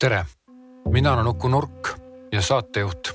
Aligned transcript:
tere, 0.00 0.24
mina 0.88 1.12
olen 1.12 1.26
Uku 1.26 1.48
Nurk 1.48 1.88
ja 2.32 2.42
saatejuht. 2.42 3.08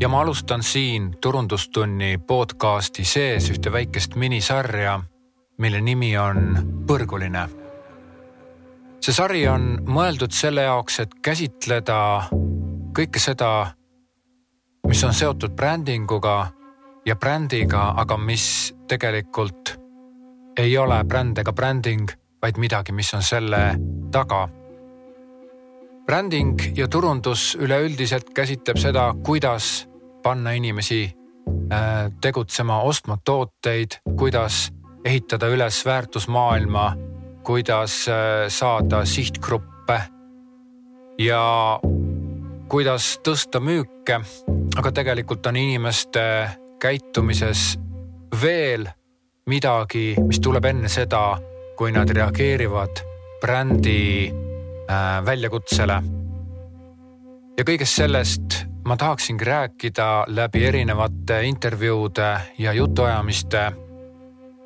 ja 0.00 0.08
ma 0.08 0.20
alustan 0.20 0.62
siin 0.62 1.10
Turundustunni 1.20 2.18
podcasti 2.26 3.04
sees 3.04 3.50
ühte 3.50 3.72
väikest 3.72 4.14
minisarja, 4.16 5.00
mille 5.58 5.80
nimi 5.80 6.16
on 6.18 6.56
Põrguline. 6.86 7.48
see 9.00 9.12
sari 9.12 9.42
on 9.48 9.84
mõeldud 9.86 10.32
selle 10.32 10.62
jaoks, 10.62 11.00
et 11.00 11.14
käsitleda 11.22 11.98
kõike 12.96 13.20
seda, 13.20 13.66
mis 14.88 15.04
on 15.04 15.14
seotud 15.14 15.52
brändinguga 15.52 16.46
ja 17.06 17.16
brändiga, 17.16 17.92
aga 17.96 18.16
mis 18.16 18.74
tegelikult 18.88 19.76
ei 20.56 20.78
ole 20.78 21.04
bränd 21.04 21.38
ega 21.38 21.52
bränding, 21.52 22.08
vaid 22.42 22.56
midagi, 22.56 22.92
mis 22.92 23.14
on 23.14 23.22
selle 23.22 23.76
taga 24.12 24.48
bränding 26.06 26.58
ja 26.76 26.88
turundus 26.88 27.54
üleüldiselt 27.60 28.32
käsitleb 28.34 28.78
seda, 28.78 29.12
kuidas 29.24 29.88
panna 30.22 30.52
inimesi 30.52 31.04
äh, 31.72 32.10
tegutsema, 32.20 32.80
ostma 32.82 33.18
tooteid, 33.24 34.00
kuidas 34.18 34.72
ehitada 35.04 35.48
üles 35.50 35.82
väärtusmaailma, 35.86 36.96
kuidas 37.44 38.08
äh, 38.08 38.48
saada 38.48 39.04
sihtgruppe 39.04 40.00
ja 41.18 41.80
kuidas 42.68 43.18
tõsta 43.24 43.60
müüke. 43.60 44.20
aga 44.76 44.92
tegelikult 44.92 45.46
on 45.46 45.56
inimeste 45.56 46.22
käitumises 46.80 47.78
veel 48.42 48.88
midagi, 49.46 50.14
mis 50.26 50.40
tuleb 50.40 50.64
enne 50.64 50.88
seda, 50.88 51.36
kui 51.76 51.92
nad 51.92 52.10
reageerivad 52.10 53.02
brändi 53.42 54.32
väljakutsele. 55.26 56.02
ja 57.58 57.64
kõigest 57.64 58.00
sellest 58.00 58.62
ma 58.84 58.96
tahaksingi 58.96 59.44
rääkida 59.44 60.24
läbi 60.26 60.64
erinevate 60.66 61.42
intervjuude 61.42 62.36
ja 62.58 62.72
jutuajamiste. 62.72 63.72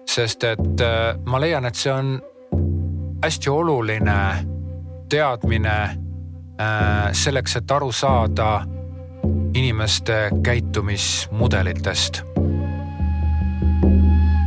sest 0.07 0.45
et 0.45 0.81
äh, 0.81 1.19
ma 1.27 1.41
leian, 1.41 1.65
et 1.67 1.75
see 1.75 1.93
on 1.93 2.21
hästi 3.25 3.51
oluline 3.51 4.47
teadmine 5.09 5.83
äh, 5.83 7.13
selleks, 7.13 7.57
et 7.57 7.71
aru 7.71 7.93
saada 7.93 8.65
inimeste 9.55 10.31
käitumismudelitest. 10.43 12.23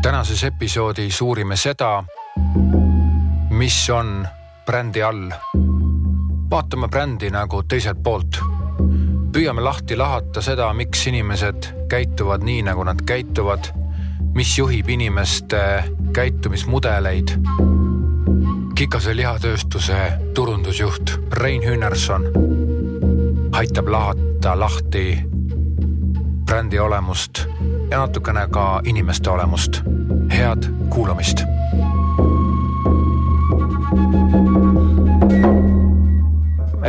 tänases 0.01 0.43
episoodis 0.43 1.21
uurime 1.21 1.55
seda, 1.55 2.03
mis 3.49 3.89
on 3.89 4.27
brändi 4.65 5.03
all 5.03 5.31
vaatame 6.51 6.87
brändi 6.87 7.29
nagu 7.29 7.63
teiselt 7.63 8.03
poolt. 8.03 8.39
püüame 9.33 9.61
lahti 9.61 9.97
lahata 9.97 10.41
seda, 10.41 10.73
miks 10.73 11.07
inimesed 11.07 11.67
käituvad 11.89 12.43
nii, 12.43 12.63
nagu 12.65 12.83
nad 12.83 13.01
käituvad, 13.05 13.69
mis 14.33 14.57
juhib 14.57 14.89
inimeste 14.89 15.83
käitumismudeleid. 16.13 17.35
Kikase 18.75 19.15
lihatööstuse 19.15 19.99
turundusjuht 20.33 21.19
Rein 21.33 21.61
Hünnerson 21.61 22.25
aitab 23.51 23.87
lahata 23.87 24.59
lahti 24.59 25.19
brändi 26.45 26.79
olemust 26.79 27.45
ja 27.91 27.99
natukene 27.99 28.47
ka 28.51 28.81
inimeste 28.83 29.29
olemust. 29.29 29.81
head 30.29 30.63
kuulamist 30.89 31.43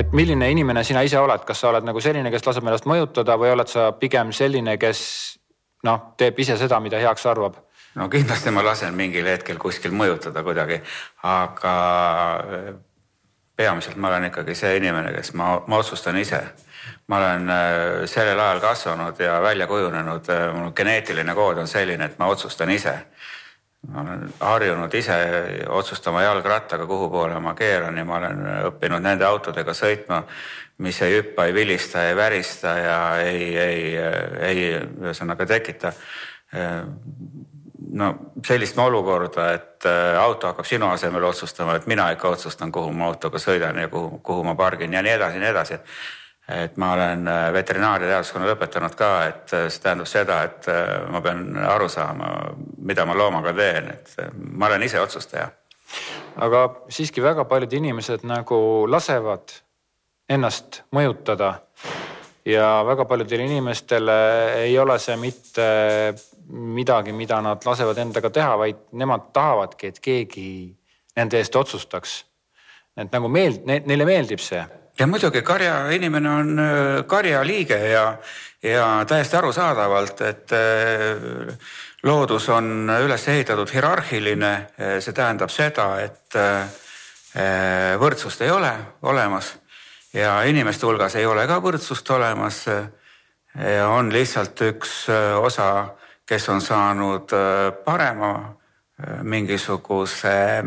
et 0.00 0.12
milline 0.16 0.50
inimene 0.50 0.84
sina 0.86 1.02
ise 1.06 1.18
oled, 1.20 1.44
kas 1.46 1.60
sa 1.62 1.70
oled 1.70 1.86
nagu 1.86 2.00
selline, 2.02 2.30
kes 2.32 2.46
laseb 2.46 2.66
ennast 2.66 2.88
mõjutada 2.88 3.36
või 3.40 3.52
oled 3.54 3.70
sa 3.70 3.90
pigem 3.96 4.32
selline, 4.36 4.76
kes 4.80 5.02
noh, 5.86 6.12
teeb 6.20 6.38
ise 6.40 6.56
seda, 6.60 6.80
mida 6.80 7.00
heaks 7.02 7.26
arvab? 7.30 7.58
no 7.98 8.06
kindlasti 8.06 8.52
ma 8.54 8.62
lasen 8.62 8.94
mingil 8.94 9.26
hetkel 9.26 9.58
kuskil 9.58 9.94
mõjutada 9.96 10.44
kuidagi, 10.46 10.78
aga 11.26 11.74
äh, 12.38 12.68
peamiselt 13.58 13.98
ma 13.98 14.12
olen 14.12 14.28
ikkagi 14.28 14.54
see 14.54 14.76
inimene, 14.78 15.10
kes 15.16 15.34
ma, 15.34 15.56
ma 15.66 15.80
otsustan 15.82 16.16
ise. 16.20 16.40
ma 17.10 17.18
olen 17.18 17.50
äh, 17.50 18.04
sellel 18.06 18.38
ajal 18.40 18.60
kasvanud 18.62 19.18
ja 19.20 19.40
välja 19.42 19.66
kujunenud, 19.66 20.30
äh, 20.30 20.46
mul 20.54 20.70
geneetiline 20.76 21.34
kood 21.34 21.58
on 21.58 21.68
selline, 21.68 22.06
et 22.06 22.18
ma 22.18 22.30
otsustan 22.30 22.70
ise 22.70 22.94
ma 23.88 24.00
olen 24.00 24.32
harjunud 24.40 24.94
ise 24.94 25.16
otsustama 25.68 26.22
jalgrattaga, 26.22 26.86
kuhu 26.86 27.08
poole 27.10 27.38
ma 27.40 27.54
keeran 27.54 27.96
ja 27.98 28.04
ma 28.04 28.18
olen 28.18 28.42
õppinud 28.70 29.02
nende 29.02 29.24
autodega 29.24 29.72
sõitma, 29.74 30.22
mis 30.84 31.00
ei 31.02 31.16
hüppa, 31.18 31.46
ei 31.48 31.54
vilista, 31.54 32.04
ei 32.08 32.16
värista 32.16 32.76
ja 32.78 32.98
ei, 33.24 33.56
ei, 33.56 33.96
ei 34.50 34.66
ühesõnaga 34.76 35.46
tekita. 35.48 35.92
No 37.90 38.08
sellist 38.46 38.78
olukorda, 38.78 39.50
et 39.56 39.88
auto 40.20 40.52
hakkab 40.52 40.68
sinu 40.68 40.92
asemel 40.92 41.24
otsustama, 41.24 41.74
et 41.76 41.88
mina 41.90 42.10
ikka 42.14 42.36
otsustan, 42.36 42.72
kuhu 42.72 42.92
ma 42.92 43.08
autoga 43.10 43.40
sõidan 43.40 43.80
ja 43.80 43.88
kuhu, 43.88 44.20
kuhu 44.22 44.44
ma 44.44 44.54
pargin 44.54 44.92
ja 44.92 45.02
nii 45.02 45.16
edasi 45.16 45.40
ja 45.40 45.42
nii 45.42 45.52
edasi 45.56 45.80
et 46.50 46.76
ma 46.76 46.92
olen 46.94 47.28
äh, 47.28 47.52
veterinaaria 47.52 48.20
lõpetanud 48.20 48.94
ka, 48.98 49.10
et 49.28 49.54
äh, 49.54 49.68
see 49.70 49.82
tähendab 49.84 50.08
seda, 50.08 50.42
et 50.48 50.68
äh, 50.68 51.08
ma 51.10 51.20
pean 51.24 51.56
aru 51.56 51.88
saama, 51.88 52.30
mida 52.78 53.06
ma 53.06 53.14
loomaga 53.14 53.52
teen, 53.54 53.90
et 53.94 54.14
ma 54.34 54.66
olen 54.66 54.82
ise 54.82 55.00
otsustaja. 55.00 55.50
aga 56.36 56.62
siiski 56.88 57.22
väga 57.22 57.44
paljud 57.44 57.72
inimesed 57.72 58.24
nagu 58.24 58.86
lasevad 58.88 59.52
ennast 60.30 60.82
mõjutada 60.94 61.54
ja 62.46 62.82
väga 62.86 63.04
paljudele 63.04 63.46
inimestele 63.46 64.18
ei 64.64 64.78
ole 64.78 64.98
see 64.98 65.16
mitte 65.16 66.14
midagi, 66.50 67.12
mida 67.12 67.40
nad 67.42 67.62
lasevad 67.66 67.98
endaga 67.98 68.30
teha, 68.30 68.56
vaid 68.58 68.84
nemad 68.92 69.30
tahavadki, 69.32 69.86
et 69.90 70.00
keegi 70.02 70.50
nende 71.16 71.38
eest 71.38 71.56
otsustaks. 71.56 72.24
et 72.96 73.12
nagu 73.12 73.28
meeld-, 73.28 73.62
neile 73.66 74.04
meeldib 74.04 74.42
see 74.42 74.62
ja 75.00 75.06
muidugi 75.06 75.42
karjainimene 75.42 76.30
on 76.30 76.58
äh, 76.58 77.06
karjaliige 77.06 77.78
ja, 77.88 78.04
ja 78.62 78.86
täiesti 79.08 79.36
arusaadavalt, 79.36 80.20
et 80.20 80.52
äh, 80.52 81.54
loodus 82.02 82.48
on 82.52 82.90
üles 83.00 83.24
ehitatud 83.28 83.72
hierarhiline, 83.72 84.52
see 85.00 85.16
tähendab 85.16 85.52
seda, 85.52 85.88
et 86.04 86.36
äh, 86.36 87.96
võrdsust 88.00 88.44
ei 88.44 88.50
ole 88.50 88.72
olemas 89.06 89.54
ja 90.12 90.40
inimeste 90.48 90.88
hulgas 90.88 91.14
ei 91.16 91.26
ole 91.28 91.46
ka 91.46 91.60
võrdsust 91.62 92.08
olemas. 92.10 92.64
on 93.86 94.12
lihtsalt 94.12 94.60
üks 94.66 95.06
osa, 95.38 95.94
kes 96.26 96.48
on 96.48 96.60
saanud 96.60 97.30
parema 97.84 98.32
mingisuguse 99.22 100.64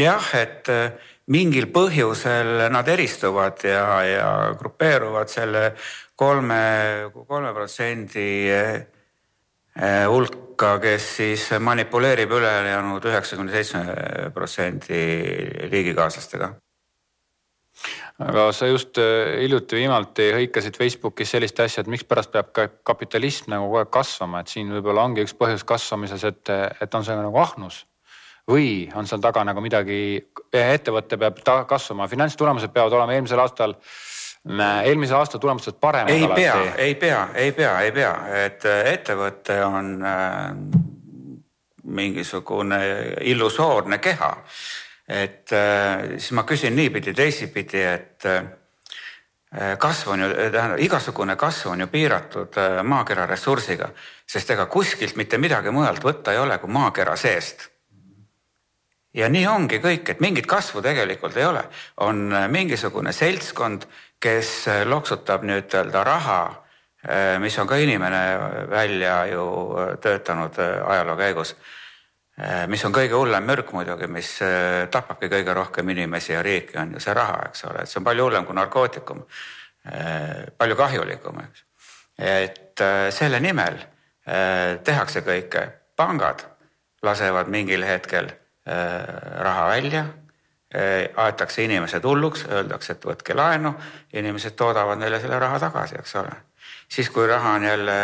jah, 0.00 0.30
et 0.40 0.70
äh, 0.72 0.92
mingil 1.30 1.68
põhjusel 1.72 2.70
nad 2.72 2.88
eristuvad 2.90 3.64
ja, 3.64 3.84
ja 4.06 4.30
grupeeruvad 4.58 5.30
selle 5.30 5.74
kolme, 6.18 7.10
kolme 7.28 7.52
protsendi 7.56 8.30
äh, 8.54 8.80
hulka, 10.10 10.78
kes 10.82 11.12
siis 11.20 11.46
manipuleerib 11.62 12.32
ülejäänud 12.40 13.06
üheksakümne 13.12 13.54
seitsme 13.54 13.84
protsendi 14.34 15.04
liigikaaslastega 15.70 16.54
aga 18.20 18.50
sa 18.52 18.68
just 18.68 18.98
äh, 19.00 19.38
hiljuti 19.40 19.78
viimati 19.80 20.30
hõikasid 20.36 20.76
Facebookis 20.78 21.32
sellist 21.34 21.60
asja, 21.62 21.84
et 21.84 21.90
mikspärast 21.92 22.32
peab 22.34 22.50
ka 22.56 22.66
kapitalism 22.86 23.52
nagu 23.54 23.68
kogu 23.68 23.80
aeg 23.82 23.92
kasvama, 23.94 24.42
et 24.42 24.52
siin 24.52 24.72
võib-olla 24.74 25.06
ongi 25.08 25.24
üks 25.24 25.36
põhjus 25.38 25.64
kasvamises, 25.68 26.26
et, 26.28 26.52
et 26.80 26.94
on 26.94 27.06
see 27.06 27.16
nagu 27.16 27.40
ahnus. 27.40 27.86
või 28.50 28.90
on 28.98 29.06
seal 29.06 29.20
taga 29.22 29.44
nagu 29.46 29.60
midagi, 29.62 30.18
ettevõte 30.52 31.16
peab 31.20 31.38
kasvama, 31.68 32.08
finantstulemused 32.10 32.72
peavad 32.74 32.96
olema 32.98 33.14
eelmisel 33.14 33.38
aastal 33.38 33.76
eelmise 34.84 35.14
aasta 35.14 35.38
tulemustest 35.38 35.80
paremad. 35.80 36.10
ei 36.10 36.24
alati. 36.24 36.40
pea, 36.40 36.74
ei 36.76 36.94
pea, 36.94 37.28
ei 37.34 37.52
pea, 37.52 37.80
ei 37.80 37.92
pea, 37.92 38.14
et 38.44 38.64
äh, 38.64 38.92
ettevõte 38.94 39.64
on 39.64 39.98
äh, 40.04 40.54
mingisugune 41.84 42.80
illusoorne 43.20 43.98
keha 43.98 44.36
et 45.10 45.52
äh, 45.52 46.16
siis 46.18 46.32
ma 46.38 46.44
küsin 46.46 46.76
niipidi, 46.76 47.12
teisipidi, 47.16 47.82
et 47.82 48.26
äh, 48.30 48.44
kasv 49.78 50.12
on 50.14 50.22
ju, 50.22 50.28
tähendab 50.54 50.82
igasugune 50.84 51.34
kasv 51.36 51.72
on 51.72 51.82
ju 51.82 51.88
piiratud 51.90 52.58
äh, 52.60 52.78
maakera 52.86 53.26
ressursiga, 53.26 53.90
sest 54.26 54.54
ega 54.54 54.68
kuskilt 54.70 55.18
mitte 55.18 55.38
midagi 55.42 55.74
mujalt 55.74 56.04
võtta 56.06 56.34
ei 56.34 56.38
ole 56.38 56.58
kui 56.62 56.70
maakera 56.70 57.16
seest. 57.18 57.68
ja 59.14 59.26
nii 59.28 59.46
ongi 59.50 59.80
kõik, 59.82 60.06
et 60.12 60.20
mingit 60.22 60.46
kasvu 60.46 60.82
tegelikult 60.82 61.36
ei 61.36 61.44
ole, 61.44 61.64
on 62.06 62.30
mingisugune 62.48 63.12
seltskond, 63.12 63.88
kes 64.20 64.68
loksutab 64.86 65.42
nii-ütelda 65.42 66.04
raha, 66.04 66.42
mis 67.42 67.58
on 67.58 67.66
ka 67.66 67.76
inimene 67.80 68.20
välja 68.70 69.24
ju 69.26 69.44
töötanud 70.04 70.58
ajaloo 70.60 71.16
käigus 71.16 71.56
mis 72.72 72.84
on 72.86 72.94
kõige 72.94 73.16
hullem 73.18 73.44
mürk 73.44 73.72
muidugi, 73.76 74.06
mis 74.08 74.28
tapabki 74.90 75.28
kõige 75.32 75.54
rohkem 75.56 75.88
inimesi 75.92 76.32
ja 76.32 76.42
riiki, 76.42 76.78
on 76.80 76.94
ju 76.96 77.02
see 77.02 77.14
raha, 77.16 77.40
eks 77.50 77.66
ole, 77.68 77.82
et 77.82 77.90
see 77.90 78.00
on 78.00 78.06
palju 78.06 78.28
hullem 78.28 78.46
kui 78.48 78.56
narkootikum. 78.56 79.24
palju 80.58 80.76
kahjulikum, 80.76 81.40
eks. 81.40 81.64
et 82.18 82.84
selle 83.16 83.40
nimel 83.40 83.78
tehakse 84.84 85.24
kõike, 85.26 85.66
pangad 85.96 86.44
lasevad 87.02 87.48
mingil 87.48 87.84
hetkel 87.84 88.28
raha 88.66 89.68
välja 89.68 90.04
aetakse 91.16 91.64
inimesed 91.64 92.04
hulluks, 92.04 92.44
öeldakse, 92.46 92.94
et 92.94 93.06
võtke 93.06 93.34
laenu, 93.34 93.72
inimesed 94.14 94.54
toodavad 94.56 95.00
neile 95.00 95.18
selle 95.20 95.38
raha 95.42 95.58
tagasi, 95.58 95.98
eks 95.98 96.14
ole. 96.20 96.36
siis, 96.88 97.10
kui 97.10 97.26
raha 97.26 97.56
on 97.58 97.62
jälle 97.62 97.96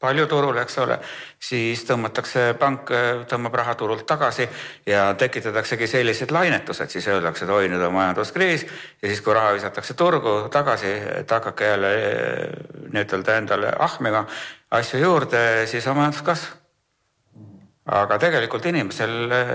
palju 0.00 0.26
turul, 0.26 0.56
eks 0.62 0.78
ole, 0.80 0.96
siis 1.40 1.82
tõmmatakse, 1.88 2.44
pank 2.60 2.92
tõmbab 3.28 3.58
raha 3.60 3.74
turult 3.76 4.06
tagasi 4.08 4.46
ja 4.88 5.10
tekitataksegi 5.18 5.86
sellised 5.90 6.32
lainetused, 6.32 6.88
siis 6.88 7.08
öeldakse, 7.12 7.44
et 7.44 7.52
oi, 7.52 7.68
nüüd 7.68 7.84
on 7.84 7.92
majanduskriis 7.98 8.64
ja 8.64 9.08
siis, 9.08 9.20
kui 9.20 9.36
raha 9.36 9.52
visatakse 9.58 9.94
turgu 9.98 10.38
tagasi, 10.52 10.94
et 11.20 11.36
hakake 11.36 11.74
jälle 11.74 11.92
nii-ütelda 12.94 13.36
endale 13.42 13.74
ahmima 13.78 14.24
asju 14.80 15.04
juurde, 15.04 15.44
siis 15.68 15.86
on 15.86 16.00
majanduskasv 16.00 16.60
aga 17.90 18.18
tegelikult 18.22 18.66
inimesel 18.70 19.32
eh, 19.34 19.52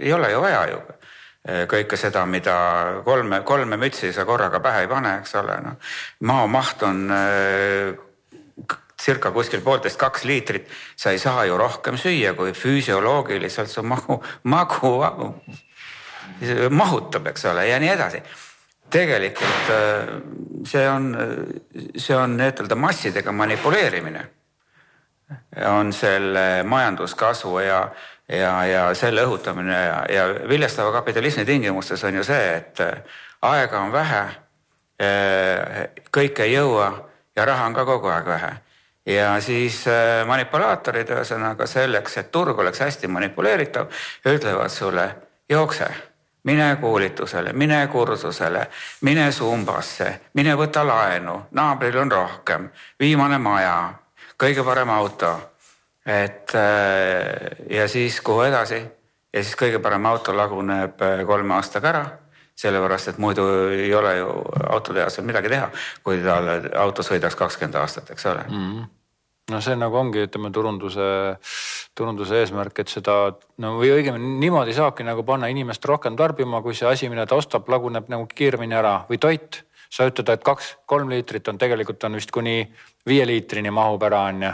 ei 0.00 0.12
ole 0.12 0.30
ju 0.32 0.40
vaja 0.42 0.62
ju 0.70 0.80
eh, 0.82 1.64
kõike 1.70 1.98
seda, 2.00 2.24
mida 2.26 2.56
kolme, 3.04 3.42
kolme 3.46 3.78
mütsi 3.80 4.12
sa 4.12 4.26
korraga 4.28 4.60
pähe 4.64 4.84
ei 4.84 4.90
pane, 4.90 5.18
eks 5.22 5.36
ole, 5.40 5.58
noh. 5.64 5.92
maa 6.28 6.46
maht 6.50 6.82
on 6.86 7.06
circa 9.02 9.32
kuskil 9.34 9.60
poolteist, 9.64 9.98
kaks 10.00 10.24
liitrit, 10.28 10.70
sa 10.96 11.10
ei 11.10 11.18
saa 11.18 11.44
ju 11.48 11.58
rohkem 11.58 11.98
süüa, 11.98 12.34
kui 12.38 12.54
füsioloogiliselt 12.56 13.70
su 13.70 13.82
magu, 13.82 14.20
magu 14.44 14.94
mahutab, 16.70 17.26
eks 17.32 17.44
ole, 17.50 17.66
ja 17.68 17.78
nii 17.82 17.92
edasi. 17.92 18.22
tegelikult 18.92 19.70
see 20.68 20.82
on, 20.88 21.06
see 21.96 22.16
on 22.16 22.36
nii-ütelda 22.36 22.76
massidega 22.76 23.32
manipuleerimine 23.32 24.26
on 25.64 25.92
selle 25.96 26.62
majanduskasvu 26.68 27.58
ja, 27.64 27.78
ja, 28.28 28.50
ja 28.68 28.82
selle 28.94 29.24
õhutamine 29.24 29.78
ja, 29.78 30.02
ja 30.12 30.26
viljastava 30.48 30.92
kapitalismi 30.92 31.44
tingimustes 31.48 32.04
on 32.04 32.20
ju 32.20 32.24
see, 32.24 32.56
et 32.56 32.82
aega 33.48 33.80
on 33.80 33.92
vähe. 33.92 34.22
kõike 36.12 36.44
ei 36.44 36.52
jõua 36.52 36.92
ja 37.36 37.44
raha 37.48 37.66
on 37.66 37.74
ka 37.74 37.84
kogu 37.88 38.12
aeg 38.12 38.28
vähe 38.28 38.52
ja 39.06 39.34
siis 39.40 39.84
manipulaatorid, 40.26 41.10
ühesõnaga 41.10 41.66
selleks, 41.66 42.16
et 42.22 42.30
turg 42.32 42.58
oleks 42.58 42.80
hästi 42.80 43.10
manipuleeritav, 43.10 43.90
ütlevad 44.30 44.70
sulle 44.70 45.06
jookse, 45.50 45.88
mine 46.44 46.76
koolitusele, 46.80 47.52
mine 47.52 47.86
kursusele, 47.86 48.66
mine 49.00 49.32
Zumbasse, 49.32 50.20
mine 50.34 50.54
võta 50.58 50.84
laenu, 50.86 51.42
naabril 51.50 51.98
on 52.02 52.12
rohkem, 52.12 52.68
viimane 53.00 53.38
maja, 53.38 53.76
kõige 54.38 54.64
parem 54.64 54.90
auto. 54.90 55.48
et 56.06 56.50
äh, 56.54 57.68
ja 57.70 57.88
siis 57.88 58.20
kuhu 58.20 58.42
edasi 58.42 58.80
ja 59.32 59.42
siis 59.42 59.54
kõige 59.56 59.78
parem 59.78 60.06
auto 60.06 60.36
laguneb 60.36 61.02
äh, 61.02 61.22
kolme 61.26 61.54
aastaga 61.54 61.88
ära 61.88 62.21
sellepärast 62.62 63.12
et 63.12 63.20
muidu 63.22 63.44
ei 63.74 63.92
ole 63.94 64.16
ju 64.18 64.32
autotehasel 64.70 65.26
midagi 65.26 65.50
teha, 65.52 65.68
kui 66.04 66.20
tal 66.24 66.50
auto 66.78 67.04
sõidaks 67.06 67.38
kakskümmend 67.38 67.78
aastat, 67.80 68.10
eks 68.14 68.26
ole 68.30 68.44
mm. 68.48 68.58
-hmm. 68.58 68.86
no 69.52 69.60
see 69.64 69.76
nagu 69.78 69.98
ongi, 69.98 70.26
ütleme 70.28 70.52
turunduse, 70.54 71.08
turunduse 71.98 72.40
eesmärk, 72.42 72.78
et 72.84 72.92
seda 72.92 73.18
no 73.64 73.74
või 73.80 73.92
õigemini 73.96 74.38
niimoodi 74.44 74.76
saabki 74.78 75.06
nagu 75.06 75.26
panna 75.26 75.50
inimest 75.52 75.84
rohkem 75.84 76.16
tarbima, 76.16 76.62
kui 76.62 76.74
see 76.78 76.88
asi, 76.88 77.10
mida 77.12 77.26
ta 77.26 77.38
ostab, 77.40 77.68
laguneb 77.68 78.10
nagu 78.12 78.28
kiiremini 78.34 78.78
ära 78.78 79.02
või 79.10 79.18
toit. 79.18 79.64
sa 79.92 80.06
ütled, 80.08 80.28
et 80.32 80.40
kaks-kolm 80.40 81.10
liitrit 81.12 81.48
on 81.48 81.58
tegelikult 81.60 82.04
on 82.04 82.14
vist 82.16 82.30
kuni 82.32 82.62
viie 83.06 83.26
liitrini 83.26 83.70
mahub 83.70 84.02
ära, 84.02 84.22
on 84.30 84.42
ju. 84.42 84.52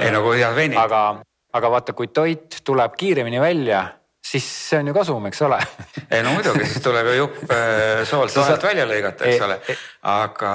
ei 0.00 0.10
no 0.12 0.20
kui 0.22 0.42
head 0.42 0.56
veinid. 0.56 0.76
aga, 0.78 1.22
aga 1.52 1.70
vaata, 1.70 1.92
kui 1.92 2.06
toit 2.12 2.60
tuleb 2.64 2.92
kiiremini 2.96 3.40
välja, 3.40 3.86
siis 4.34 4.46
see 4.68 4.80
on 4.82 4.90
ju 4.90 4.94
kasum, 4.96 5.26
eks 5.30 5.42
ole 5.46 5.58
ei 6.10 6.22
no 6.26 6.34
muidugi, 6.34 6.66
siis 6.66 6.82
tuleb 6.82 7.10
ju 7.10 7.14
jupp 7.20 7.54
äh, 7.54 8.02
soolt 8.08 8.34
vahelt 8.36 8.66
välja 8.66 8.86
lõigata, 8.88 9.28
eks 9.30 9.46
ole, 9.46 9.58
aga. 10.10 10.52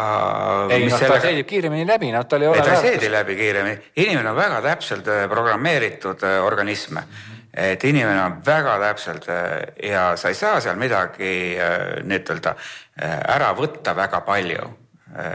ei 0.75 0.87
noh, 0.89 0.99
ta 0.99 1.19
seedib 1.23 1.47
kiiremini 1.49 1.87
läbi, 1.87 2.11
noh 2.15 2.27
tal 2.29 2.45
ei 2.45 2.51
ole. 2.51 2.59
ei 2.59 2.67
ta 2.67 2.75
ei 2.75 2.83
seedi 2.89 3.11
läbi 3.11 3.37
kiiremini, 3.39 3.91
inimene 4.03 4.33
on 4.33 4.39
väga 4.39 4.61
täpselt 4.65 5.07
äh, 5.11 5.25
programmeeritud 5.31 6.25
äh, 6.27 6.39
organism 6.45 7.01
et 7.59 7.83
inimene 7.83 8.19
on 8.21 8.35
väga 8.45 8.75
täpselt 8.83 9.25
ja 9.83 10.03
sa 10.21 10.29
ei 10.29 10.35
saa 10.37 10.59
seal 10.61 10.77
midagi 10.79 11.57
nii-ütelda 12.05 12.53
ära 13.33 13.49
võtta 13.57 13.95
väga 13.97 14.21
palju, 14.21 14.67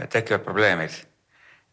tekivad 0.09 0.45
probleemid 0.47 0.95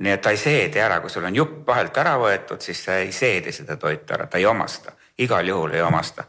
nii 0.03 0.13
et 0.13 0.23
ta 0.23 0.33
ei 0.35 0.41
seedi 0.41 0.81
ära, 0.83 0.99
kui 1.01 1.11
sul 1.11 1.27
on 1.29 1.37
jupp 1.37 1.67
vahelt 1.67 1.97
ära 2.03 2.17
võetud, 2.19 2.61
siis 2.63 2.81
ei 2.91 3.13
seedi 3.15 3.55
seda 3.55 3.77
toitu 3.81 4.17
ära, 4.17 4.27
ta 4.27 4.41
ei 4.41 4.47
omasta, 4.51 4.97
igal 5.23 5.47
juhul 5.47 5.77
ei 5.77 5.85
omasta. 5.87 6.27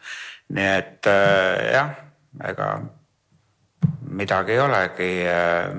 Nii 0.50 0.70
et 0.78 1.08
äh, 1.08 1.72
jah, 1.74 1.96
ega 2.50 2.70
midagi 4.14 4.56
ei 4.58 4.60
olegi 4.60 5.12
äh, 5.28 5.70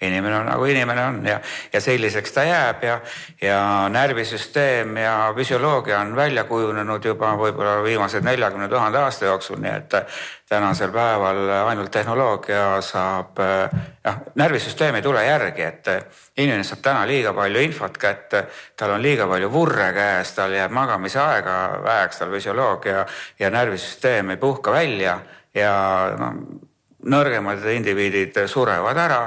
inimene 0.00 0.36
on 0.36 0.46
nagu 0.46 0.64
inimene 0.64 1.04
on 1.04 1.26
ja, 1.26 1.40
ja 1.72 1.80
selliseks 1.80 2.32
ta 2.32 2.44
jääb 2.46 2.82
ja, 2.86 3.00
ja 3.42 3.60
närvisüsteem 3.90 4.96
ja 4.96 5.32
füsioloogia 5.36 6.00
on 6.00 6.16
välja 6.16 6.44
kujunenud 6.44 7.04
juba 7.04 7.32
võib-olla 7.38 7.82
viimased 7.82 8.22
neljakümne 8.24 8.68
tuhande 8.68 9.00
aasta 9.02 9.26
jooksul, 9.26 9.58
nii 9.62 9.72
et 9.72 9.96
tänasel 10.48 10.92
päeval 10.94 11.42
ainult 11.66 11.90
tehnoloogia 11.90 12.78
saab, 12.84 13.42
noh, 14.04 14.22
närvisüsteem 14.38 15.00
ei 15.00 15.02
tule 15.02 15.24
järgi, 15.26 15.66
et 15.66 15.90
inimene 16.38 16.64
saab 16.64 16.84
täna 16.86 17.02
liiga 17.10 17.34
palju 17.34 17.66
infot 17.66 17.98
kätte, 17.98 18.46
tal 18.78 18.94
on 18.94 19.02
liiga 19.02 19.26
palju 19.28 19.50
vurre 19.52 19.90
käes, 19.92 20.32
tal 20.38 20.54
jääb 20.54 20.72
magamisaega 20.78 21.58
väheks, 21.84 22.22
tal 22.22 22.32
füsioloogia 22.38 23.04
ja 23.38 23.50
närvisüsteem 23.50 24.30
ei 24.30 24.40
puhka 24.40 24.72
välja 24.72 25.18
ja 25.54 25.74
noh, 26.18 26.40
nõrgemad 27.08 27.62
indiviidid 27.74 28.44
surevad 28.50 28.98
ära 28.98 29.22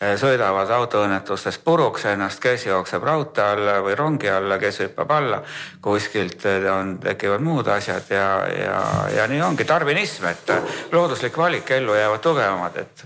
sõidavad 0.00 0.70
autoõnnetustes 0.72 1.58
puruks 1.60 2.06
ennast, 2.08 2.40
kes 2.40 2.64
jookseb 2.66 3.04
raudtee 3.04 3.44
alla 3.44 3.76
või 3.84 3.94
rongi 3.98 4.30
alla, 4.32 4.56
kes 4.58 4.80
hüppab 4.86 5.10
alla. 5.12 5.42
kuskilt 5.80 6.46
eh, 6.46 6.64
on, 6.72 6.98
tekivad 6.98 7.44
muud 7.44 7.68
asjad 7.68 8.08
ja, 8.10 8.28
ja, 8.48 8.80
ja 9.16 9.26
nii 9.28 9.42
ongi 9.42 9.64
tarvinism, 9.64 10.24
et 10.26 10.52
looduslik 10.92 11.36
valik, 11.36 11.70
ellu 11.70 11.94
jäävad 11.94 12.20
tugevamad, 12.20 12.76
et 12.80 13.04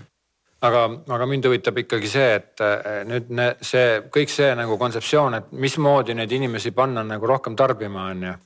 aga, 0.62 0.86
aga 1.18 1.26
mind 1.26 1.50
huvitab 1.50 1.82
ikkagi 1.82 2.08
see, 2.08 2.32
et 2.38 2.64
nüüd 3.10 3.30
ne, 3.34 3.50
see 3.60 4.00
kõik 4.14 4.30
see 4.30 4.54
nagu 4.54 4.78
kontseptsioon, 4.78 5.34
et 5.34 5.52
mismoodi 5.52 6.14
neid 6.14 6.32
inimesi 6.32 6.70
panna 6.70 7.02
nagu 7.02 7.26
rohkem 7.26 7.56
tarbima, 7.56 8.10
on 8.14 8.22
ju. 8.30 8.40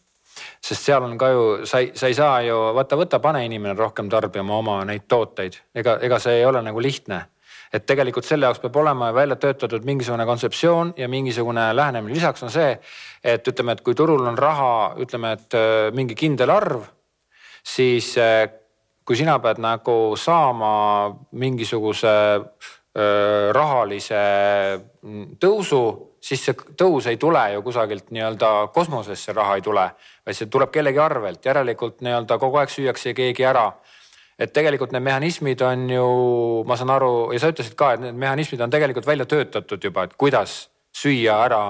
sest 0.65 0.89
seal 0.89 1.05
on 1.05 1.19
ka 1.19 1.29
ju, 1.29 1.49
sa 1.67 1.85
ei, 1.85 1.93
sa 1.95 2.09
ei 2.09 2.15
saa 2.15 2.41
ju 2.49 2.57
vaata, 2.75 2.97
võta, 2.97 3.21
pane 3.21 3.45
inimene 3.45 3.77
rohkem 3.77 4.09
tarbima 4.09 4.57
oma 4.57 4.85
neid 4.89 5.05
tooteid, 5.09 5.67
ega, 5.75 5.99
ega 6.01 6.19
see 6.19 6.41
ei 6.41 6.47
ole 6.49 6.63
nagu 6.65 6.81
lihtne 6.81 7.27
et 7.73 7.87
tegelikult 7.87 8.27
selle 8.27 8.49
jaoks 8.49 8.63
peab 8.63 8.77
olema 8.81 9.11
välja 9.15 9.37
töötatud 9.41 9.85
mingisugune 9.89 10.27
kontseptsioon 10.27 10.95
ja 10.97 11.09
mingisugune 11.09 11.69
lähenemine. 11.77 12.15
lisaks 12.15 12.43
on 12.43 12.51
see, 12.51 12.79
et 13.25 13.49
ütleme, 13.49 13.73
et 13.73 13.83
kui 13.85 13.95
turul 13.95 14.25
on 14.27 14.39
raha, 14.39 14.95
ütleme, 15.01 15.33
et 15.37 15.55
äh, 15.59 15.91
mingi 15.95 16.17
kindel 16.19 16.51
arv, 16.51 16.87
siis 17.65 18.15
äh, 18.19 18.49
kui 19.05 19.17
sina 19.17 19.39
pead 19.41 19.61
nagu 19.61 20.17
saama 20.17 20.73
mingisuguse 21.33 22.15
äh, 22.37 23.51
rahalise 23.57 24.23
mm, 25.03 25.39
tõusu, 25.41 25.83
siis 26.21 26.43
see 26.49 26.57
tõus 26.79 27.07
ei 27.09 27.17
tule 27.21 27.45
ju 27.55 27.63
kusagilt 27.63 28.11
nii-öelda 28.15 28.71
kosmosesse, 28.75 29.33
raha 29.37 29.59
ei 29.59 29.63
tule, 29.65 29.87
vaid 30.27 30.37
see 30.37 30.51
tuleb 30.51 30.73
kellegi 30.75 31.01
arvelt, 31.01 31.45
järelikult 31.45 32.03
nii-öelda 32.05 32.41
kogu 32.41 32.61
aeg 32.61 32.73
süüakse 32.73 33.15
keegi 33.17 33.47
ära 33.47 33.71
et 34.39 34.53
tegelikult 34.55 34.95
need 34.95 35.03
mehhanismid 35.03 35.63
on 35.67 35.89
ju, 35.91 36.07
ma 36.69 36.79
saan 36.79 36.95
aru 36.95 37.13
ja 37.35 37.43
sa 37.43 37.51
ütlesid 37.53 37.75
ka, 37.79 37.93
et 37.97 38.07
need 38.07 38.19
mehhanismid 38.19 38.63
on 38.63 38.73
tegelikult 38.73 39.09
välja 39.09 39.27
töötatud 39.27 39.85
juba, 39.91 40.07
et 40.07 40.17
kuidas 40.21 40.61
süüa 40.95 41.41
ära 41.49 41.63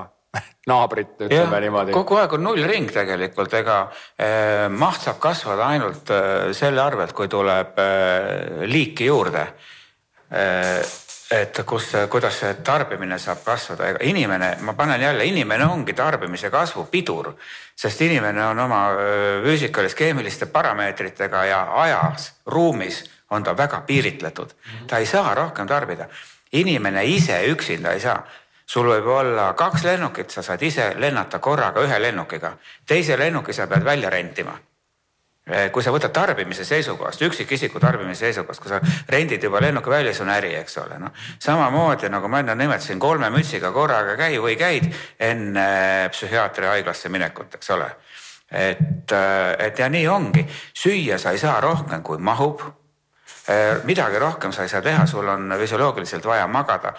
naabrit, 0.68 1.14
ütleme 1.25 1.60
niimoodi. 1.64 1.94
kogu 1.96 2.18
aeg 2.20 2.37
on 2.37 2.44
nullring 2.44 2.90
tegelikult, 2.92 3.54
ega 3.56 3.78
eh, 4.20 4.68
maht 4.68 5.06
saab 5.06 5.20
kasvada 5.22 5.70
ainult 5.72 6.12
eh, 6.12 6.52
selle 6.56 6.84
arvelt, 6.84 7.14
kui 7.16 7.30
tuleb 7.32 7.80
eh, 7.80 8.64
liiki 8.68 9.08
juurde 9.08 9.46
eh, 10.28 10.82
et 11.30 11.61
kus, 11.66 11.90
kuidas 12.11 12.38
see 12.40 12.54
tarbimine 12.64 13.18
saab 13.20 13.42
kasvada, 13.44 13.90
ega 13.92 14.04
inimene, 14.08 14.54
ma 14.64 14.73
panen 14.73 15.00
jälle, 15.00 15.26
inimene 15.28 15.66
ongi 15.66 15.92
tarbimise 15.92 16.50
kasvu 16.50 16.87
pidur, 16.90 17.35
sest 17.76 18.00
inimene 18.00 18.44
on 18.47 18.58
oma 18.58 18.80
füüsikalis-keemiliste 19.44 20.49
parameetritega 20.52 21.44
ja 21.44 21.62
ajas, 21.82 22.32
ruumis 22.47 23.04
on 23.30 23.44
ta 23.44 23.56
väga 23.56 23.80
piiritletud. 23.87 24.54
ta 24.87 24.99
ei 24.99 25.06
saa 25.06 25.35
rohkem 25.35 25.66
tarbida. 25.66 26.08
inimene 26.52 27.04
ise 27.04 27.44
üksinda 27.47 27.92
ei 27.92 28.00
saa. 28.00 28.26
sul 28.66 28.87
võib 28.87 29.06
olla 29.06 29.52
kaks 29.52 29.85
lennukit, 29.85 30.30
sa 30.30 30.42
saad 30.42 30.62
ise 30.62 30.94
lennata 30.97 31.38
korraga 31.38 31.80
ühe 31.80 32.02
lennukiga, 32.02 32.56
teise 32.87 33.18
lennuki 33.18 33.52
sa 33.52 33.66
pead 33.66 33.85
välja 33.85 34.11
rentima 34.11 34.58
kui 35.73 35.83
sa 35.83 35.93
võtad 35.93 36.12
tarbimise 36.12 36.64
seisukohast, 36.64 37.23
üksikisiku 37.25 37.81
tarbimise 37.81 38.26
seisukohast, 38.26 38.61
kui 38.61 38.73
sa 38.73 38.81
rendid 39.09 39.43
juba 39.43 39.62
lennuki 39.64 39.90
välja, 39.90 40.12
see 40.14 40.25
on 40.26 40.33
äri, 40.33 40.52
eks 40.61 40.76
ole, 40.83 40.99
noh. 41.00 41.14
samamoodi 41.40 42.11
nagu 42.12 42.28
ma 42.28 42.43
enne 42.43 42.57
nimetasin, 42.59 43.00
kolme 43.00 43.31
mütsiga 43.33 43.71
korraga 43.73 44.17
käi 44.21 44.37
või 44.43 44.59
käid 44.61 44.90
enne 45.21 45.69
psühhiaatri 46.12 46.69
haiglasse 46.69 47.09
minekut, 47.09 47.57
eks 47.57 47.71
ole. 47.76 47.88
et, 48.50 49.12
eh, 49.12 49.55
et 49.67 49.78
ja 49.78 49.88
nii 49.88 50.09
ongi, 50.09 50.45
süüa 50.76 51.19
sa 51.19 51.33
ei 51.33 51.40
saa 51.40 51.61
rohkem, 51.61 52.02
kui 52.02 52.19
mahub 52.19 52.62
eh, 53.49 53.81
midagi 53.88 54.21
rohkem 54.21 54.52
sa 54.52 54.62
ei 54.62 54.69
saa 54.69 54.85
teha, 54.85 55.07
sul 55.07 55.28
on 55.28 55.55
füsioloogiliselt 55.59 56.25
vaja 56.25 56.47
magada 56.47 56.93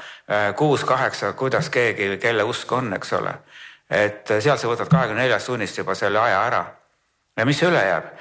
kuus-kaheksa, 0.56 1.34
kuidas 1.34 1.70
keegi, 1.70 2.18
kelle 2.18 2.44
usk 2.44 2.72
on, 2.72 2.94
eks 2.98 3.14
ole. 3.14 3.38
et 3.90 4.34
sealt 4.40 4.60
sa 4.60 4.68
võtad 4.70 4.90
kahekümne 4.90 5.22
neljast 5.22 5.50
tunnist 5.50 5.78
juba 5.78 5.96
selle 5.96 6.20
aja 6.20 6.44
ära. 6.50 6.66
ja 7.38 7.46
mis 7.46 7.62
üle 7.62 7.86
jääb? 7.86 8.12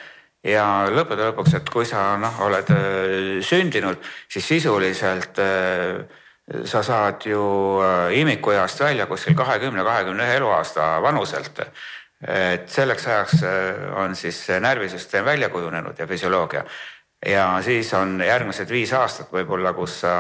Ja 0.47 0.64
lõppude 0.92 1.28
lõpuks, 1.30 1.57
et 1.59 1.71
kui 1.73 1.87
sa 1.88 2.12
noh, 2.21 2.40
oled 2.47 2.71
äh, 2.75 3.38
sündinud, 3.45 4.02
siis 4.30 4.47
sisuliselt 4.54 5.40
äh, 5.42 6.02
sa 6.68 6.83
saad 6.87 7.26
ju 7.28 7.42
äh, 7.83 8.18
imikueast 8.21 8.80
välja 8.80 9.09
kuskil 9.11 9.37
kahekümne, 9.38 9.85
kahekümne 9.85 10.26
ühe 10.26 10.37
eluaasta 10.40 10.97
vanuselt. 11.02 11.64
et 12.18 12.66
selleks 12.66 13.04
ajaks 13.07 13.35
on 13.95 14.16
siis 14.18 14.40
närvisüsteem 14.61 15.25
välja 15.25 15.49
kujunenud 15.49 15.99
ja 15.99 16.07
füsioloogia. 16.07 16.64
Ja 17.26 17.61
siis 17.62 17.92
on 17.95 18.18
järgmised 18.26 18.71
viis 18.71 18.92
aastat 18.92 19.30
võib-olla, 19.33 19.71
kus 19.73 20.00
sa 20.00 20.14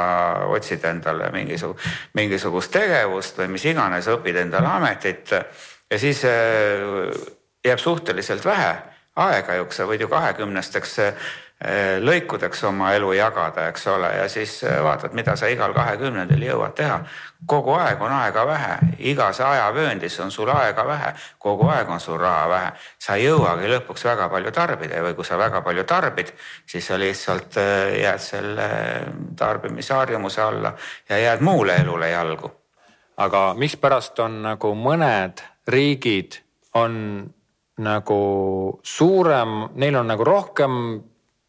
otsid 0.46 0.84
endale 0.86 1.30
mingisugust, 1.34 1.88
mingisugust 2.14 2.70
tegevust 2.70 3.38
või 3.38 3.48
mis 3.56 3.64
iganes, 3.66 4.06
õpid 4.06 4.38
endale 4.44 4.70
ametit. 4.70 5.32
Ja 5.90 5.98
siis 5.98 6.22
jääb 6.22 7.82
suhteliselt 7.82 8.46
vähe 8.46 8.76
aega 9.18 9.58
ju, 9.58 9.68
sa 9.74 9.86
võid 9.88 10.02
ju 10.04 10.08
kahekümnesteks 10.10 10.98
eh, 11.02 11.28
lõikudeks 12.02 12.62
oma 12.68 12.92
elu 12.94 13.12
jagada, 13.18 13.66
eks 13.72 13.86
ole, 13.90 14.10
ja 14.20 14.28
siis 14.30 14.60
eh, 14.64 14.78
vaatad, 14.84 15.14
mida 15.18 15.34
sa 15.36 15.48
igal 15.50 15.74
kahekümnendil 15.74 16.44
jõuad 16.46 16.76
teha. 16.78 17.00
kogu 17.46 17.74
aeg 17.78 18.00
on 18.02 18.12
aega 18.12 18.44
vähe, 18.46 18.76
igas 18.98 19.40
ajavööndis 19.40 20.20
on 20.20 20.30
sul 20.30 20.50
aega 20.54 20.86
vähe, 20.86 21.12
kogu 21.38 21.68
aeg 21.70 21.90
on 21.90 22.00
sul 22.00 22.18
raha 22.18 22.48
vähe. 22.48 22.72
sa 22.98 23.16
ei 23.16 23.26
jõuagi 23.26 23.70
lõpuks 23.74 24.04
väga 24.04 24.28
palju 24.28 24.50
tarbida 24.50 25.02
või 25.02 25.14
kui 25.14 25.24
sa 25.24 25.38
väga 25.38 25.62
palju 25.62 25.84
tarbid, 25.84 26.32
siis 26.66 26.86
sa 26.86 26.98
lihtsalt 26.98 27.56
eh, 27.56 28.00
jääd 28.02 28.22
selle 28.22 28.68
tarbimisharjumuse 29.36 30.42
alla 30.42 30.74
ja 31.08 31.18
jääd 31.18 31.40
muule 31.40 31.76
elule 31.76 32.10
jalgu. 32.10 32.52
aga 33.16 33.54
mikspärast 33.54 34.18
on 34.18 34.42
nagu 34.42 34.74
mõned 34.74 35.42
riigid 35.66 36.38
on 36.74 36.94
nagu 37.84 38.20
suurem, 38.82 39.68
neil 39.78 39.96
on 40.00 40.06
nagu 40.10 40.24
rohkem 40.26 40.76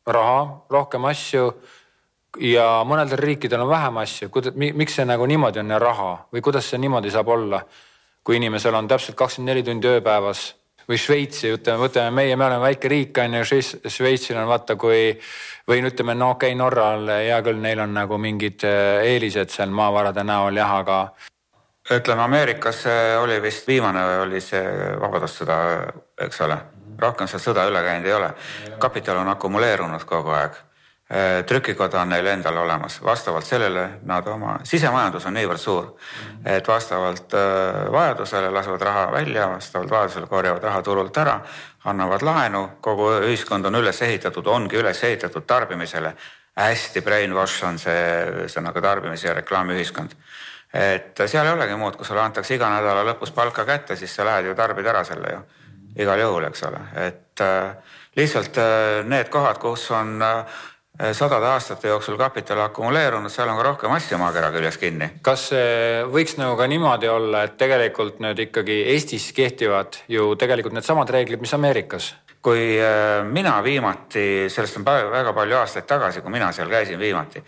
raha, 0.07 0.41
rohkem 0.69 1.05
asju 1.09 1.49
ja 2.45 2.67
mõnedel 2.85 3.19
riikidel 3.19 3.65
on 3.65 3.69
vähem 3.69 3.99
asju, 4.03 4.29
miks 4.55 4.99
see 4.99 5.05
nagu 5.09 5.25
niimoodi 5.29 5.61
on 5.63 5.75
ja 5.75 5.79
raha 5.81 6.11
või 6.33 6.43
kuidas 6.45 6.69
see 6.69 6.81
niimoodi 6.81 7.11
saab 7.13 7.35
olla? 7.35 7.63
kui 8.23 8.35
inimesel 8.35 8.75
on 8.75 8.85
täpselt 8.85 9.15
kakskümmend 9.17 9.49
neli 9.49 9.63
tundi 9.65 9.87
ööpäevas 9.89 10.41
või 10.89 10.97
Šveitsi, 10.97 11.53
ütleme, 11.55 11.79
võtame 11.83 12.11
meie, 12.13 12.35
me 12.35 12.45
oleme 12.45 12.65
väike 12.67 12.89
riik 12.91 13.17
on 13.23 13.37
ju, 13.39 13.61
Šveitsil 13.89 14.37
on 14.37 14.49
vaata, 14.49 14.75
kui 14.77 15.13
või 15.69 15.81
no 15.81 15.89
ütleme, 15.89 16.15
no 16.17 16.31
okei 16.35 16.51
okay,, 16.51 16.57
Norral 16.57 17.09
hea 17.13 17.39
küll, 17.45 17.61
neil 17.61 17.79
on 17.85 17.93
nagu 17.93 18.17
mingid 18.21 18.65
äh, 18.67 19.05
eelised 19.07 19.53
seal 19.53 19.73
maavarade 19.73 20.25
näol 20.25 20.57
jah, 20.57 20.75
aga 20.81 20.99
ütleme, 21.91 22.21
Ameerikas 22.21 22.83
oli 23.21 23.41
vist 23.41 23.67
viimane 23.67 24.03
oli 24.21 24.41
see 24.41 24.63
vabadussõda, 25.01 25.57
eks 26.21 26.41
ole, 26.45 26.57
rohkem 27.01 27.27
seal 27.27 27.41
sõda 27.41 27.65
üle 27.69 27.81
käinud 27.83 28.07
ei 28.07 28.13
ole. 28.13 28.33
kapital 28.79 29.17
on 29.17 29.29
akumuleerunud 29.29 30.05
kogu 30.05 30.29
aeg. 30.29 30.57
trükikoda 31.45 32.01
on 32.01 32.09
neil 32.09 32.27
endal 32.27 32.57
olemas, 32.57 32.99
vastavalt 33.03 33.45
sellele 33.45 33.87
nad 34.05 34.27
oma, 34.27 34.59
sisemajandus 34.63 35.25
on 35.25 35.33
niivõrd 35.33 35.57
suur, 35.57 35.87
et 36.45 36.67
vastavalt 36.67 37.33
äh, 37.33 37.91
vajadusele 37.91 38.51
lasevad 38.53 38.81
raha 38.81 39.11
välja, 39.11 39.47
vastavalt 39.49 39.89
vajadusele 39.89 40.27
korjavad 40.27 40.63
raha 40.63 40.81
turult 40.81 41.17
ära, 41.17 41.39
annavad 41.85 42.21
laenu, 42.21 42.61
kogu 42.81 43.09
ühiskond 43.23 43.65
on 43.65 43.79
üles 43.81 44.01
ehitatud, 44.01 44.47
ongi 44.47 44.77
üles 44.77 45.03
ehitatud 45.03 45.47
tarbimisele. 45.47 46.13
hästi 46.55 47.01
brainwash 47.01 47.63
on 47.63 47.77
see 47.79 48.05
ühesõnaga 48.29 48.81
tarbimise 48.81 49.27
ja 49.27 49.33
reklaamiühiskond 49.33 50.13
et 50.73 51.23
seal 51.25 51.47
ei 51.47 51.53
olegi 51.53 51.75
muud, 51.75 51.95
kui 51.97 52.05
sulle 52.05 52.21
antakse 52.21 52.55
iga 52.55 52.69
nädala 52.69 53.05
lõpus 53.07 53.31
palka 53.33 53.65
kätte, 53.65 53.95
siis 53.95 54.13
sa 54.15 54.25
lähed 54.27 54.51
ju 54.51 54.55
tarbid 54.55 54.85
ära 54.85 55.03
selle 55.07 55.33
ju 55.33 55.41
igal 55.97 56.19
juhul, 56.21 56.49
eks 56.49 56.65
ole, 56.69 56.81
et 57.07 57.43
äh, 57.43 57.95
lihtsalt 58.19 58.59
äh, 58.61 58.99
need 59.07 59.31
kohad, 59.33 59.57
kus 59.61 59.89
on 59.95 60.19
äh, 60.21 60.59
sadade 61.15 61.47
aastate 61.49 61.89
jooksul 61.89 62.17
kapital 62.19 62.61
akumuleerunud, 62.65 63.31
seal 63.31 63.49
on 63.49 63.57
ka 63.59 63.65
rohkem 63.69 63.93
asju 63.95 64.19
maakera 64.21 64.51
küljes 64.53 64.77
kinni. 64.77 65.09
kas 65.25 65.49
võiks 66.11 66.35
nagu 66.39 66.57
ka 66.59 66.67
niimoodi 66.67 67.07
olla, 67.09 67.45
et 67.47 67.57
tegelikult 67.59 68.19
nüüd 68.23 68.41
ikkagi 68.49 68.81
Eestis 68.93 69.29
kehtivad 69.35 70.01
ju 70.11 70.33
tegelikult 70.39 70.75
needsamad 70.75 71.09
reeglid, 71.15 71.41
mis 71.41 71.55
Ameerikas? 71.55 72.13
kui 72.39 72.77
mina 73.27 73.57
viimati, 73.63 74.47
sellest 74.47 74.77
on 74.79 74.85
väga 74.87 75.33
palju 75.35 75.57
aastaid 75.59 75.83
tagasi, 75.87 76.21
kui 76.23 76.31
mina 76.31 76.53
seal 76.55 76.71
käisin 76.71 76.99
viimati, 76.99 77.41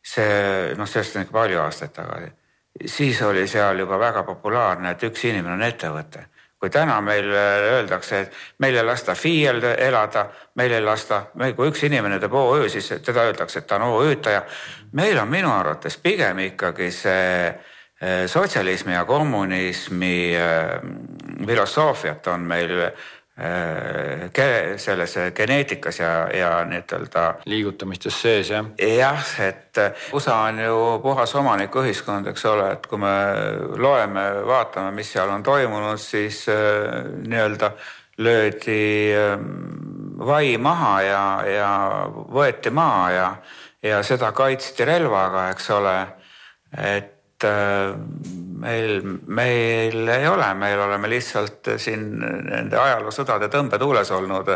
see 0.00 0.72
noh, 0.76 0.88
sellest 0.88 1.18
on 1.18 1.26
ikka 1.26 1.36
palju 1.36 1.60
aastaid 1.60 1.92
tagasi 1.92 2.30
siis 2.86 3.22
oli 3.22 3.46
seal 3.48 3.78
juba 3.78 3.98
väga 3.98 4.22
populaarne, 4.22 4.90
et 4.90 5.02
üks 5.02 5.24
inimene 5.28 5.54
on 5.54 5.62
ettevõte. 5.62 6.26
kui 6.58 6.70
täna 6.74 6.96
meil 7.00 7.28
öeldakse, 7.30 8.18
et 8.20 8.32
meil 8.58 8.74
ei 8.76 8.82
lasta 8.82 9.14
FIE-l 9.14 9.62
elada, 9.78 10.24
meil 10.58 10.72
ei 10.74 10.82
lasta, 10.82 11.20
kui 11.54 11.68
üks 11.70 11.84
inimene 11.86 12.18
teeb 12.18 12.34
OÜ, 12.34 12.68
siis 12.68 12.88
teda 13.06 13.28
öeldakse, 13.28 13.58
et 13.58 13.66
ta 13.66 13.76
on 13.76 13.82
OÜ-taja. 13.82 14.42
meil 14.92 15.18
on 15.18 15.28
minu 15.28 15.52
arvates 15.52 15.96
pigem 15.96 16.38
ikkagi 16.38 16.90
see 16.90 17.46
eh, 17.46 18.26
sotsialismi 18.26 18.92
ja 18.92 19.04
kommunismi 19.04 20.34
eh, 20.34 21.46
filosoofiat 21.46 22.26
on 22.26 22.40
meil 22.40 22.74
Äh, 22.80 23.17
selles 24.82 25.12
geneetikas 25.34 26.00
ja, 26.00 26.12
ja 26.34 26.48
nii-ütelda. 26.66 27.22
liigutamistes 27.46 28.16
sees 28.22 28.50
jah? 28.50 28.66
jah, 28.82 29.28
et 29.44 29.78
USA 30.12 30.40
on 30.48 30.58
ju 30.58 30.80
puhas 31.02 31.34
omanikuühiskond, 31.38 32.26
eks 32.32 32.44
ole, 32.50 32.72
et 32.74 32.88
kui 32.90 32.98
me 32.98 33.12
loeme, 33.78 34.24
vaatame, 34.46 34.90
mis 34.96 35.12
seal 35.12 35.30
on 35.30 35.42
toimunud, 35.46 36.02
siis 36.02 36.44
äh, 36.50 37.06
nii-öelda 37.28 37.70
löödi 38.18 39.14
ähm, 39.14 40.18
vai 40.18 40.56
maha 40.58 40.96
ja, 41.06 41.22
ja 41.46 41.70
võeti 42.10 42.74
maha 42.74 43.06
ja, 43.14 43.28
ja 43.86 44.02
seda 44.02 44.32
kaitsti 44.34 44.88
relvaga, 44.88 45.46
eks 45.54 45.70
ole. 45.78 45.94
et 46.74 47.14
Äh, 47.44 47.94
meil, 48.60 49.00
meil 49.26 50.12
ei 50.14 50.28
ole, 50.28 50.52
meil 50.54 50.80
oleme 50.80 51.10
lihtsalt 51.10 51.74
siin 51.76 52.06
nende 52.20 52.78
ajaloosõdade 52.78 53.50
tõmbetuules 53.52 54.12
olnud. 54.16 54.54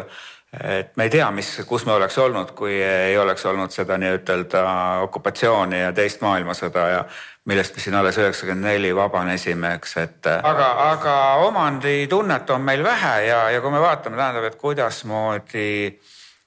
et 0.53 0.97
me 0.97 1.05
ei 1.09 1.11
tea, 1.11 1.31
mis, 1.33 1.49
kus 1.67 1.87
me 1.89 1.93
oleks 1.93 2.19
olnud, 2.19 2.51
kui 2.53 2.75
ei 2.83 3.17
oleks 3.19 3.47
olnud 3.47 3.73
seda 3.73 3.97
nii-ütelda 3.99 4.65
okupatsiooni 5.07 5.81
ja 5.81 5.93
teist 5.97 6.21
maailmasõda 6.21 6.89
ja 6.91 7.05
millest 7.49 7.77
me 7.77 7.83
siin 7.83 7.97
alles 7.97 8.19
üheksakümmend 8.19 8.69
neli 8.69 8.91
vabanesime, 8.95 9.75
eks, 9.79 9.97
et 10.03 10.29
aga, 10.35 10.69
aga 10.91 11.15
omanditunnet 11.47 12.51
on 12.51 12.61
meil 12.69 12.85
vähe 12.85 13.15
ja, 13.27 13.47
ja 13.51 13.63
kui 13.65 13.73
me 13.73 13.81
vaatame, 13.81 14.21
tähendab, 14.21 14.45
et 14.51 14.61
kuidasmoodi 14.61 15.73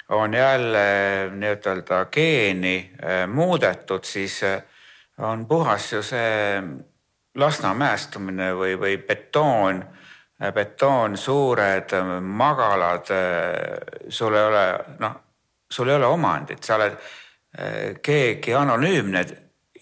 on 0.10 0.34
jälle 0.34 0.86
nii-ütelda 1.34 2.06
geeni 2.12 2.78
äh, 3.02 3.26
muudetud, 3.28 4.04
siis 4.04 4.44
äh, 4.44 4.62
on 5.18 5.48
puhas 5.48 5.94
ju 5.94 6.04
see 6.04 6.62
Lasnamäestumine 7.36 8.54
või, 8.56 8.78
või 8.80 8.98
betoon, 9.04 9.82
betoon, 10.56 11.18
suured 11.18 11.92
magalad, 12.22 13.12
sul 14.10 14.36
ei 14.36 14.48
ole 14.48 14.66
noh, 15.00 15.16
sul 15.70 15.90
ei 15.90 15.96
ole 15.96 16.06
omandit, 16.06 16.64
sa 16.64 16.78
oled 16.80 16.96
eh, 17.58 17.98
keegi 18.02 18.54
anonüümne 18.56 19.26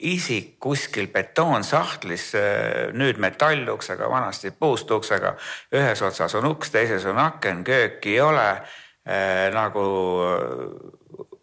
isik 0.04 0.56
kuskil 0.60 1.08
betoonsahtlis, 1.14 2.26
eh, 2.36 2.94
nüüd 2.94 3.20
metalluksega, 3.22 4.10
vanasti 4.10 4.52
puust 4.52 4.92
uksega. 4.92 5.36
ühes 5.74 6.02
otsas 6.02 6.36
on 6.36 6.50
uks, 6.52 6.72
teises 6.72 7.06
on 7.06 7.18
aken, 7.18 7.64
kööki 7.64 8.18
ei 8.18 8.22
ole 8.22 8.50
äh, 8.50 9.54
nagu 9.54 9.86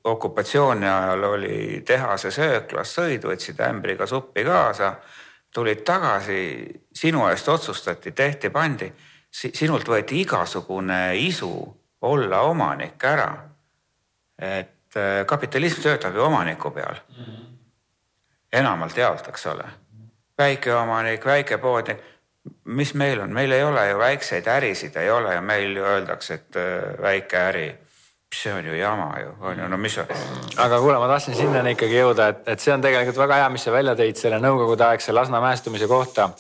okupatsiooni 0.05 0.89
ajal 0.89 1.25
oli 1.25 1.83
tehase 1.87 2.31
sööklas, 2.31 2.95
sõid, 2.97 3.25
võtsid 3.29 3.61
ämbriga 3.61 4.07
suppi 4.07 4.45
kaasa, 4.45 4.95
tulid 5.55 5.83
tagasi, 5.85 6.41
sinu 6.95 7.27
eest 7.29 7.49
otsustati, 7.49 8.13
tehti, 8.13 8.51
pandi. 8.51 8.93
sinult 9.31 9.87
võeti 9.87 10.21
igasugune 10.25 11.15
isu 11.17 11.51
olla 12.03 12.41
omanik 12.41 13.05
ära. 13.05 13.49
et 14.39 14.97
äh, 14.97 15.27
kapitalism 15.27 15.83
töötab 15.83 16.15
ju 16.15 16.23
omaniku 16.23 16.71
peal. 16.71 16.97
enamalt 18.53 18.97
jaolt, 18.97 19.29
eks 19.29 19.47
ole. 19.47 19.65
väikeomanik, 20.39 21.25
väikepoodnik. 21.25 21.99
mis 22.65 22.95
meil 22.95 23.21
on, 23.21 23.33
meil 23.33 23.53
ei 23.53 23.63
ole 23.63 23.89
ju 23.89 23.99
väikseid 23.99 24.47
ärisid 24.47 24.97
ei 24.97 25.11
ole 25.11 25.35
ja 25.35 25.41
meil 25.41 25.77
ju 25.77 25.85
öeldakse, 25.85 26.35
et 26.35 26.57
äh, 26.57 27.03
väike 27.03 27.37
äri 27.37 27.79
see 28.35 28.53
on 28.53 28.65
ju 28.65 28.75
jama 28.75 29.15
ju, 29.21 29.33
on 29.41 29.59
ju, 29.59 29.69
no 29.69 29.77
mis 29.77 29.99
aga 29.99 30.79
kuule, 30.79 30.99
ma 30.99 31.09
tahtsin 31.11 31.35
sinnani 31.35 31.75
ikkagi 31.75 31.99
jõuda, 31.99 32.29
et, 32.31 32.43
et 32.55 32.63
see 32.63 32.73
on 32.75 32.83
tegelikult 32.85 33.19
väga 33.19 33.41
hea, 33.43 33.51
mis 33.51 33.67
sa 33.67 33.75
välja 33.75 33.97
tõid 33.99 34.21
selle 34.21 34.39
nõukogudeaegse 34.43 35.15
Lasna 35.15 35.41
mäestumise 35.43 35.89
kohta. 35.91 36.31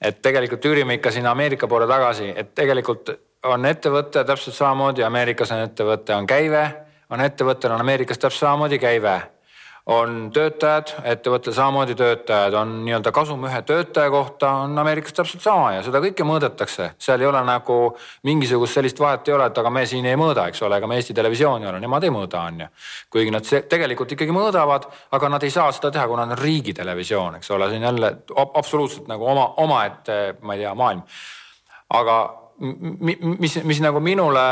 et 0.00 0.22
tegelikult 0.22 0.64
üürime 0.64 0.94
ikka 0.94 1.10
sinna 1.10 1.30
Ameerika 1.30 1.68
poole 1.68 1.86
tagasi, 1.86 2.32
et 2.36 2.54
tegelikult 2.54 3.10
on 3.44 3.66
ettevõte 3.66 4.24
täpselt 4.24 4.56
samamoodi, 4.56 5.02
Ameerikas 5.02 5.52
on 5.52 5.64
ettevõte, 5.66 6.14
on 6.14 6.26
käive, 6.26 6.64
on 7.10 7.20
ettevõttel 7.20 7.72
on 7.72 7.80
Ameerikas 7.80 8.18
täpselt 8.18 8.48
samamoodi 8.48 8.78
käive 8.78 9.20
on 9.88 10.28
töötajad, 10.34 10.90
ettevõttel 11.08 11.54
samamoodi 11.56 11.94
töötajad, 11.96 12.52
on 12.60 12.72
nii-öelda 12.84 13.12
kasum 13.14 13.46
ühe 13.48 13.60
töötaja 13.64 14.10
kohta 14.12 14.50
on 14.64 14.78
Ameerikas 14.78 15.14
täpselt 15.16 15.44
sama 15.44 15.70
ja 15.78 15.84
seda 15.86 16.02
kõike 16.04 16.26
mõõdetakse, 16.28 16.90
seal 17.00 17.24
ei 17.24 17.28
ole 17.28 17.40
nagu 17.46 17.78
mingisugust 18.28 18.76
sellist 18.76 19.00
vahet 19.00 19.30
ei 19.30 19.36
ole, 19.38 19.46
et 19.48 19.60
aga 19.62 19.72
me 19.72 19.86
siin 19.88 20.04
ei 20.10 20.18
mõõda, 20.20 20.44
eks 20.52 20.60
ole, 20.66 20.76
ega 20.76 20.90
me 20.90 20.98
Eesti 21.00 21.16
Televisioon 21.16 21.64
ei 21.64 21.70
ole, 21.70 21.80
nemad 21.80 22.04
ei 22.04 22.12
mõõda, 22.12 22.42
on 22.50 22.60
ju. 22.64 22.66
kuigi 23.16 23.32
nad 23.32 23.48
tegelikult 23.70 24.12
ikkagi 24.12 24.34
mõõdavad, 24.36 24.84
aga 25.16 25.32
nad 25.32 25.48
ei 25.48 25.54
saa 25.56 25.72
seda 25.72 25.92
teha, 25.94 26.04
kuna 26.10 26.26
nad 26.28 26.36
on 26.36 26.42
riigitelevisioon, 26.44 27.40
eks 27.40 27.50
ole, 27.56 27.70
see 27.72 27.80
on 27.80 27.88
jälle 27.88 28.12
absoluutselt 28.44 29.08
nagu 29.08 29.24
oma, 29.24 29.48
omaette, 29.64 30.36
ma 30.42 30.58
ei 30.58 30.66
tea, 30.66 30.74
maailm. 30.76 31.02
aga 31.96 32.18
mis, 32.60 33.56
mis 33.64 33.80
nagu 33.80 34.04
minule 34.04 34.44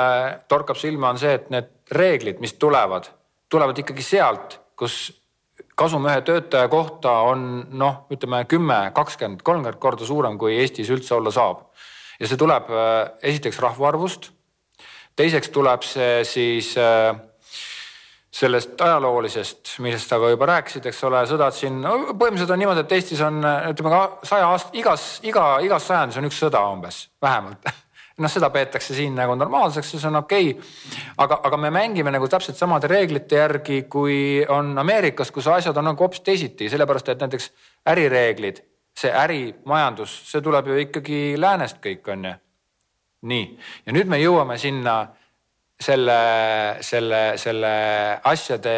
torkab 0.49 0.81
silma, 0.81 1.13
on 1.13 1.21
see, 1.21 1.37
et 1.37 1.53
need 1.53 1.71
reeglid, 1.93 2.41
mis 2.41 2.57
tulevad, 2.57 3.13
tulevad 3.53 3.85
ikkagi 3.85 4.03
sealt, 4.03 4.61
kus 4.77 5.11
kasum 5.77 6.09
ühe 6.09 6.21
töötaja 6.25 6.69
kohta 6.73 7.13
on 7.29 7.45
noh, 7.77 8.07
ütleme 8.13 8.45
kümme, 8.49 8.79
kakskümmend, 8.97 9.45
kolmkümmend 9.45 9.81
korda 9.83 10.09
suurem, 10.09 10.39
kui 10.41 10.57
Eestis 10.57 10.91
üldse 10.93 11.15
olla 11.19 11.33
saab. 11.35 11.67
ja 12.21 12.29
see 12.29 12.41
tuleb 12.41 12.71
äh, 12.73 13.11
esiteks 13.23 13.61
rahvaarvust. 13.61 14.31
teiseks 15.17 15.53
tuleb 15.53 15.85
see 15.85 16.25
siis 16.25 16.75
äh, 16.81 17.13
sellest 18.33 18.81
ajaloolisest, 18.81 19.79
millest 19.85 20.09
sa 20.09 20.19
ka 20.21 20.29
juba 20.33 20.49
rääkisid, 20.49 20.87
eks 20.89 21.05
ole, 21.09 21.23
sõdad 21.29 21.57
siin 21.57 21.81
no,, 21.81 21.97
põhimõtteliselt 22.13 22.53
on 22.53 22.63
niimoodi, 22.65 22.85
et 22.85 22.93
Eestis 22.99 23.25
on 23.25 23.41
ütleme 23.45 23.93
ka 23.93 24.29
saja 24.29 24.49
aasta, 24.53 24.73
igas, 24.77 25.09
iga, 25.25 25.49
igas 25.65 25.89
sajandis 25.89 26.21
on 26.21 26.29
üks 26.29 26.41
sõda 26.45 26.65
umbes, 26.73 27.07
vähemalt 27.23 27.69
noh, 28.17 28.33
seda 28.33 28.49
peetakse 28.53 28.95
siin 28.97 29.17
nagu 29.17 29.35
normaalseks 29.37 29.95
ja 29.95 30.01
see 30.01 30.09
on 30.11 30.21
okei. 30.23 30.49
Okay.. 30.55 30.71
aga, 31.25 31.41
aga 31.49 31.59
me 31.61 31.71
mängime 31.75 32.13
nagu 32.15 32.29
täpselt 32.33 32.59
samade 32.59 32.89
reeglite 32.91 33.41
järgi, 33.41 33.83
kui 33.93 34.17
on 34.49 34.73
Ameerikas, 34.79 35.33
kus 35.35 35.49
asjad 35.53 35.77
on 35.77 35.91
nagu 35.91 36.05
hoopis 36.05 36.25
teisiti, 36.25 36.71
sellepärast 36.73 37.13
et 37.13 37.23
näiteks 37.25 37.51
ärireeglid, 37.93 38.63
see 38.97 39.13
ärimajandus, 39.13 40.17
see 40.31 40.43
tuleb 40.45 40.73
ju 40.73 40.81
ikkagi 40.87 41.21
läänest 41.41 41.81
kõik 41.85 42.13
on 42.13 42.29
ju. 42.31 42.35
nii, 43.27 43.47
ja 43.87 43.93
nüüd 43.97 44.11
me 44.13 44.21
jõuame 44.21 44.59
sinna 44.61 44.99
selle, 45.81 46.19
selle, 46.85 47.23
selle 47.41 47.73
asjade 48.25 48.75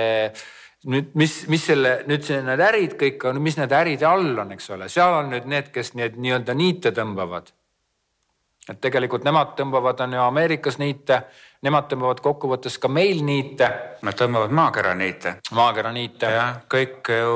nüüd, 0.89 1.11
mis, 1.19 1.35
mis 1.51 1.67
selle 1.67 1.99
nüüd 2.09 2.25
see, 2.27 2.39
need 2.47 2.63
ärid 2.65 2.95
kõik 2.99 3.27
on, 3.29 3.43
mis 3.43 3.59
need 3.59 3.75
äride 3.75 4.07
all 4.09 4.39
on, 4.39 4.55
eks 4.57 4.71
ole, 4.75 4.89
seal 4.91 5.19
on 5.21 5.31
nüüd 5.35 5.47
need, 5.51 5.71
kes 5.75 5.93
need 5.99 6.17
nii-öelda 6.23 6.57
niite 6.59 6.95
tõmbavad 6.97 7.53
et 8.73 8.81
tegelikult 8.83 9.25
nemad 9.27 9.55
tõmbavad, 9.59 10.01
on 10.05 10.17
ju 10.17 10.21
Ameerikas 10.23 10.79
niite, 10.81 11.23
nemad 11.65 11.89
tõmbavad 11.91 12.21
kokkuvõttes 12.25 12.77
ka 12.83 12.91
meil 12.93 13.23
niite. 13.25 13.71
Nad 14.07 14.19
tõmbavad 14.19 14.53
maakera 14.55 14.95
niite. 14.99 15.39
maakera 15.57 15.93
niite. 15.95 16.31
jah, 16.35 16.61
kõik 16.71 17.11
ju, 17.15 17.33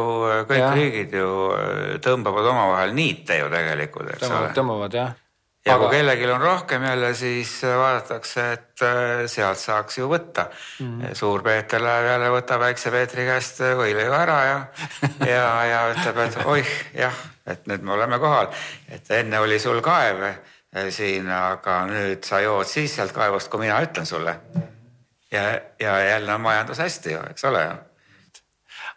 kõik 0.51 0.61
ja. 0.61 0.71
riigid 0.77 1.17
ju 1.17 1.33
äh, 1.57 1.83
tõmbavad 2.05 2.53
omavahel 2.53 2.95
niite 2.97 3.41
ju 3.41 3.51
tegelikult, 3.53 4.15
eks 4.15 4.25
tõmbavad, 4.27 4.47
ole. 4.47 4.55
tõmbavad 4.61 4.99
jah. 5.01 5.17
ja 5.65 5.75
Aga... 5.75 5.81
kui 5.83 5.97
kellelgi 5.97 6.31
on 6.37 6.45
rohkem 6.45 6.87
jälle, 6.91 7.13
siis 7.17 7.57
vaadatakse, 7.65 8.47
et 8.53 8.87
äh, 8.87 9.25
sealt 9.33 9.65
saaks 9.65 9.99
ju 9.99 10.13
võtta 10.13 10.49
mm. 10.53 10.87
-hmm. 10.87 11.19
suur-Peeter 11.19 11.83
läheb 11.83 12.13
jälle, 12.13 12.33
võtab 12.37 12.67
väikse 12.69 12.93
Peetri 12.93 13.29
käest 13.31 13.65
võileiva 13.81 14.23
ära 14.27 14.41
ja 14.45 14.65
ja, 15.35 15.47
ja 15.73 15.85
ütleb, 15.97 16.25
et 16.29 16.41
oih, 16.45 16.79
jah, 16.95 17.29
et 17.47 17.67
nüüd 17.67 17.83
me 17.83 17.97
oleme 17.97 18.19
kohal, 18.19 18.53
et 18.89 19.11
enne 19.11 19.41
oli 19.41 19.59
sul 19.59 19.81
kaev 19.81 20.27
Äh, 20.29 20.41
siin, 20.91 21.29
aga 21.31 21.83
nüüd 21.87 22.25
sa 22.25 22.41
jood 22.41 22.67
siis 22.69 22.95
sealt 22.97 23.13
kaevust, 23.13 23.51
kui 23.53 23.61
mina 23.61 23.81
ütlen 23.85 24.07
sulle. 24.07 24.37
ja, 25.33 25.61
ja 25.81 25.99
jälle 26.05 26.35
on 26.35 26.41
majandus 26.41 26.79
hästi 26.79 27.13
ju, 27.13 27.25
eks 27.31 27.45
ole 27.45 27.67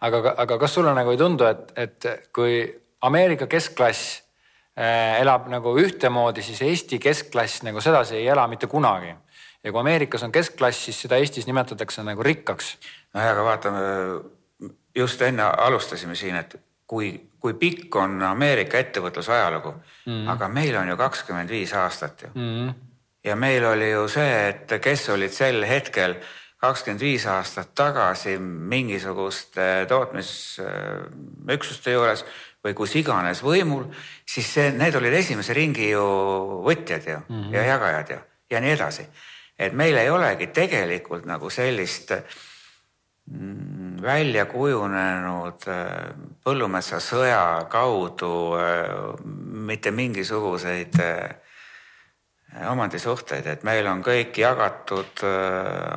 aga, 0.01 0.35
aga 0.37 0.57
kas 0.59 0.75
sulle 0.75 0.93
nagu 0.95 1.13
ei 1.13 1.19
tundu, 1.19 1.47
et, 1.47 1.71
et 1.79 2.07
kui 2.35 2.63
Ameerika 3.05 3.47
keskklass 3.47 4.21
äh, 4.77 5.19
elab 5.21 5.49
nagu 5.51 5.75
ühtemoodi, 5.81 6.43
siis 6.45 6.61
Eesti 6.65 6.99
keskklass 7.01 7.63
nagu 7.67 7.83
sedasi 7.83 8.19
ei 8.19 8.27
ela 8.31 8.47
mitte 8.51 8.67
kunagi. 8.71 9.13
ja 9.63 9.71
kui 9.71 9.79
Ameerikas 9.79 10.23
on 10.23 10.31
keskklass, 10.31 10.85
siis 10.85 11.01
seda 11.01 11.17
Eestis 11.21 11.47
nimetatakse 11.47 12.03
nagu 12.03 12.23
rikkaks. 12.23 12.77
nojah, 13.13 13.31
aga 13.31 13.43
vaatame, 13.43 13.79
just 14.95 15.21
enne 15.21 15.43
alustasime 15.43 16.15
siin, 16.15 16.35
et 16.35 16.55
kui, 16.87 17.29
kui 17.39 17.53
pikk 17.59 17.95
on 17.95 18.23
Ameerika 18.23 18.77
ettevõtluse 18.77 19.33
ajalugu 19.33 19.73
mm., 20.05 20.27
aga 20.33 20.47
meil 20.51 20.75
on 20.79 20.87
ju 20.89 20.97
kakskümmend 20.99 21.49
viis 21.49 21.73
aastat 21.73 22.21
ju 22.27 22.29
mm.. 22.33 22.73
ja 23.25 23.35
meil 23.35 23.65
oli 23.65 23.91
ju 23.91 24.07
see, 24.11 24.49
et 24.49 24.81
kes 24.81 25.09
olid 25.13 25.33
sel 25.33 25.65
hetkel 25.65 26.15
kakskümmend 26.61 27.01
viis 27.01 27.25
aastat 27.29 27.75
tagasi 27.75 28.37
mingisuguste 28.39 29.85
tootmisüksuste 29.89 31.91
juures 31.91 32.25
või 32.65 32.73
kus 32.73 32.95
iganes 32.97 33.43
võimul, 33.45 33.83
siis 34.25 34.53
see, 34.53 34.71
need 34.73 34.95
olid 34.97 35.13
esimese 35.13 35.53
ringi 35.53 35.89
ju 35.91 36.05
võtjad 36.65 37.09
ju 37.09 37.17
mm 37.19 37.41
-hmm. 37.41 37.53
ja 37.53 37.61
jagajad 37.73 38.09
ju 38.09 38.17
ja 38.49 38.61
nii 38.61 38.71
edasi. 38.71 39.07
et 39.59 39.73
meil 39.73 39.97
ei 39.97 40.09
olegi 40.09 40.47
tegelikult 40.47 41.25
nagu 41.25 41.49
sellist 41.49 42.11
äh, 42.11 42.23
välja 44.01 44.45
kujunenud 44.45 45.65
äh, 45.67 45.87
põllumetsasõja 46.45 47.65
kaudu 47.71 48.31
äh, 48.59 48.91
mitte 49.65 49.91
mingisuguseid 49.91 50.99
äh, 51.01 51.33
omandisuhteid, 52.69 53.47
et 53.49 53.65
meil 53.67 53.87
on 53.89 53.99
kõik 54.05 54.37
jagatud, 54.39 55.19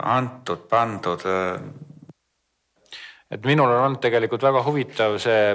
antud, 0.02 0.64
pandud 0.66 1.22
et 3.28 3.44
minul 3.44 3.68
on 3.68 3.82
olnud 3.84 4.00
tegelikult 4.00 4.44
väga 4.46 4.62
huvitav 4.64 5.18
see, 5.20 5.50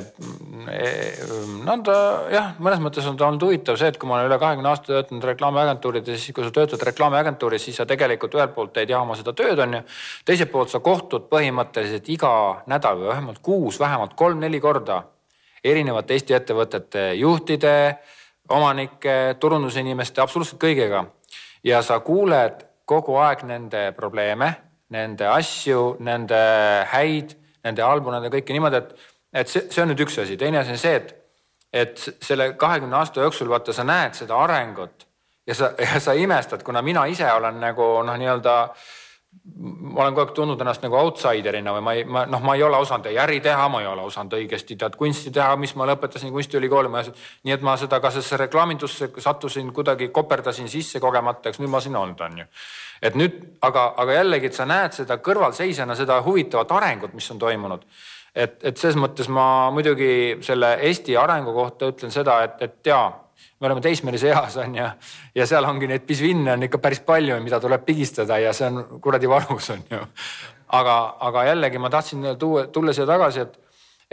no 1.65 1.77
ta 1.85 1.95
jah, 2.29 2.51
mõnes 2.61 2.83
mõttes 2.83 3.07
on 3.09 3.17
ta 3.17 3.25
olnud 3.25 3.47
huvitav 3.47 3.79
see, 3.81 3.89
et 3.89 3.97
kui 3.97 4.09
ma 4.09 4.19
olen 4.19 4.29
üle 4.29 4.37
kahekümne 4.41 4.69
aasta 4.69 4.91
töötanud 4.91 5.25
reklaamiagentuurides, 5.31 6.21
siis 6.21 6.37
kui 6.37 6.45
sa 6.45 6.53
töötad 6.53 6.85
reklaamiagentuuris, 6.85 7.65
siis 7.65 7.81
sa 7.81 7.87
tegelikult 7.89 8.37
ühelt 8.37 8.53
poolt 8.53 8.77
ei 8.77 8.89
tea 8.89 9.01
oma 9.01 9.17
seda 9.17 9.33
tööd, 9.33 9.63
on 9.65 9.79
ju. 9.79 9.81
teiselt 10.29 10.53
poolt 10.53 10.69
sa 10.69 10.83
kohtud 10.85 11.25
põhimõtteliselt 11.33 12.13
iga 12.13 12.35
nädal 12.69 13.01
või 13.01 13.09
vähemalt 13.15 13.41
kuus, 13.41 13.81
vähemalt 13.81 14.13
kolm-neli 14.21 14.61
korda 14.61 15.01
erinevate 15.63 16.13
Eesti 16.13 16.37
ettevõtete 16.37 17.09
juhtide, 17.17 17.75
omanike, 18.53 19.35
turundusinimeste, 19.39 20.21
absoluutselt 20.21 20.61
kõigega. 20.61 21.07
ja 21.63 21.81
sa 21.81 21.99
kuuled 22.05 22.67
kogu 22.85 23.15
aeg 23.17 23.47
nende 23.47 23.93
probleeme, 23.95 24.53
nende 24.93 25.25
asju, 25.25 25.95
nende 25.99 26.37
häid 26.91 27.39
nende 27.63 27.85
halbu, 27.85 28.11
nende 28.13 28.31
kõike 28.33 28.55
niimoodi, 28.55 28.81
et, 28.81 29.11
et 29.43 29.51
see, 29.51 29.67
see 29.71 29.83
on 29.83 29.91
nüüd 29.93 30.03
üks 30.05 30.19
asi, 30.23 30.37
teine 30.39 30.61
asi 30.61 30.75
on 30.75 30.81
see, 30.81 30.95
et, 30.99 31.13
et 31.73 32.07
selle 32.21 32.53
kahekümne 32.59 32.99
aasta 32.99 33.23
jooksul 33.25 33.51
vaata, 33.51 33.75
sa 33.75 33.85
näed 33.87 34.17
seda 34.19 34.37
arengut 34.43 35.07
ja 35.47 35.55
sa, 35.55 35.71
ja 35.79 36.01
sa 36.03 36.15
imestad, 36.17 36.63
kuna 36.63 36.81
mina 36.81 37.05
ise 37.11 37.29
olen 37.31 37.59
nagu 37.63 37.95
noh, 38.05 38.19
nii-öelda 38.19 38.57
ma 39.43 40.03
olen 40.03 40.13
kogu 40.13 40.21
aeg 40.23 40.33
tundnud 40.37 40.61
ennast 40.61 40.83
nagu 40.85 40.97
outsider'ina 40.99 41.73
või 41.75 41.83
ma 41.83 41.93
ei, 41.97 42.03
ma 42.05 42.23
noh, 42.29 42.43
ma 42.45 42.53
ei 42.55 42.63
ole 42.63 42.77
osanud 42.83 43.07
ei 43.09 43.17
äri 43.19 43.39
teha, 43.43 43.65
ma 43.71 43.81
ei 43.81 43.87
ole 43.89 44.05
osanud 44.05 44.35
õigesti 44.37 44.77
tead 44.79 44.95
kunsti 44.99 45.33
teha, 45.33 45.55
mis 45.59 45.73
ma 45.79 45.87
lõpetasin 45.89 46.31
kunstiülikooli, 46.33 46.91
ma 46.93 47.01
nii 47.03 47.55
et 47.55 47.65
ma 47.65 47.75
seda 47.81 47.99
ka 48.03 48.11
sellesse 48.13 48.39
reklaamindusse 48.45 49.09
sattusin 49.25 49.73
kuidagi, 49.75 50.11
koperdasin 50.15 50.69
sisse 50.71 51.01
kogemata, 51.03 51.49
eks 51.49 51.61
nüüd 51.63 51.73
ma 51.73 51.81
siin 51.83 51.97
olnud 51.99 52.21
on 52.27 52.43
ju 52.43 52.47
et 53.03 53.17
nüüd, 53.19 53.39
aga, 53.65 53.89
aga 53.99 54.19
jällegi, 54.19 54.49
et 54.49 54.57
sa 54.57 54.67
näed 54.69 54.95
seda 54.95 55.19
kõrvalseisjana, 55.23 55.95
seda 55.99 56.21
huvitavat 56.25 56.71
arengut, 56.77 57.15
mis 57.17 57.29
on 57.33 57.41
toimunud. 57.41 57.83
et, 58.35 58.55
et 58.65 58.77
selles 58.77 58.97
mõttes 58.97 59.27
ma 59.29 59.69
muidugi 59.71 60.39
selle 60.41 60.71
Eesti 60.87 61.17
arengu 61.19 61.53
kohta 61.53 61.91
ütlen 61.91 62.11
seda, 62.11 62.39
et, 62.47 62.61
et 62.65 62.89
jaa, 62.89 63.11
me 63.59 63.69
oleme 63.69 63.81
teismelise 63.81 64.31
eas 64.31 64.55
on 64.57 64.75
ju, 64.75 64.87
ja 65.35 65.45
seal 65.47 65.67
ongi 65.69 65.87
neid 65.91 66.07
pisvinne 66.07 66.55
on 66.55 66.65
ikka 66.65 66.79
päris 66.81 67.03
palju, 67.05 67.37
mida 67.43 67.59
tuleb 67.61 67.85
pigistada 67.85 68.39
ja 68.41 68.53
see 68.57 68.71
on 68.71 69.01
kuradi 69.03 69.29
valus 69.29 69.69
on 69.75 69.83
ju. 69.91 69.99
aga, 70.79 70.95
aga 71.29 71.43
jällegi 71.51 71.83
ma 71.83 71.91
tahtsin 71.93 72.31
tuua, 72.39 72.65
tulla 72.73 72.95
siia 72.95 73.09
tagasi, 73.09 73.45
et 73.45 73.59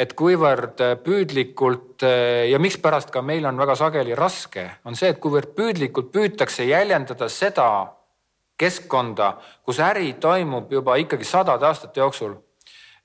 et 0.00 0.12
kuivõrd 0.16 0.79
püüdlikult 1.05 2.05
ja 2.48 2.59
mikspärast 2.62 3.11
ka 3.12 3.20
meil 3.20 3.44
on 3.44 3.59
väga 3.61 3.74
sageli 3.76 4.14
raske, 4.16 4.62
on 4.88 4.96
see, 4.96 5.11
et 5.12 5.18
kuivõrd 5.20 5.50
püüdlikult 5.57 6.09
püütakse 6.14 6.64
jäljendada 6.64 7.29
seda 7.29 7.66
keskkonda, 8.61 9.33
kus 9.64 9.81
äri 9.81 10.12
toimub 10.20 10.73
juba 10.73 10.99
ikkagi 11.01 11.25
sadade 11.25 11.66
aastate 11.66 12.01
jooksul. 12.01 12.37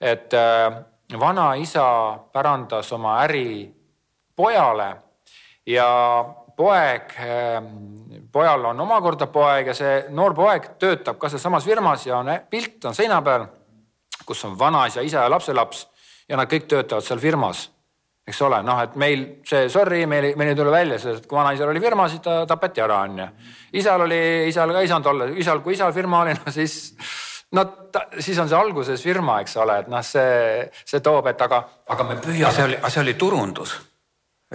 et 0.01 0.33
äh, 0.33 0.83
vanaisa 1.19 2.19
pärandas 2.33 2.91
oma 2.93 3.21
äri 3.23 3.71
pojale 4.35 4.95
ja 5.65 6.25
poeg, 6.55 7.13
pojal 8.31 8.65
on 8.65 8.79
omakorda 8.79 9.27
poeg 9.27 9.67
ja 9.67 9.75
see 9.75 9.95
noor 10.09 10.33
poeg 10.35 10.67
töötab 10.79 11.19
ka 11.19 11.29
sealsamas 11.29 11.65
firmas 11.65 12.05
ja 12.07 12.17
on 12.17 12.31
pilt 12.49 12.85
on 12.85 12.95
seina 12.95 13.21
peal, 13.21 13.47
kus 14.25 14.45
on 14.45 14.59
vanaisa, 14.59 15.01
isa 15.01 15.23
ja 15.23 15.31
lapselaps 15.31 15.87
ja 16.29 16.37
nad 16.37 16.51
kõik 16.51 16.67
töötavad 16.67 17.03
seal 17.03 17.19
firmas 17.19 17.69
eks 18.25 18.41
ole, 18.41 18.61
noh, 18.65 18.79
et 18.81 18.95
meil 18.97 19.25
see 19.45 19.67
sorry, 19.69 20.05
meil, 20.09 20.31
meil 20.39 20.49
ei 20.51 20.57
tule 20.57 20.73
välja 20.73 20.97
sellest, 21.01 21.27
kui 21.29 21.37
vanaisal 21.37 21.69
oli 21.69 21.81
firma, 21.83 22.07
siis 22.09 22.23
ta 22.25 22.39
tapeti 22.49 22.81
ära, 22.81 23.03
onju. 23.05 23.27
isal 23.77 24.07
oli, 24.07 24.21
isal 24.49 24.73
ka 24.73 24.81
ei 24.81 24.89
saanud 24.89 25.11
olla, 25.11 25.29
isal, 25.37 25.61
kui 25.61 25.77
isal 25.77 25.93
firma 25.93 26.23
oli, 26.25 26.33
no 26.39 26.53
siis 26.53 26.77
no 27.53 27.65
ta, 27.93 28.07
siis 28.19 28.39
on 28.41 28.49
see 28.49 28.57
alguses 28.57 29.03
firma, 29.03 29.39
eks 29.43 29.57
ole, 29.61 29.81
et 29.83 29.91
noh, 29.91 30.01
see, 30.05 30.63
see 30.85 31.03
toob, 31.05 31.29
et 31.29 31.45
aga, 31.45 31.61
aga 31.93 32.07
me 32.07 32.17
püüame. 32.23 32.55
see 32.55 32.65
oli, 32.65 32.79
see 32.89 33.03
oli 33.03 33.13
turundus. 33.13 33.75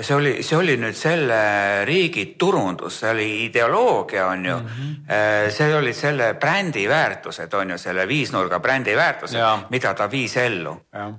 see 0.01 0.17
oli, 0.17 0.35
see 0.43 0.57
oli 0.57 0.77
nüüd 0.81 0.97
selle 0.97 1.41
riigi 1.87 2.27
turundus, 2.39 3.01
see 3.05 3.15
oli 3.15 3.31
ideoloogia, 3.47 4.27
on 4.35 4.45
ju 4.45 4.59
mm. 4.59 4.67
-hmm. 4.67 5.51
see 5.51 5.75
olid 5.77 5.95
selle 5.95 6.35
brändi 6.35 6.89
väärtused, 6.89 7.55
on 7.55 7.71
ju, 7.71 7.79
selle 7.79 8.09
viisnurga 8.09 8.61
brändi 8.61 8.97
väärtused, 8.97 9.67
mida 9.71 9.95
ta 9.95 10.11
viis 10.11 10.37
ellu 10.37 10.79
Äh, 10.95 11.13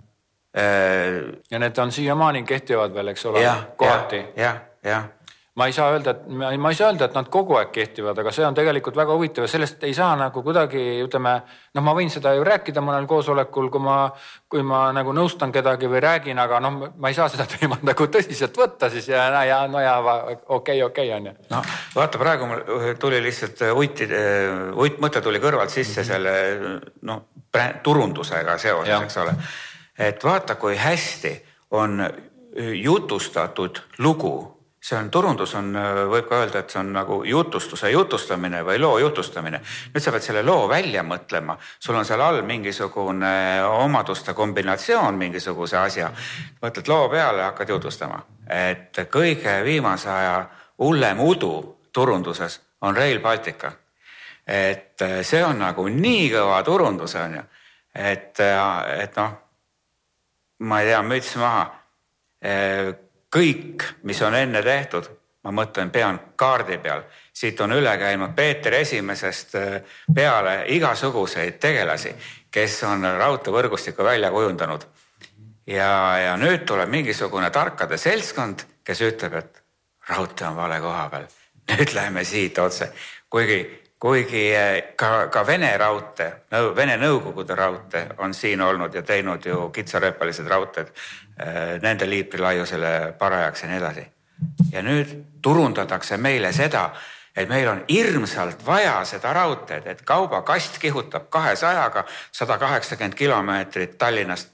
ja 1.51 1.59
need 1.59 1.77
on 1.79 1.91
siiamaani 1.91 2.43
kehtivad 2.43 2.93
veel, 2.93 3.13
eks 3.13 3.25
ole, 3.25 3.43
kohati. 3.79 4.25
jah, 4.35 4.57
jah 4.83 5.09
ma 5.55 5.65
ei 5.65 5.73
saa 5.73 5.89
öelda, 5.91 6.11
et 6.11 6.27
ma 6.57 6.69
ei 6.69 6.75
saa 6.75 6.87
öelda, 6.87 7.09
et 7.09 7.15
nad 7.17 7.27
kogu 7.29 7.57
aeg 7.59 7.73
kehtivad, 7.75 8.15
aga 8.21 8.31
see 8.31 8.45
on 8.47 8.55
tegelikult 8.55 8.95
väga 8.95 9.15
huvitav 9.17 9.43
ja 9.43 9.51
sellest 9.51 9.83
ei 9.83 9.93
saa 9.93 10.13
nagu 10.15 10.43
kuidagi 10.45 10.79
ütleme, 11.03 11.33
noh, 11.75 11.83
ma 11.83 11.93
võin 11.97 12.11
seda 12.13 12.31
ju 12.37 12.45
rääkida 12.47 12.79
mõnel 12.83 13.03
koosolekul, 13.09 13.67
kui 13.73 13.83
ma, 13.83 13.97
kui 14.47 14.63
ma 14.63 14.85
nagu 14.95 15.11
nõustan 15.15 15.51
kedagi 15.51 15.89
või 15.91 15.99
räägin, 16.05 16.39
aga 16.39 16.61
noh, 16.63 16.77
ma 16.95 17.11
ei 17.11 17.17
saa 17.17 17.27
seda 17.33 17.43
teemat 17.51 17.83
nagu 17.87 18.07
tõsiselt 18.13 18.55
võtta 18.57 18.87
siis 18.93 19.09
ja, 19.11 19.27
ja 19.43 19.59
no 19.67 19.83
ja 19.83 19.97
okei, 20.55 20.79
okei 20.87 21.11
on 21.17 21.27
ju. 21.31 21.35
no 21.51 21.59
vaata, 21.97 22.21
praegu 22.21 22.47
mul 22.47 22.63
tuli 22.99 23.19
lihtsalt 23.27 23.65
uiti, 23.75 24.07
uitmõte 24.71 25.19
tuli 25.21 25.43
kõrvalt 25.43 25.73
sisse 25.73 25.99
mm 25.99 26.07
-hmm. 26.07 26.13
selle 26.13 26.79
noh, 27.11 27.27
turundusega 27.83 28.57
seoses, 28.57 29.03
eks 29.03 29.19
ole 29.25 29.35
et 30.01 30.23
vaata, 30.23 30.55
kui 30.55 30.77
hästi 30.77 31.35
on 31.71 32.01
jutustatud 32.73 33.79
lugu, 33.97 34.61
see 34.81 34.97
on, 34.97 35.09
turundus 35.13 35.53
on, 35.55 35.75
võib 36.09 36.25
ka 36.29 36.39
öelda, 36.41 36.63
et 36.63 36.73
see 36.73 36.79
on 36.81 36.89
nagu 36.95 37.19
jutustuse 37.27 37.91
jutustamine 37.93 38.63
või 38.65 38.79
loo 38.81 38.97
jutustamine. 38.99 39.61
nüüd 39.93 40.03
sa 40.03 40.11
pead 40.11 40.25
selle 40.25 40.41
loo 40.43 40.65
välja 40.69 41.03
mõtlema, 41.05 41.57
sul 41.79 41.95
on 41.95 42.05
seal 42.05 42.21
all 42.21 42.41
mingisugune 42.41 43.33
omaduste 43.67 44.33
kombinatsioon 44.33 45.17
mingisuguse 45.17 45.77
asja. 45.77 46.11
võtad 46.63 46.87
loo 46.87 47.09
peale, 47.09 47.43
hakkad 47.43 47.69
jutustama, 47.69 48.23
et 48.49 48.97
kõige 49.11 49.61
viimase 49.63 50.09
aja 50.09 50.49
hullem 50.79 51.19
udu 51.19 51.53
turunduses 51.93 52.59
on 52.81 52.97
Rail 52.97 53.19
Baltica. 53.19 53.71
et 54.47 54.97
see 55.21 55.43
on 55.45 55.59
nagu 55.59 55.87
nii 55.87 56.29
kõva 56.33 56.63
turundus 56.65 57.15
on 57.15 57.35
ju, 57.35 57.43
et, 57.95 58.39
et 58.97 59.15
noh 59.15 59.50
ma 60.61 60.81
ei 60.81 60.91
tea, 60.91 61.01
müts 61.05 61.33
maha. 61.41 61.65
Eh, 62.41 62.91
kõik, 63.31 63.85
mis 64.03 64.21
on 64.25 64.35
enne 64.35 64.61
tehtud, 64.65 65.09
ma 65.45 65.53
mõtlen, 65.55 65.91
pean 65.93 66.19
kaardi 66.35 66.77
peal, 66.81 67.03
siit 67.33 67.59
on 67.61 67.73
üle 67.77 67.93
käinud 67.97 68.33
Peeter 68.37 68.75
Esimesest 68.81 69.55
eh, 69.57 69.77
peale 70.15 70.63
igasuguseid 70.75 71.59
tegelasi, 71.61 72.13
kes 72.51 72.81
on 72.89 73.05
raudteevõrgustikku 73.17 74.03
välja 74.05 74.31
kujundanud. 74.31 74.85
ja, 75.67 76.17
ja 76.17 76.37
nüüd 76.37 76.65
tuleb 76.65 76.89
mingisugune 76.89 77.49
tarkade 77.49 77.97
seltskond, 77.97 78.65
kes 78.83 79.01
ütleb, 79.01 79.33
et 79.33 79.61
raudtee 80.09 80.47
on 80.47 80.55
vale 80.55 80.79
koha 80.81 81.09
peal. 81.09 81.27
nüüd 81.71 81.93
läheme 81.93 82.23
siit 82.23 82.57
otse, 82.59 82.91
kuigi 83.29 83.80
kuigi 84.01 84.55
eh, 84.55 84.93
ka, 84.95 85.27
ka 85.27 85.43
Vene 85.47 85.77
raudtee, 85.77 86.31
Vene 86.75 86.97
Nõukogude 86.97 87.55
raudtee 87.55 88.07
on 88.17 88.33
siin 88.33 88.61
olnud 88.61 88.95
ja 88.97 89.03
teinud 89.05 89.45
ju 89.45 89.67
kitsarööpalised 89.69 90.47
raudteed 90.49 90.89
eh, 90.89 91.59
nende 91.83 92.09
liiplaiusele 92.09 93.13
parajaks 93.19 93.63
ja 93.63 93.69
nii 93.69 93.77
edasi. 93.77 94.05
ja 94.71 94.81
nüüd 94.81 95.11
turundatakse 95.41 96.17
meile 96.17 96.49
seda, 96.53 96.87
et 97.35 97.49
meil 97.49 97.67
on 97.69 97.83
hirmsalt 97.89 98.65
vaja 98.65 98.95
seda 99.05 99.33
raudteed, 99.37 99.85
et 99.87 100.01
kaubakast 100.01 100.79
kihutab 100.81 101.29
kahesajaga 101.29 102.05
sada 102.31 102.57
kaheksakümmend 102.57 103.13
kilomeetrit 103.13 103.97
Tallinnast 103.97 104.49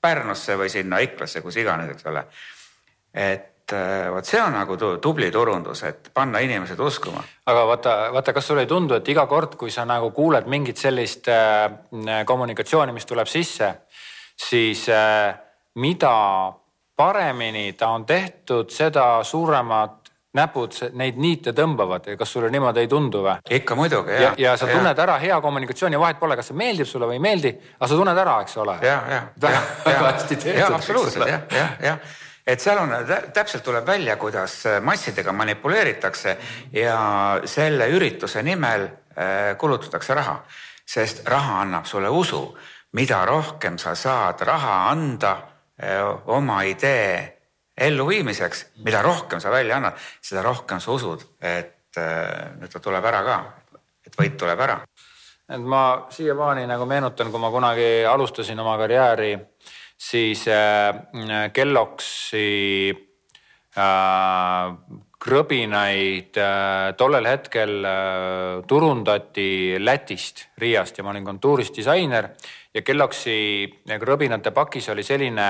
Pärnusse 0.00 0.58
või 0.58 0.68
sinna 0.70 0.98
Iklasse, 0.98 1.40
kus 1.40 1.56
iganes, 1.56 1.90
eks 1.94 2.06
ole. 2.06 2.24
et 3.14 3.46
vot 4.12 4.26
see 4.26 4.40
on 4.40 4.54
nagu 4.56 4.76
tubli 5.02 5.30
turundus, 5.30 5.82
et 5.88 6.10
panna 6.14 6.40
inimesed 6.44 6.78
uskuma. 6.80 7.22
aga 7.46 7.64
vaata, 7.66 7.96
vaata, 8.12 8.32
kas 8.32 8.46
sulle 8.46 8.64
ei 8.64 8.70
tundu, 8.70 8.98
et 8.98 9.08
iga 9.08 9.26
kord, 9.26 9.56
kui 9.60 9.70
sa 9.70 9.84
nagu 9.88 10.10
kuuled 10.16 10.46
mingit 10.46 10.80
sellist 10.80 11.28
äh, 11.28 12.22
kommunikatsiooni, 12.26 12.92
mis 12.92 13.06
tuleb 13.06 13.28
sisse, 13.28 13.72
siis 14.36 14.88
äh, 14.88 15.34
mida 15.74 16.14
paremini 16.96 17.72
ta 17.72 17.92
on 17.94 18.06
tehtud, 18.06 18.70
seda 18.70 19.22
suuremad 19.24 19.96
näpud 20.38 20.76
neid 20.98 21.16
niite 21.18 21.54
tõmbavad, 21.56 22.06
kas 22.18 22.32
sulle 22.32 22.50
niimoodi 22.52 22.84
ei 22.84 22.88
tundu 22.90 23.22
või? 23.24 23.38
ikka 23.58 23.76
muidugi 23.78 24.12
ja, 24.12 24.32
ja. 24.38 24.54
sa 24.60 24.68
tunned 24.68 24.92
ja. 24.92 25.02
ära 25.06 25.16
hea 25.22 25.40
kommunikatsiooni, 25.40 25.98
vahet 25.98 26.20
pole, 26.20 26.36
kas 26.36 26.50
see 26.50 26.58
meeldib 26.58 26.88
sulle 26.88 27.08
või 27.08 27.16
ei 27.16 27.24
meeldi, 27.24 27.52
aga 27.78 27.88
sa 27.88 27.98
tunned 27.98 28.22
ära, 28.24 28.38
eks 28.44 28.56
ole. 28.60 28.78
ja, 28.84 28.98
ja, 29.14 29.20
ja 30.52 30.66
absoluutselt 30.68 31.30
jah, 31.30 31.46
jah, 31.54 31.76
jah 31.84 32.16
et 32.48 32.62
seal 32.64 32.80
on, 32.80 32.94
täpselt 33.34 33.64
tuleb 33.64 33.86
välja, 33.86 34.16
kuidas 34.16 34.62
äh, 34.66 34.80
massidega 34.80 35.32
manipuleeritakse 35.36 36.36
ja 36.72 36.98
selle 37.44 37.90
ürituse 37.92 38.42
nimel 38.42 38.86
äh, 38.88 39.52
kulutatakse 39.60 40.16
raha, 40.16 40.38
sest 40.88 41.26
raha 41.28 41.62
annab 41.62 41.86
sulle 41.86 42.08
usu. 42.08 42.42
mida 42.92 43.24
rohkem 43.24 43.76
sa 43.78 43.92
saad 43.94 44.40
raha 44.40 44.88
anda 44.90 45.32
äh, 45.82 46.00
oma 46.26 46.62
idee 46.62 47.36
elluviimiseks, 47.76 48.66
mida 48.84 49.02
rohkem 49.02 49.40
sa 49.40 49.50
välja 49.50 49.76
annad, 49.76 49.92
seda 50.20 50.42
rohkem 50.42 50.80
sa 50.80 50.90
usud, 50.92 51.20
et 51.40 51.74
nüüd 52.58 52.72
ta 52.72 52.80
tuleb 52.80 53.04
ära 53.04 53.20
ka, 53.24 53.36
et 54.06 54.16
võit 54.18 54.36
tuleb 54.38 54.60
ära. 54.60 54.80
et 55.48 55.60
ma 55.60 56.06
siiamaani 56.10 56.66
nagu 56.66 56.86
meenutan, 56.86 57.30
kui 57.30 57.40
ma 57.40 57.50
kunagi 57.50 58.04
alustasin 58.08 58.58
oma 58.60 58.76
karjääri 58.78 59.36
siis 59.98 60.46
äh, 60.48 61.50
Kelloggsi 61.52 62.90
äh, 63.76 64.76
krõbinaid 65.18 66.38
äh, 66.38 66.92
tollel 66.96 67.26
hetkel 67.26 67.72
turundati 68.70 69.76
Lätist, 69.82 70.46
Riiast 70.62 70.98
ja 70.98 71.04
ma 71.04 71.10
olin 71.10 71.26
kontuuris 71.26 71.72
disainer 71.74 72.30
ja 72.74 72.84
Kelloggsi 72.86 73.40
krõbinate 73.98 74.54
pakis 74.54 74.88
oli 74.94 75.02
selline 75.02 75.48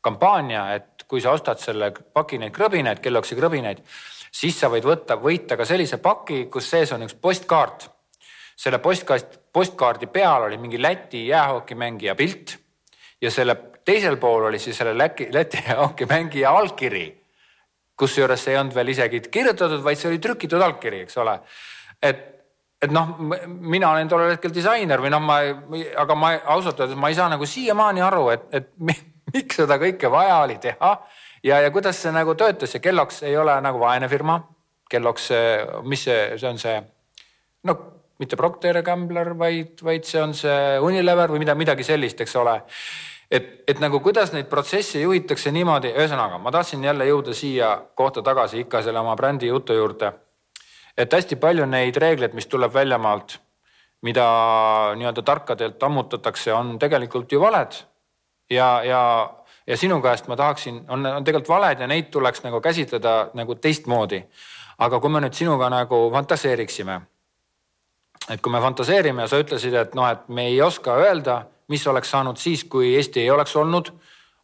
kampaania, 0.00 0.68
et 0.78 1.04
kui 1.10 1.20
sa 1.20 1.34
ostad 1.34 1.58
selle 1.58 1.90
paki 1.90 2.38
neid 2.38 2.54
krõbinaid, 2.54 3.02
Kelloggsi 3.02 3.34
krõbinaid, 3.34 3.82
siis 4.30 4.54
sa 4.60 4.70
võid 4.70 4.86
võtta, 4.86 5.18
võita 5.18 5.58
ka 5.58 5.66
sellise 5.66 5.98
paki, 5.98 6.44
kus 6.52 6.70
sees 6.70 6.94
on 6.94 7.02
üks 7.08 7.18
postkaart. 7.18 7.90
selle 8.58 8.78
postkast, 8.78 9.38
postkaardi 9.52 10.06
peal 10.06 10.46
oli 10.46 10.56
mingi 10.58 10.80
Läti 10.82 11.26
jäähokimängija 11.26 12.14
pilt 12.14 12.56
ja 13.22 13.30
selle 13.30 13.56
teisel 13.84 14.16
pool 14.16 14.48
oli 14.50 14.58
siis 14.62 14.76
selle 14.78 14.96
Läti, 14.98 15.28
Läti 15.36 15.62
hokkimängija 15.76 16.50
allkiri. 16.50 17.06
kusjuures 17.98 18.48
ei 18.48 18.56
olnud 18.56 18.74
veel 18.74 18.88
isegi 18.88 19.20
kirjutatud, 19.20 19.82
vaid 19.82 19.98
see 19.98 20.08
oli 20.12 20.18
trükitud 20.22 20.62
allkiri, 20.62 21.00
eks 21.02 21.16
ole. 21.18 21.38
et, 22.02 22.20
et 22.82 22.92
noh, 22.94 23.16
mina 23.48 23.90
olen 23.90 24.08
tollel 24.08 24.36
hetkel 24.36 24.54
disainer 24.54 25.02
või 25.02 25.10
noh, 25.10 25.22
ma, 25.22 25.40
aga 25.98 26.14
ma 26.14 26.34
ausalt 26.54 26.80
öeldes 26.80 26.98
ma 26.98 27.10
ei 27.10 27.18
saa 27.18 27.28
nagu 27.28 27.46
siiamaani 27.46 28.04
aru, 28.06 28.28
et, 28.36 28.46
et 28.52 28.70
miks 29.34 29.58
seda 29.58 29.80
kõike 29.82 30.10
vaja 30.10 30.38
oli 30.44 30.58
teha 30.62 30.92
ja, 31.42 31.60
ja 31.60 31.70
kuidas 31.74 31.98
see 32.02 32.14
nagu 32.14 32.34
töötas 32.38 32.74
ja 32.74 32.80
Kellogg's 32.80 33.22
ei 33.26 33.36
ole 33.36 33.58
nagu 33.60 33.80
vaene 33.80 34.08
firma. 34.08 34.40
Kellogg's, 34.88 35.28
mis 35.84 36.06
see, 36.06 36.20
see 36.40 36.48
on 36.48 36.58
see, 36.58 36.78
no 37.68 37.74
mitte 38.18 38.36
Procter 38.36 38.80
Gambler, 38.82 39.34
vaid, 39.38 39.82
vaid 39.84 40.06
see 40.08 40.20
on 40.22 40.32
see 40.34 40.78
Unilever 40.82 41.30
või 41.30 41.42
mida, 41.44 41.54
midagi 41.58 41.86
sellist, 41.86 42.20
eks 42.24 42.34
ole. 42.40 42.56
Et, 43.30 43.48
et 43.68 43.80
nagu 43.80 44.00
kuidas 44.00 44.32
neid 44.32 44.48
protsesse 44.50 45.00
juhitakse 45.02 45.52
niimoodi, 45.52 45.92
ühesõnaga 45.96 46.38
ma 46.42 46.52
tahtsin 46.54 46.84
jälle 46.84 47.08
jõuda 47.08 47.34
siia 47.36 47.74
kohta 47.94 48.22
tagasi 48.24 48.64
ikka 48.64 48.82
selle 48.82 49.00
oma 49.00 49.16
brändi 49.16 49.50
jutu 49.50 49.76
juurde. 49.76 50.12
et 50.96 51.12
hästi 51.12 51.36
palju 51.36 51.66
neid 51.66 51.96
reegleid, 51.96 52.34
mis 52.34 52.46
tuleb 52.46 52.72
väljamaalt, 52.74 53.38
mida 54.02 54.24
nii-öelda 54.96 55.22
tarkadelt 55.22 55.82
ammutatakse, 55.82 56.52
on 56.52 56.78
tegelikult 56.78 57.32
ju 57.32 57.40
valed. 57.40 57.72
ja, 58.50 58.82
ja, 58.82 59.30
ja 59.66 59.76
sinu 59.76 60.00
käest 60.02 60.28
ma 60.28 60.36
tahaksin, 60.36 60.84
on, 60.88 61.06
on 61.06 61.24
tegelikult 61.24 61.48
valed 61.48 61.80
ja 61.80 61.86
neid 61.86 62.10
tuleks 62.10 62.42
nagu 62.42 62.60
käsitleda 62.60 63.30
nagu 63.34 63.54
teistmoodi. 63.54 64.24
aga 64.78 65.00
kui 65.00 65.10
me 65.10 65.20
nüüd 65.20 65.34
sinuga 65.34 65.70
nagu 65.70 66.10
fantaseeriksime 66.12 67.00
et 68.28 68.40
kui 68.42 68.52
me 68.52 68.60
fantaseerime 68.60 69.24
ja 69.24 69.28
sa 69.30 69.38
ütlesid, 69.40 69.74
et 69.74 69.94
noh, 69.96 70.08
et 70.10 70.28
me 70.28 70.46
ei 70.50 70.60
oska 70.62 70.96
öelda, 71.00 71.42
mis 71.68 71.86
oleks 71.86 72.10
saanud 72.10 72.36
siis, 72.36 72.64
kui 72.64 72.94
Eesti 72.96 73.20
ei 73.20 73.30
oleks 73.30 73.56
olnud. 73.56 73.92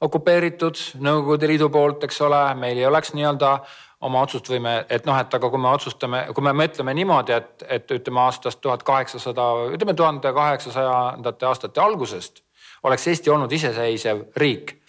okupeeritud 0.01 0.77
Nõukogude 1.01 1.49
Liidu 1.49 1.71
poolt, 1.71 2.05
eks 2.05 2.21
ole, 2.21 2.55
meil 2.55 2.79
ei 2.79 2.87
oleks 2.87 3.15
nii-öelda 3.15 3.59
oma 4.05 4.21
otsustusvõime, 4.27 4.85
et 4.91 5.07
noh, 5.07 5.17
et 5.17 5.35
aga 5.35 5.49
kui 5.51 5.61
me 5.61 5.71
otsustame, 5.71 6.27
kui 6.35 6.45
me 6.45 6.53
mõtleme 6.53 6.93
niimoodi, 6.95 7.33
et, 7.33 7.65
et 7.69 7.91
ütleme 7.91 8.21
aastast 8.21 8.61
tuhat 8.61 8.83
kaheksasada, 8.83 9.47
ütleme 9.73 9.95
tuhande 9.97 10.33
kaheksasajandate 10.33 11.47
aastate 11.47 11.81
algusest 11.81 12.43
oleks 12.85 13.07
Eesti 13.09 13.31
olnud 13.31 13.53
iseseisev 13.53 14.27
riik. 14.37 14.81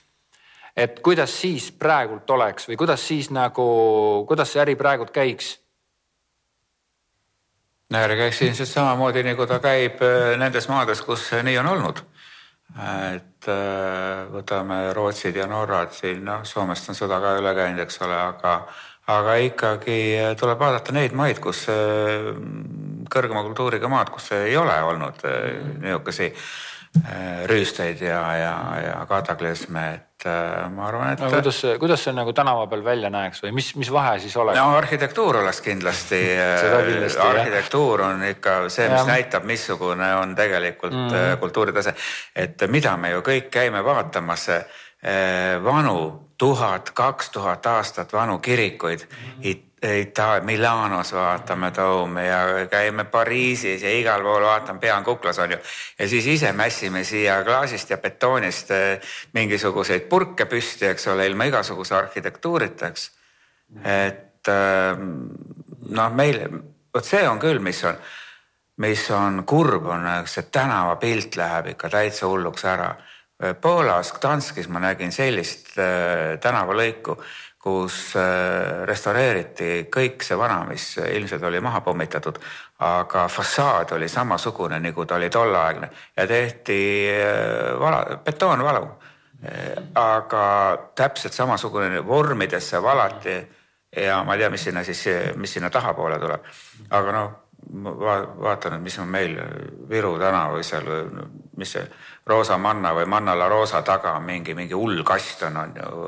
et 0.76 1.00
kuidas 1.00 1.32
siis 1.42 1.70
praegult 1.72 2.30
oleks 2.30 2.68
või 2.68 2.76
kuidas 2.76 3.08
siis 3.08 3.30
nagu, 3.32 4.26
kuidas 4.28 4.52
see 4.52 4.62
äri 4.62 4.76
praegult 4.76 5.12
käiks? 5.16 5.60
no 7.90 8.02
äri 8.04 8.18
käiks 8.20 8.42
ilmselt 8.42 8.70
samamoodi 8.70 9.24
nagu 9.24 9.48
ta 9.48 9.60
käib 9.64 10.04
äh, 10.04 10.36
nendes 10.38 10.68
maades, 10.68 11.02
kus 11.02 11.32
nii 11.44 11.58
on 11.64 11.72
olnud 11.78 12.04
et 12.74 13.48
äh, 13.52 14.26
võtame 14.34 14.80
Rootsid 14.94 15.38
ja 15.38 15.48
Norrad 15.48 15.94
siin, 15.96 16.24
noh, 16.26 16.44
Soomest 16.48 16.90
on 16.92 16.98
sõda 16.98 17.22
ka 17.24 17.36
üle 17.40 17.54
käinud, 17.56 17.82
eks 17.86 18.02
ole, 18.04 18.18
aga, 18.18 18.56
aga 19.16 19.36
ikkagi 19.46 20.00
tuleb 20.40 20.60
vaadata 20.60 20.96
neid 20.96 21.16
maid, 21.16 21.40
kus 21.44 21.66
äh, 21.72 22.32
kõrgema 23.12 23.46
kultuuriga 23.48 23.92
maad, 23.92 24.12
kus 24.14 24.32
ei 24.36 24.58
ole 24.60 24.76
olnud 24.90 25.24
äh, 25.30 25.52
niisuguseid 25.84 26.42
rüüsteid 27.50 28.02
ja, 28.02 28.22
ja, 28.40 28.58
ja 28.84 28.98
kataklüsme, 29.10 29.86
et 29.94 30.28
ma 30.74 30.88
arvan, 30.88 31.12
et 31.14 31.22
no,. 31.22 31.30
kuidas 31.30 31.60
kuidas 31.80 32.06
see 32.08 32.14
nagu 32.16 32.34
tänava 32.34 32.66
peal 32.72 32.84
välja 32.86 33.12
näeks 33.14 33.44
või 33.44 33.52
mis, 33.58 33.74
mis 33.78 33.92
vahe 33.94 34.16
siis 34.24 34.34
oleks? 34.42 34.58
no 34.58 34.78
arhitektuur 34.78 35.42
oleks 35.42 35.62
kindlasti 35.66 36.22
arhitektuur 37.30 38.06
on 38.08 38.24
ikka 38.32 38.58
see, 38.70 38.88
mis 38.90 39.04
ja. 39.04 39.06
näitab, 39.12 39.46
missugune 39.46 40.14
on 40.22 40.36
tegelikult 40.36 40.96
mm 40.96 41.40
kultuuritase. 41.40 41.94
et 42.36 42.62
mida 42.72 42.96
me 42.98 43.12
ju 43.12 43.22
kõik 43.26 43.50
käime 43.54 43.84
vaatamas 43.84 44.48
vanu 45.64 45.98
tuhat, 46.38 46.92
kaks 46.92 47.30
tuhat 47.30 47.66
aastat 47.66 48.14
vanu 48.14 48.40
kirikuid 48.40 49.00
mm. 49.00 49.16
-hmm. 49.16 49.48
Ita-, 49.86 50.42
Milanos 50.44 51.14
vaatame 51.14 51.72
Doomi 51.76 52.28
ja 52.28 52.68
käime 52.72 53.04
Pariisis 53.04 53.84
ja 53.84 53.92
igal 53.94 54.24
pool 54.24 54.44
vaatame, 54.46 54.80
pea 54.80 54.98
on 54.98 55.04
kuklas 55.04 55.40
on 55.40 55.52
ju. 55.52 55.58
ja 56.00 56.08
siis 56.10 56.28
ise 56.28 56.52
mässime 56.52 57.04
siia 57.04 57.44
klaasist 57.44 57.90
ja 57.90 57.98
betoonist 57.98 58.72
eh, 58.72 59.02
mingisuguseid 59.34 60.10
purke 60.10 60.46
püsti, 60.46 60.90
eks 60.90 61.08
ole, 61.14 61.28
ilma 61.28 61.50
igasuguse 61.52 61.96
arhitektuurita, 61.96 62.88
eks. 62.88 63.10
et 63.84 64.52
ehm, 64.52 65.10
noh, 65.90 66.14
meil, 66.14 66.42
vot 66.94 67.06
see 67.06 67.28
on 67.30 67.40
küll, 67.40 67.60
mis 67.60 67.84
on, 67.86 68.00
mis 68.82 69.10
on 69.12 69.44
kurb, 69.46 69.86
on, 69.86 70.08
et 70.26 70.52
tänavapilt 70.52 71.38
läheb 71.38 71.76
ikka 71.76 71.90
täitsa 71.94 72.28
hulluks 72.32 72.66
ära 72.66 72.96
Poolas 73.62 74.14
Gdanskis 74.16 74.70
ma 74.72 74.80
nägin 74.80 75.12
sellist 75.12 75.74
äh, 75.76 76.38
tänavalõiku, 76.40 77.18
kus 77.66 78.14
äh, 78.20 78.84
restaureeriti 78.86 79.88
kõik 79.90 80.22
see 80.26 80.38
vana, 80.38 80.60
mis 80.70 80.92
ilmselt 81.02 81.44
oli 81.50 81.62
maha 81.66 81.82
pommitatud, 81.82 82.38
aga 82.86 83.26
fassaad 83.32 83.96
oli 83.98 84.10
samasugune, 84.12 84.78
nagu 84.84 85.06
ta 85.06 85.18
oli 85.18 85.32
tolleaegne 85.34 85.90
ja 86.18 86.28
tehti 86.30 86.80
äh, 87.16 87.74
vala, 87.82 88.22
betoonvalu. 88.26 88.88
aga 90.00 90.44
täpselt 90.96 91.34
samasugune 91.34 92.00
vormidesse 92.08 92.80
valati 92.82 93.36
ja 94.02 94.24
ma 94.24 94.34
ei 94.34 94.40
tea, 94.40 94.50
mis 94.50 94.64
sinna 94.64 94.84
siis, 94.84 95.04
mis 95.36 95.54
sinna 95.54 95.70
tahapoole 95.70 96.18
tuleb, 96.20 96.48
aga 96.90 97.12
noh 97.12 97.34
va, 97.74 98.16
vaatan, 98.42 98.78
et 98.78 98.84
mis 98.84 98.98
on 99.00 99.10
meil 99.10 99.36
Viru 99.90 100.16
tänav 100.20 100.56
või 100.56 100.64
seal, 100.66 100.88
mis 101.58 101.74
see 101.76 101.84
Roosa 102.28 102.58
Manna 102.58 102.94
või 102.96 103.06
Manna 103.10 103.36
la 103.38 103.48
Rosa 103.50 103.82
taga 103.86 104.16
mingi, 104.20 104.56
mingi 104.58 104.74
hull 104.74 105.04
kast 105.06 105.44
on, 105.48 105.58
on 105.58 105.76
ju. 105.80 106.08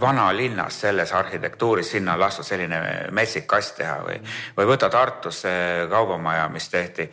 vanalinnas 0.00 0.80
selles 0.86 1.12
arhitektuuris, 1.12 1.90
sinna 1.96 2.14
on 2.14 2.20
lastud 2.20 2.46
selline 2.46 2.80
metsik 3.10 3.46
kast 3.50 3.76
teha 3.78 3.98
või, 4.06 4.20
või 4.56 4.70
võta 4.70 4.90
Tartus 4.90 5.42
see 5.46 5.88
kaubamaja, 5.90 6.48
mis 6.48 6.68
tehti 6.68 7.10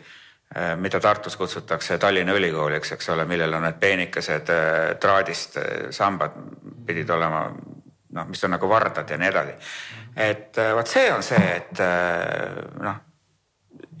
mida 0.80 1.00
Tartus 1.00 1.36
kutsutakse 1.36 1.98
Tallinna 1.98 2.32
Ülikooliks, 2.32 2.92
eks 2.94 3.10
ole, 3.12 3.26
millel 3.28 3.52
on 3.58 3.66
need 3.66 3.76
peenikesed 3.80 4.52
traadist 5.00 5.58
sambad 5.92 6.38
pidid 6.86 7.10
olema 7.10 7.42
noh, 8.16 8.28
mis 8.28 8.44
on 8.44 8.54
nagu 8.56 8.70
vardad 8.70 9.10
ja 9.10 9.18
nii 9.20 9.28
edasi. 9.28 9.52
et 10.16 10.56
vot 10.74 10.88
see 10.88 11.12
on 11.12 11.22
see, 11.22 11.50
et 11.56 11.82
noh, 12.80 12.96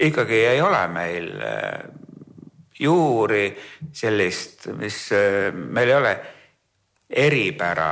ikkagi 0.00 0.44
ei 0.46 0.60
ole 0.60 0.82
meil 0.88 1.30
juuri, 2.78 3.58
sellist, 3.92 4.68
mis 4.78 5.10
meil 5.52 5.88
ei 5.88 5.94
ole 5.94 6.12
eripära, 7.10 7.90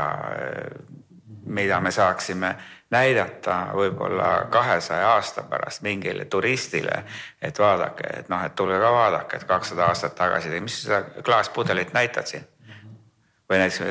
mida 1.46 1.80
me 1.80 1.90
saaksime 1.90 2.54
näidata 2.90 3.56
võib-olla 3.74 4.46
kahesaja 4.50 5.08
aasta 5.14 5.42
pärast 5.42 5.82
mingile 5.82 6.24
turistile, 6.24 7.02
et 7.42 7.58
vaadake, 7.58 8.10
et 8.20 8.28
noh, 8.28 8.44
et 8.44 8.54
tulge 8.54 8.78
ka 8.80 8.92
vaadake, 8.92 9.40
et 9.40 9.48
kakssada 9.48 9.88
aastat 9.90 10.14
tagasi, 10.14 10.60
mis 10.60 10.82
sa 10.86 11.02
klaaspudelit 11.24 11.92
näitad 11.96 12.26
siin? 12.26 12.46
või 13.50 13.60
näiteks 13.62 13.82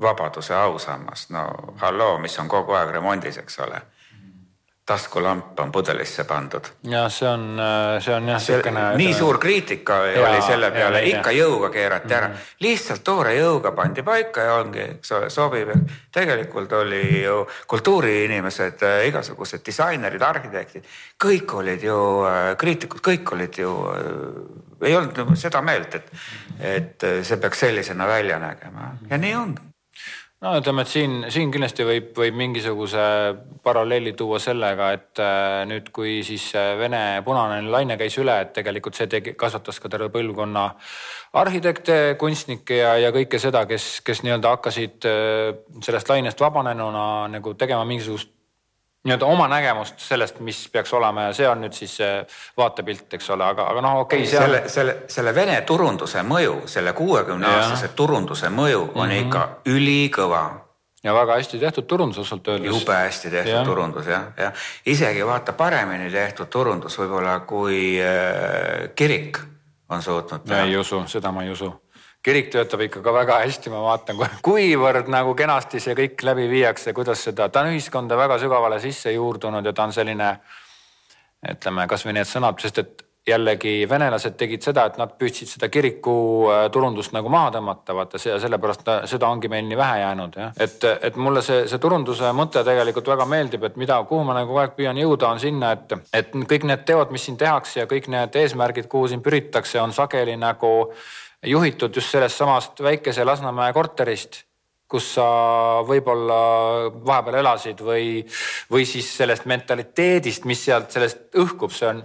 Vabaduse 0.00 0.54
ausammas, 0.56 1.26
no 1.30 1.42
halloo, 1.76 2.16
mis 2.18 2.38
on 2.40 2.48
kogu 2.48 2.72
aeg 2.72 2.90
remondis, 2.90 3.36
eks 3.38 3.58
ole 3.60 3.82
taskulamp 4.86 5.60
on 5.60 5.72
pudelisse 5.72 6.24
pandud. 6.24 6.64
ja 6.82 7.08
see 7.08 7.28
on, 7.28 7.60
see 8.00 8.14
on 8.14 8.28
jah 8.28 8.38
niisugune. 8.38 8.86
nii 8.98 9.14
suur 9.14 9.38
kriitika 9.38 10.00
ja, 10.06 10.24
oli 10.26 10.42
selle 10.42 10.70
peale, 10.74 11.04
ikka 11.06 11.30
jõuga 11.36 11.70
keerati 11.70 12.14
ära 12.14 12.28
mm, 12.28 12.34
-hmm. 12.34 12.56
lihtsalt 12.66 13.04
toore 13.04 13.36
jõuga 13.36 13.72
pandi 13.78 14.02
paika 14.02 14.48
ja 14.48 14.54
ongi, 14.58 14.80
eks 14.96 15.12
ole, 15.12 15.30
sobib. 15.30 15.70
tegelikult 16.12 16.72
oli 16.72 17.22
ju 17.22 17.46
kultuuriinimesed, 17.66 18.82
igasugused 19.06 19.62
disainerid, 19.66 20.22
arhitektid, 20.22 20.84
kõik 21.24 21.54
olid 21.54 21.82
ju 21.82 21.98
kriitikud, 22.58 23.00
kõik 23.00 23.32
olid 23.32 23.58
ju, 23.58 23.74
ei 24.82 24.96
olnud 24.96 25.36
seda 25.38 25.62
meelt, 25.62 25.94
et, 25.94 26.10
et 26.58 27.10
see 27.22 27.36
peaks 27.36 27.68
sellisena 27.68 28.06
välja 28.06 28.38
nägema 28.42 28.96
ja 29.10 29.18
nii 29.18 29.34
ongi 29.34 29.71
no 30.42 30.52
ütleme, 30.58 30.82
et 30.82 30.90
siin, 30.90 31.14
siin 31.32 31.52
kindlasti 31.54 31.86
võib, 31.86 32.10
võib 32.18 32.36
mingisuguse 32.38 33.02
paralleeli 33.62 34.12
tuua 34.18 34.40
sellega, 34.42 34.90
et 34.96 35.22
äh, 35.22 35.62
nüüd, 35.70 35.92
kui 35.94 36.18
siis 36.26 36.48
Vene 36.78 37.22
punane 37.24 37.60
laine 37.70 37.96
käis 38.00 38.18
üle, 38.18 38.34
et 38.42 38.52
tegelikult 38.56 38.98
see 38.98 39.08
tegi, 39.10 39.36
kasvatas 39.38 39.78
ka 39.82 39.90
terve 39.92 40.10
põlvkonna 40.14 40.66
arhitekte, 41.42 41.98
kunstnikke 42.20 42.82
ja, 42.82 42.96
ja 43.00 43.14
kõike 43.14 43.40
seda, 43.42 43.64
kes, 43.70 44.02
kes 44.06 44.24
nii-öelda 44.26 44.56
hakkasid 44.56 45.08
äh, 45.08 45.48
sellest 45.84 46.10
lainest 46.10 46.42
vabanenuna 46.42 47.06
nagu 47.32 47.54
tegema 47.58 47.86
mingisugust 47.88 48.34
nii-öelda 49.04 49.26
oma 49.26 49.48
nägemust 49.48 49.98
sellest, 49.98 50.40
mis 50.40 50.68
peaks 50.72 50.92
olema 50.94 51.22
ja 51.28 51.34
see 51.34 51.48
on 51.48 51.64
nüüd 51.64 51.74
siis 51.74 51.96
vaatepilt, 52.58 53.08
eks 53.18 53.30
ole, 53.34 53.44
aga, 53.44 53.66
aga 53.72 53.82
noh, 53.82 54.00
okei 54.04 54.22
okay,. 54.22 54.30
selle 54.30 54.60
on..., 54.62 54.70
selle, 54.70 54.96
selle 55.10 55.34
Vene 55.34 55.60
turunduse 55.66 56.22
mõju, 56.26 56.60
selle 56.70 56.92
kuuekümne 56.94 57.48
aastase 57.50 57.90
turunduse 57.98 58.50
mõju 58.50 58.84
on 58.94 59.08
mm 59.08 59.14
-hmm. 59.14 59.24
ikka 59.26 59.48
ülikõva. 59.66 60.42
ja 61.02 61.14
väga 61.14 61.34
hästi 61.34 61.58
tehtud 61.58 61.86
turundus 61.86 62.18
ausalt 62.18 62.48
öeldes. 62.48 62.70
jube 62.70 62.94
hästi 62.94 63.30
tehtud 63.30 63.52
ja. 63.52 63.64
turundus 63.64 64.06
jah, 64.06 64.22
jah. 64.36 64.52
isegi 64.86 65.26
vaata 65.26 65.52
paremini 65.52 66.10
tehtud 66.10 66.46
turundus 66.46 66.98
võib-olla 66.98 67.40
kui 67.40 67.98
äh, 68.00 68.94
kirik 68.94 69.38
on 69.88 70.02
suutnud 70.02 70.44
teha. 70.46 70.64
ei 70.64 70.76
usu, 70.76 71.02
seda 71.06 71.32
ma 71.32 71.42
ei 71.42 71.50
usu 71.50 71.72
kirik 72.22 72.50
töötab 72.54 72.84
ikka 72.86 73.02
ka 73.02 73.14
väga 73.14 73.38
hästi, 73.42 73.70
ma 73.72 73.82
vaatan, 73.82 74.20
kuivõrd 74.46 75.10
nagu 75.10 75.34
kenasti 75.38 75.82
see 75.82 75.96
kõik 75.98 76.22
läbi 76.26 76.48
viiakse, 76.50 76.94
kuidas 76.94 77.24
seda, 77.28 77.48
ta 77.48 77.64
on 77.64 77.72
ühiskonda 77.74 78.18
väga 78.18 78.38
sügavale 78.42 78.80
sisse 78.82 79.14
juurdunud 79.14 79.66
ja 79.66 79.72
ta 79.72 79.88
on 79.88 79.92
selline. 79.92 80.34
ütleme 81.42 81.88
kasvõi 81.90 82.12
need 82.14 82.28
sõnad, 82.30 82.60
sest 82.62 82.78
et 82.78 83.00
jällegi 83.26 83.88
venelased 83.90 84.34
tegid 84.38 84.62
seda, 84.62 84.84
et 84.86 84.96
nad 84.98 85.12
püüdsid 85.18 85.50
seda 85.50 85.68
kiriku 85.70 86.14
äh, 86.50 86.64
turundust 86.74 87.12
nagu 87.14 87.30
maha 87.30 87.52
tõmmata, 87.54 87.94
vaata 87.94 88.18
see 88.18 88.32
ja 88.32 88.38
sellepärast 88.42 88.82
ta, 88.86 88.96
seda 89.10 89.28
ongi 89.30 89.50
meil 89.50 89.66
nii 89.68 89.78
vähe 89.78 90.00
jäänud 90.00 90.38
jah. 90.38 90.52
et, 90.58 90.86
et 91.06 91.18
mulle 91.18 91.42
see, 91.46 91.64
see 91.70 91.82
turunduse 91.82 92.32
mõte 92.34 92.64
tegelikult 92.66 93.10
väga 93.14 93.26
meeldib, 93.30 93.66
et 93.66 93.78
mida, 93.78 94.00
kuhu 94.06 94.26
ma 94.26 94.34
nagu 94.38 94.50
kogu 94.50 94.62
aeg 94.62 94.74
püüan 94.78 94.98
jõuda, 94.98 95.30
on 95.30 95.42
sinna, 95.42 95.72
et, 95.78 95.94
et 96.12 96.34
kõik 96.34 96.66
need 96.66 96.82
teod, 96.86 97.14
mis 97.14 97.26
siin 97.26 97.38
tehakse 97.38 97.84
ja 97.84 97.90
kõik 97.90 98.10
need 98.10 98.38
eesmärgid, 98.42 98.90
kuhu 98.90 99.10
siin 99.10 99.22
püritakse, 99.22 99.78
on 99.82 99.94
sageli 99.94 100.34
nagu 100.38 100.72
juhitud 101.42 101.96
just 101.96 102.10
sellest 102.10 102.38
samast 102.38 102.80
väikese 102.82 103.24
Lasnamäe 103.24 103.72
korterist, 103.72 104.42
kus 104.88 105.14
sa 105.16 105.26
võib-olla 105.88 106.38
vahepeal 107.04 107.40
elasid 107.40 107.80
või, 107.80 108.22
või 108.70 108.86
siis 108.86 109.08
sellest 109.16 109.46
mentaliteedist, 109.48 110.44
mis 110.44 110.64
sealt 110.64 110.92
sellest 110.92 111.38
õhkub, 111.40 111.72
see 111.74 111.88
on 111.88 112.02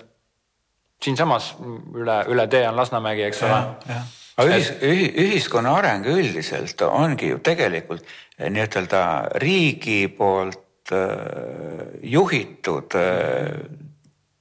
siinsamas 1.04 1.52
üle, 1.96 2.22
üle 2.32 2.48
tee 2.48 2.64
on 2.70 2.80
Lasnamägi, 2.80 3.28
eks 3.28 3.44
ole. 3.46 3.60
aga 4.38 4.48
ühis, 4.56 4.72
ühiskonna 5.26 5.76
areng 5.78 6.08
üldiselt 6.14 6.82
ongi 6.88 7.34
ju 7.34 7.42
tegelikult 7.44 8.08
nii-ütelda 8.38 9.02
riigi 9.42 10.08
poolt 10.14 10.94
äh, 10.94 12.00
juhitud 12.02 12.96
äh, 12.98 13.52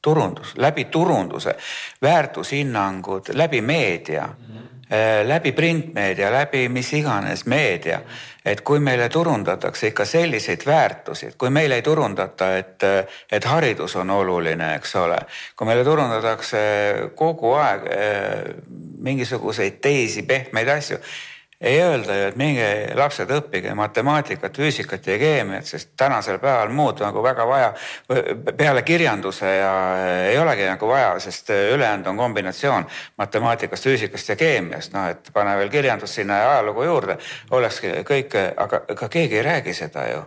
turundus, 0.07 0.55
läbi 0.57 0.85
turunduse, 0.85 1.57
väärtushinnangud, 2.03 3.33
läbi 3.35 3.61
meedia 3.61 4.27
mm. 4.27 4.45
-hmm. 4.47 4.76
Läbi 5.27 5.53
printmeedia, 5.53 6.31
läbi 6.31 6.69
mis 6.69 6.93
iganes 6.95 7.47
meedia. 7.47 8.01
et 8.47 8.61
kui 8.61 8.79
meile 8.79 9.09
turundatakse 9.09 9.89
ikka 9.91 10.05
selliseid 10.05 10.63
väärtusi, 10.67 11.33
kui 11.39 11.51
meile 11.51 11.75
ei 11.75 11.83
turundata, 11.83 12.53
et, 12.57 12.85
et 13.33 13.45
haridus 13.45 13.97
on 13.97 14.11
oluline, 14.11 14.75
eks 14.75 14.97
ole. 14.97 15.19
kui 15.57 15.67
meile 15.67 15.85
turundatakse 15.85 16.59
kogu 17.15 17.53
aeg 17.59 17.89
äh, 17.91 18.55
mingisuguseid 19.03 19.81
teisi 19.83 20.23
pehmeid 20.23 20.69
asju 20.69 20.99
ei 21.61 21.81
öelda 21.81 22.17
ju, 22.17 22.25
et 22.29 22.37
minge 22.37 22.67
lapsed 22.95 23.31
õppige 23.33 23.73
matemaatikat, 23.77 24.59
füüsikat 24.61 25.07
ja 25.09 25.17
keemiat, 25.19 25.65
sest 25.65 25.95
tänasel 25.97 26.39
päeval 26.43 26.73
muud 26.77 27.01
nagu 27.01 27.23
väga 27.25 27.47
vaja, 27.49 27.71
peale 28.57 28.83
kirjanduse 28.85 29.53
ja 29.57 29.71
ei 30.29 30.39
olegi 30.39 30.67
nagu 30.69 30.89
vaja, 30.89 31.15
sest 31.25 31.51
ülejäänud 31.57 32.11
on 32.13 32.21
kombinatsioon 32.21 32.87
matemaatikast, 33.19 33.89
füüsikast 33.89 34.35
ja 34.35 34.37
keemiast, 34.37 34.93
noh 34.93 35.09
et 35.15 35.31
pane 35.33 35.57
veel 35.57 35.73
kirjandus 35.73 36.15
sinna 36.19 36.43
ja 36.43 36.51
ajalugu 36.57 36.85
juurde, 36.85 37.17
olekski 37.51 37.95
kõik, 38.09 38.37
aga 38.57 38.83
ega 38.93 39.09
keegi 39.09 39.41
ei 39.41 39.47
räägi 39.47 39.75
seda 39.75 40.09
ju. 40.11 40.25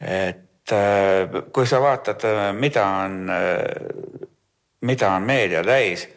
et 0.00 0.72
äh, 0.72 1.40
kui 1.52 1.66
sa 1.66 1.80
vaatad, 1.80 2.28
mida 2.52 2.84
on, 2.86 3.32
mida 4.80 5.14
on 5.16 5.22
meedia 5.22 5.64
täis, 5.64 6.08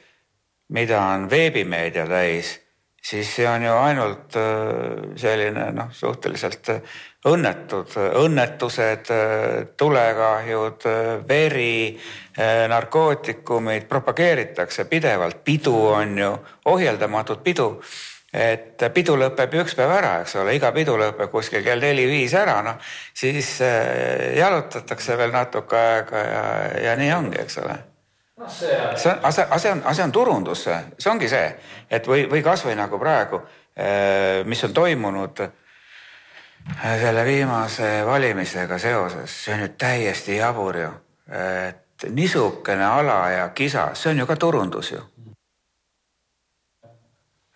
mida 0.67 0.99
on 1.13 1.29
veebimeedia 1.29 2.05
täis 2.07 2.60
siis 3.01 3.35
see 3.35 3.47
on 3.49 3.63
ju 3.63 3.73
ainult 3.73 4.35
äh, 4.37 5.15
selline 5.17 5.71
noh, 5.75 5.89
suhteliselt 5.93 6.69
äh, 6.69 6.99
õnnetud, 7.27 7.95
õnnetused, 8.21 9.11
äh, 9.13 9.65
tulekahjud, 9.77 10.87
veri, 11.27 11.97
narkootikumid, 12.71 13.83
propageeritakse 13.89 14.85
pidevalt, 14.89 15.41
pidu 15.43 15.75
on 15.91 16.15
ju, 16.17 16.31
ohjeldamatut 16.71 17.43
pidu 17.43 17.67
et 18.31 18.79
pidu 18.95 19.17
lõpeb 19.19 19.51
ju 19.51 19.65
üks 19.65 19.75
päev 19.75 19.91
ära, 19.91 20.13
eks 20.23 20.37
ole, 20.39 20.55
iga 20.55 20.71
pidu 20.71 20.95
lõpeb 20.95 21.27
kuskil 21.33 21.65
kell 21.65 21.83
neli-viis 21.83 22.31
ära, 22.39 22.61
noh 22.63 22.79
siis 23.11 23.57
jalutatakse 24.39 25.19
veel 25.19 25.35
natuke 25.35 25.75
aega 25.75 26.25
ja, 26.29 26.43
ja 26.87 26.95
nii 26.95 27.11
ongi, 27.19 27.41
eks 27.43 27.59
ole. 27.65 27.75
See 28.47 28.77
on, 28.77 28.97
see 28.97 29.45
on, 29.51 29.59
see 29.59 29.71
on, 29.71 29.95
see 29.95 30.03
on 30.03 30.11
turundus, 30.11 30.63
see 30.63 31.11
ongi 31.11 31.29
see, 31.29 31.47
et 31.89 32.07
või, 32.07 32.25
või 32.29 32.43
kasvõi 32.45 32.75
nagu 32.77 32.99
praegu, 32.99 33.41
eh, 33.75 34.41
mis 34.45 34.63
on 34.63 34.73
toimunud 34.73 35.43
eh, 35.45 35.51
selle 37.01 37.25
viimase 37.25 37.91
valimisega 38.05 38.77
seoses, 38.81 39.37
see 39.45 39.55
on 39.55 39.65
ju 39.65 39.71
täiesti 39.77 40.37
jabur 40.37 40.77
ju. 40.77 40.91
et 41.31 42.09
niisugune 42.09 42.85
ala 42.85 43.29
ja 43.29 43.49
kisa, 43.49 43.91
see 43.95 44.11
on 44.11 44.23
ju 44.23 44.25
ka 44.27 44.35
turundus 44.35 44.91
ju. 44.91 45.01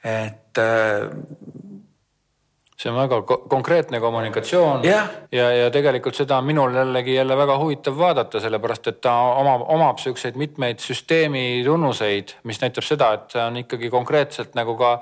et 0.03 0.57
eh, 0.57 1.09
see 2.85 2.93
on 2.93 2.99
väga 2.99 3.37
konkreetne 3.49 3.99
kommunikatsioon 3.99 4.83
yeah. 4.85 5.07
ja, 5.33 5.49
ja 5.57 5.69
tegelikult 5.73 6.17
seda 6.17 6.37
on 6.37 6.45
minul 6.45 6.75
jällegi 6.77 7.15
jälle 7.15 7.37
väga 7.37 7.57
huvitav 7.57 7.97
vaadata, 7.97 8.39
sellepärast 8.43 8.91
et 8.91 8.99
ta 9.01 9.13
omab, 9.41 9.65
omab 9.73 10.01
siukseid 10.03 10.37
mitmeid 10.37 10.83
süsteemi 10.83 11.63
tunnuseid, 11.65 12.35
mis 12.43 12.61
näitab 12.61 12.85
seda, 12.85 13.13
et 13.17 13.33
on 13.41 13.57
ikkagi 13.63 13.89
konkreetselt 13.89 14.53
nagu 14.59 14.77
ka 14.77 14.99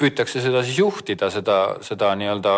püütakse 0.00 0.40
seda 0.44 0.60
siis 0.64 0.76
juhtida, 0.78 1.28
seda, 1.32 1.58
seda 1.84 2.10
nii-öelda, 2.20 2.56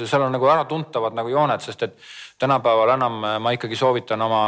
seal 0.00 0.24
on 0.26 0.32
nagu 0.34 0.48
äratuntavad 0.50 1.14
nagu 1.14 1.30
jooned, 1.30 1.62
sest 1.62 1.84
et 1.86 1.94
tänapäeval 2.40 2.94
enam 2.96 3.20
ma 3.42 3.52
ikkagi 3.54 3.78
soovitan 3.78 4.22
oma, 4.26 4.42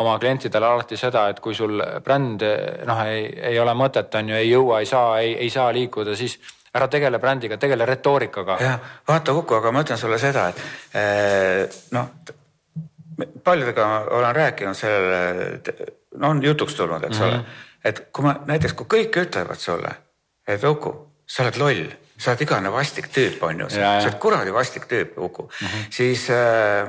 oma 0.00 0.18
klientidele 0.20 0.66
alati 0.66 0.98
seda, 1.00 1.28
et 1.32 1.40
kui 1.40 1.56
sul 1.56 1.80
bränd 2.04 2.44
noh, 2.88 3.00
ei, 3.08 3.30
ei 3.52 3.60
ole 3.60 3.72
mõtet, 3.76 4.12
on 4.20 4.32
ju, 4.32 4.36
ei 4.36 4.50
jõua, 4.50 4.82
ei 4.84 4.90
saa, 4.90 5.18
ei, 5.24 5.32
ei 5.46 5.52
saa 5.52 5.70
liikuda, 5.76 6.16
siis 6.16 6.36
ära 6.76 6.88
tegele 6.92 7.18
brändiga, 7.18 7.58
tegele 7.60 7.86
retoorikaga. 7.88 8.58
jah, 8.60 8.80
vaata 9.08 9.34
Kuku, 9.36 9.58
aga 9.58 9.72
ma 9.72 9.84
ütlen 9.84 10.00
sulle 10.00 10.18
seda, 10.22 10.48
et 10.52 10.62
eh, 10.94 11.78
noh, 11.96 12.08
paljudega 13.44 13.86
olen 14.18 14.34
rääkinud 14.36 14.76
sellele, 14.76 15.60
no 16.20 16.32
on 16.34 16.42
jutuks 16.44 16.74
tulnud, 16.74 17.04
eks 17.04 17.18
mm 17.18 17.22
-hmm. 17.22 17.28
ole, 17.28 17.36
mhm. 17.36 17.46
et 17.84 18.08
kui 18.12 18.24
ma 18.24 18.34
näiteks, 18.46 18.72
kui 18.72 18.86
kõik 18.96 19.20
ütlevad 19.26 19.60
sulle, 19.60 19.92
et 20.46 20.64
Uku, 20.64 20.94
sa 21.26 21.42
oled 21.42 21.56
loll, 21.58 21.86
sa 22.18 22.30
oled 22.30 22.46
igane 22.46 22.72
vastik 22.72 23.08
tüüp, 23.12 23.42
on 23.42 23.60
ju, 23.60 23.68
sa 23.70 23.98
oled 24.00 24.18
kuradi 24.18 24.52
vastik 24.52 24.84
tüüp, 24.84 25.16
Uku 25.16 25.42
mm, 25.42 25.66
-hmm. 25.66 25.86
siis 25.90 26.30
äh, 26.30 26.88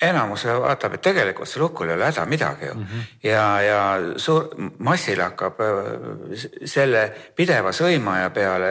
enamus 0.00 0.44
vaatab, 0.48 0.94
et 0.96 1.02
tegelikult 1.04 1.48
seal 1.48 1.66
hukul 1.66 1.90
ei 1.90 1.94
ole 1.94 2.06
häda 2.08 2.24
midagi 2.26 2.66
ju 2.66 2.74
mm. 2.74 2.84
-hmm. 2.84 3.08
ja, 3.22 3.44
ja 3.62 3.80
suur 4.16 4.48
massil 4.78 5.20
hakkab 5.20 5.60
äh, 5.60 6.44
selle 6.64 7.02
pideva 7.36 7.72
sõimaja 7.72 8.30
peale, 8.30 8.70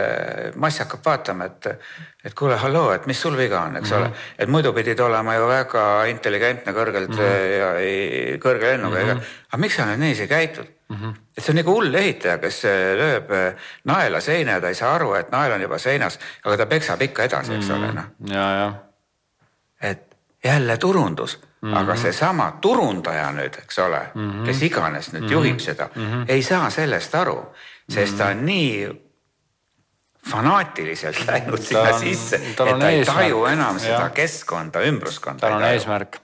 mass 0.56 0.80
hakkab 0.80 1.06
vaatama, 1.06 1.46
et, 1.46 1.68
et 2.26 2.34
kuule, 2.34 2.58
halloo, 2.58 2.92
et 2.94 3.06
mis 3.06 3.22
sul 3.22 3.38
viga 3.38 3.62
on, 3.62 3.78
eks 3.78 3.92
mm 3.92 3.98
-hmm. 3.98 4.02
ole. 4.02 4.12
et 4.40 4.50
muidu 4.50 4.74
pidid 4.74 5.00
olema 5.00 5.36
ju 5.36 5.48
väga 5.48 6.06
intelligentne 6.06 6.74
kõrgelt 6.74 7.10
mm 7.10 7.16
-hmm. 7.16 7.60
ja 7.60 7.70
kõrge 8.40 8.66
lennuga 8.74 9.00
mm, 9.00 9.10
-hmm. 9.10 9.22
aga 9.52 9.58
miks 9.58 9.76
sa 9.76 9.86
nüüd 9.86 10.00
niiviisi 10.00 10.28
käitud 10.28 10.68
mm? 10.90 10.96
-hmm. 10.96 11.14
et 11.38 11.44
see 11.44 11.52
on 11.52 11.56
nagu 11.56 11.72
hull 11.72 11.96
ehitaja, 11.96 12.38
kes 12.38 12.64
lööb 13.04 13.56
naela 13.84 14.20
seina 14.22 14.52
ja 14.52 14.62
ta 14.62 14.68
ei 14.68 14.76
saa 14.76 14.96
aru, 14.96 15.14
et 15.14 15.32
nael 15.32 15.52
on 15.52 15.62
juba 15.62 15.78
seinas, 15.78 16.20
aga 16.46 16.58
ta 16.58 16.66
peksab 16.66 17.02
ikka 17.02 17.24
edasi, 17.24 17.54
eks 17.54 17.68
mm 17.68 17.76
-hmm. 17.76 17.78
ole 17.78 17.94
noh. 17.94 18.36
ja, 18.36 18.52
ja. 18.60 18.74
et 19.82 20.09
jälle 20.44 20.78
turundus 20.78 21.40
mm, 21.62 21.74
-hmm. 21.74 21.78
aga 21.78 21.96
seesama 21.96 22.52
turundaja 22.62 23.32
nüüd, 23.32 23.60
eks 23.62 23.80
ole 23.80 24.02
mm, 24.14 24.32
-hmm. 24.32 24.46
kes 24.46 24.62
iganes 24.64 25.12
nüüd 25.14 25.22
mm 25.22 25.28
-hmm. 25.28 25.32
juhib 25.32 25.60
seda 25.60 25.90
mm, 25.96 26.02
-hmm. 26.02 26.26
ei 26.28 26.44
saa 26.44 26.70
sellest 26.70 27.16
aru, 27.16 27.56
sest 27.90 28.18
ta 28.18 28.26
on 28.26 28.46
nii 28.46 29.02
fanaatiliselt 30.30 31.26
läinud 31.28 31.62
sinna 31.62 32.00
sisse, 32.00 32.36
et 32.36 32.56
ta 32.56 32.90
ei 32.90 32.98
eesmärk. 32.98 33.18
taju 33.18 33.46
enam 33.46 33.80
seda 33.80 33.94
ja. 33.94 34.10
keskkonda, 34.10 34.82
ümbruskonda. 34.82 35.40
tal 35.40 35.54
on 35.54 35.64
eesmärk 35.64 36.20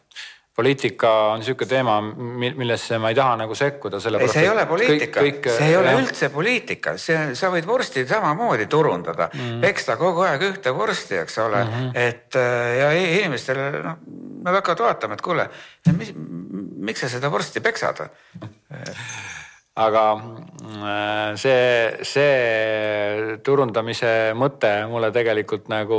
poliitika 0.55 1.11
on 1.33 1.41
niisugune 1.41 1.67
teema, 1.69 1.95
millesse 2.01 2.97
ma 3.01 3.11
ei 3.11 3.17
taha 3.17 3.35
nagu 3.41 3.55
sekkuda, 3.59 3.99
sellepärast. 3.99 4.37
see 4.37 4.45
ei 4.45 4.49
ole 4.49 4.65
poliitika, 4.69 5.23
see 5.51 5.67
ei 5.67 5.75
ole 5.75 5.91
jah. 5.91 5.99
üldse 5.99 6.29
poliitika, 6.31 6.95
see, 7.01 7.35
sa 7.35 7.51
võid 7.51 7.67
vorsti 7.67 8.05
samamoodi 8.07 8.69
turundada 8.71 9.27
mm., 9.33 9.59
peksta 9.65 9.97
kogu 9.99 10.23
aeg 10.27 10.47
ühte 10.47 10.71
vorsti, 10.75 11.19
eks 11.25 11.39
ole 11.43 11.63
mm, 11.63 11.73
-hmm. 11.73 11.91
et 12.07 12.39
äh, 12.39 12.75
ja 12.79 12.91
inimestele 12.95 13.71
noh, 13.83 13.97
nad 14.47 14.61
hakkavad 14.61 14.85
vaatama, 14.87 15.19
et 15.19 15.25
kuule, 15.25 15.49
miks 16.87 17.03
sa 17.03 17.11
seda 17.11 17.31
vorsti 17.31 17.59
peksad 17.65 18.05
aga 19.75 20.03
äh, 20.15 21.35
see, 21.35 22.03
see 22.07 23.37
turundamise 23.43 24.31
mõte 24.39 24.71
mulle 24.87 25.09
tegelikult 25.15 25.67
nagu 25.71 25.97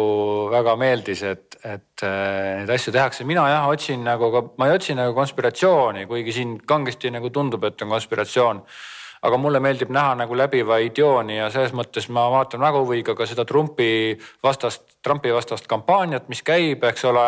väga 0.52 0.76
meeldis, 0.80 1.22
et, 1.28 1.58
et 1.60 2.04
äh, 2.06 2.62
neid 2.62 2.72
asju 2.72 2.94
tehakse. 2.94 3.26
mina 3.28 3.44
jah 3.52 3.68
otsin 3.68 4.04
nagu 4.04 4.30
ma 4.56 4.70
ei 4.70 4.76
otsi 4.78 4.96
nagu 4.96 5.12
konspiratsiooni, 5.16 6.06
kuigi 6.08 6.32
siin 6.32 6.56
kangesti 6.64 7.12
nagu 7.12 7.28
tundub, 7.30 7.68
et 7.68 7.84
on 7.84 7.92
konspiratsioon. 7.92 8.62
Aga 9.22 9.38
mulle 9.40 9.60
meeldib 9.60 9.90
näha 9.94 10.14
nagu 10.22 10.36
läbivaid 10.36 10.98
jooni 10.98 11.38
ja 11.38 11.50
selles 11.50 11.72
mõttes 11.76 12.08
ma 12.12 12.26
vaatan 12.30 12.60
väga 12.60 12.82
huviga 12.82 13.14
ka 13.16 13.26
seda 13.26 13.44
Trumpi 13.44 14.18
vastast, 14.44 14.82
Trumpi 15.02 15.32
vastast 15.32 15.66
kampaaniat, 15.70 16.28
mis 16.28 16.42
käib, 16.42 16.84
eks 16.84 17.04
ole. 17.06 17.26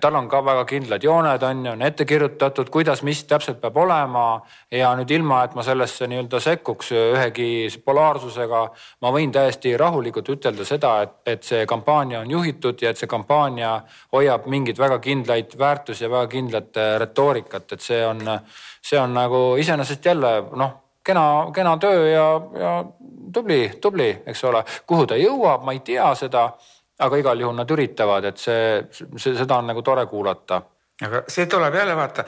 Tal 0.00 0.16
on 0.18 0.26
ka 0.28 0.42
väga 0.44 0.64
kindlad 0.68 1.04
jooned, 1.04 1.42
on 1.46 1.64
ju, 1.66 1.72
on 1.72 1.82
ette 1.86 2.04
kirjutatud, 2.04 2.68
kuidas, 2.70 3.02
mis 3.06 3.22
täpselt 3.24 3.60
peab 3.62 3.76
olema. 3.80 4.42
Ja 4.70 4.90
nüüd 4.98 5.10
ilma, 5.14 5.42
et 5.46 5.54
ma 5.56 5.64
sellesse 5.64 6.08
nii-öelda 6.10 6.40
sekkuks 6.42 6.92
ühegi 6.98 7.48
polaarsusega, 7.84 8.62
ma 9.00 9.14
võin 9.14 9.32
täiesti 9.32 9.72
rahulikult 9.80 10.28
ütelda 10.34 10.66
seda, 10.68 10.92
et, 11.06 11.16
et 11.26 11.48
see 11.48 11.64
kampaania 11.70 12.20
on 12.20 12.30
juhitud 12.30 12.82
ja 12.82 12.92
et 12.92 13.00
see 13.00 13.10
kampaania 13.10 13.78
hoiab 14.12 14.46
mingeid 14.52 14.78
väga 14.82 14.98
kindlaid 15.02 15.56
väärtusi 15.58 16.04
ja 16.04 16.12
väga 16.12 16.28
kindlat 16.36 16.82
retoorikat, 17.06 17.72
et 17.72 17.80
see 17.80 18.04
on, 18.06 18.20
see 18.82 19.00
on 19.00 19.16
nagu 19.16 19.44
iseenesest 19.62 20.12
jälle 20.12 20.34
noh, 20.52 20.78
kena, 21.04 21.24
kena 21.54 21.76
töö 21.78 22.08
ja, 22.08 22.26
ja 22.60 22.84
tubli, 23.32 23.72
tubli, 23.80 24.10
eks 24.26 24.44
ole, 24.44 24.64
kuhu 24.86 25.06
ta 25.06 25.16
jõuab, 25.16 25.64
ma 25.64 25.72
ei 25.72 25.80
tea 25.80 26.14
seda 26.14 26.50
aga 27.02 27.18
igal 27.18 27.40
juhul 27.40 27.56
nad 27.56 27.70
üritavad, 27.70 28.24
et 28.30 28.38
see, 28.38 28.84
see, 28.92 29.34
seda 29.34 29.58
on 29.58 29.72
nagu 29.72 29.82
tore 29.82 30.06
kuulata 30.06 30.62
aga 31.02 31.22
see 31.30 31.48
tuleb 31.50 31.74
jälle 31.74 31.94
vaata 31.96 32.24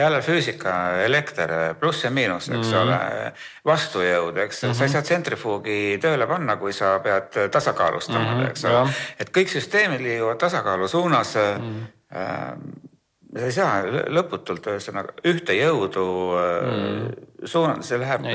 jälle 0.00 0.20
füüsika, 0.22 0.72
elekter, 1.04 1.52
pluss 1.80 2.04
ja 2.04 2.10
miinus, 2.10 2.48
eks 2.48 2.66
mm 2.66 2.72
-hmm. 2.72 2.82
ole, 2.82 3.32
vastujõud, 3.64 4.36
eks 4.36 4.62
mm, 4.62 4.68
-hmm. 4.68 4.74
sa 4.74 4.84
ei 4.84 4.88
saa 4.88 5.02
tsentrifuugi 5.02 5.98
tööle 6.02 6.26
panna, 6.26 6.56
kui 6.56 6.72
sa 6.72 6.98
pead 6.98 7.48
tasakaalustama 7.50 8.24
mm, 8.24 8.40
-hmm. 8.40 8.50
eks 8.50 8.64
ole. 8.64 8.88
et 9.20 9.30
kõik 9.38 9.48
süsteemid 9.48 10.00
liiguvad 10.00 10.36
tasakaalu 10.36 10.88
suunas 10.88 11.34
mm. 11.34 11.86
-hmm. 12.12 12.90
Äh, 13.36 13.40
sa 13.40 13.46
ei 13.46 13.52
saa 13.52 14.02
lõputult 14.12 14.66
ühesõnaga 14.72 15.14
ühte 15.28 15.56
jõudu 15.56 16.04
mm 16.32 16.74
-hmm. 16.74 17.46
suunata, 17.46 17.82
see 17.82 17.98
läheb, 17.98 18.26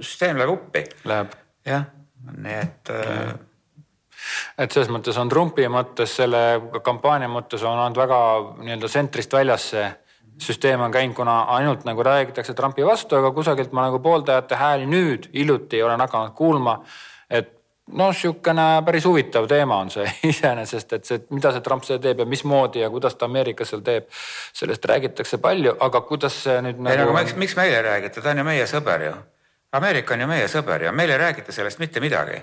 süsteem 0.00 0.38
läheb 0.38 0.50
uppi. 0.50 0.84
jah, 1.64 1.84
nii 2.36 2.54
et 2.60 2.90
äh, 2.90 3.34
et 4.58 4.72
selles 4.72 4.88
mõttes 4.88 5.18
on 5.20 5.28
Trumpi 5.28 5.66
mõttes 5.68 6.16
selle 6.16 6.60
kampaania 6.82 7.28
mõttes 7.28 7.62
on 7.62 7.78
olnud 7.78 7.96
väga 7.96 8.18
nii-öelda 8.62 8.88
tsentrist 8.88 9.32
väljas 9.32 9.70
see 9.70 9.90
süsteem 10.38 10.80
on 10.80 10.90
käinud, 10.90 11.14
kuna 11.14 11.42
ainult 11.42 11.84
nagu 11.84 12.02
räägitakse 12.02 12.54
Trumpi 12.54 12.84
vastu, 12.86 13.16
aga 13.16 13.30
kusagilt 13.30 13.72
ma 13.72 13.86
nagu 13.86 13.98
pooldajate 14.02 14.56
hääli 14.56 14.86
nüüd 14.86 15.28
hiljuti 15.34 15.82
olen 15.82 16.00
hakanud 16.00 16.34
kuulma 16.34 16.80
noh, 17.92 18.12
niisugune 18.12 18.66
päris 18.86 19.04
huvitav 19.04 19.48
teema 19.50 19.78
on 19.84 19.92
see 19.92 20.06
iseenesest, 20.32 20.96
et 20.98 21.04
see, 21.04 21.20
mida 21.34 21.52
see 21.52 21.64
Trump 21.64 21.84
seal 21.84 22.00
teeb 22.02 22.24
ja 22.24 22.28
mismoodi 22.28 22.84
ja 22.84 22.90
kuidas 22.90 23.18
ta 23.20 23.28
Ameerikas 23.28 23.74
seal 23.74 23.84
teeb. 23.84 24.08
sellest 24.52 24.84
räägitakse 24.84 25.38
palju, 25.38 25.76
aga 25.80 26.00
kuidas 26.08 26.42
see 26.46 26.58
nüüd 26.64 26.80
nagu. 26.80 26.92
ei 26.92 27.02
no 27.02 27.10
aga 27.10 27.20
miks, 27.20 27.38
miks 27.40 27.56
meile 27.60 27.80
ei 27.80 27.86
räägita, 27.90 28.22
ta 28.22 28.34
on 28.34 28.44
ju 28.44 28.50
meie 28.50 28.66
sõber 28.70 29.08
ju 29.10 29.14
Ameerika 29.74 30.14
on 30.14 30.20
ju 30.22 30.26
meie 30.30 30.46
sõber 30.46 30.84
ja 30.86 30.90
meil 30.94 31.10
ei 31.10 31.16
räägita 31.18 31.52
sellest 31.52 31.80
mitte 31.82 31.98
midagi. 32.00 32.36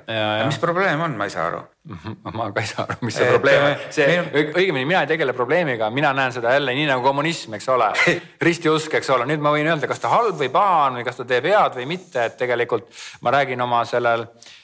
mis 0.45 0.57
probleem 0.59 0.99
on, 0.99 1.13
ma 1.15 1.29
ei 1.29 1.31
saa 1.31 1.45
aru. 1.47 1.61
Ma 2.35 2.49
ka 2.51 2.59
ei 2.59 2.67
saa 2.67 2.83
aru, 2.83 2.97
mis 3.07 3.15
see 3.15 3.23
et, 3.23 3.31
probleem 3.31 3.63
on, 3.69 3.85
see 3.95 4.07
meil... 4.09 4.49
õigemini 4.51 4.89
mina 4.89 5.05
ei 5.05 5.07
tegele 5.13 5.33
probleemiga, 5.33 5.89
mina 5.89 6.11
näen 6.13 6.35
seda 6.35 6.51
jälle 6.57 6.75
nii 6.75 6.89
nagu 6.91 7.05
kommunism, 7.07 7.55
eks 7.55 7.69
ole 7.71 7.87
ristiusk, 8.47 8.99
eks 8.99 9.09
ole, 9.15 9.29
nüüd 9.31 9.43
ma 9.43 9.55
võin 9.55 9.71
öelda, 9.71 9.87
kas 9.87 10.03
ta 10.03 10.11
halb 10.11 10.43
või 10.43 10.51
paha 10.51 10.87
on 10.89 10.99
või 10.99 11.07
kas 11.07 11.21
ta 11.21 11.27
teeb 11.29 11.47
head 11.47 11.79
või 11.79 11.87
mitte, 11.95 12.27
et 12.27 12.35
tegelikult 12.41 12.91
ma 13.23 13.33
räägin 13.39 13.63
oma 13.63 13.85
sellel 13.87 14.27
sellel 14.27 14.27
äh, 14.27 14.60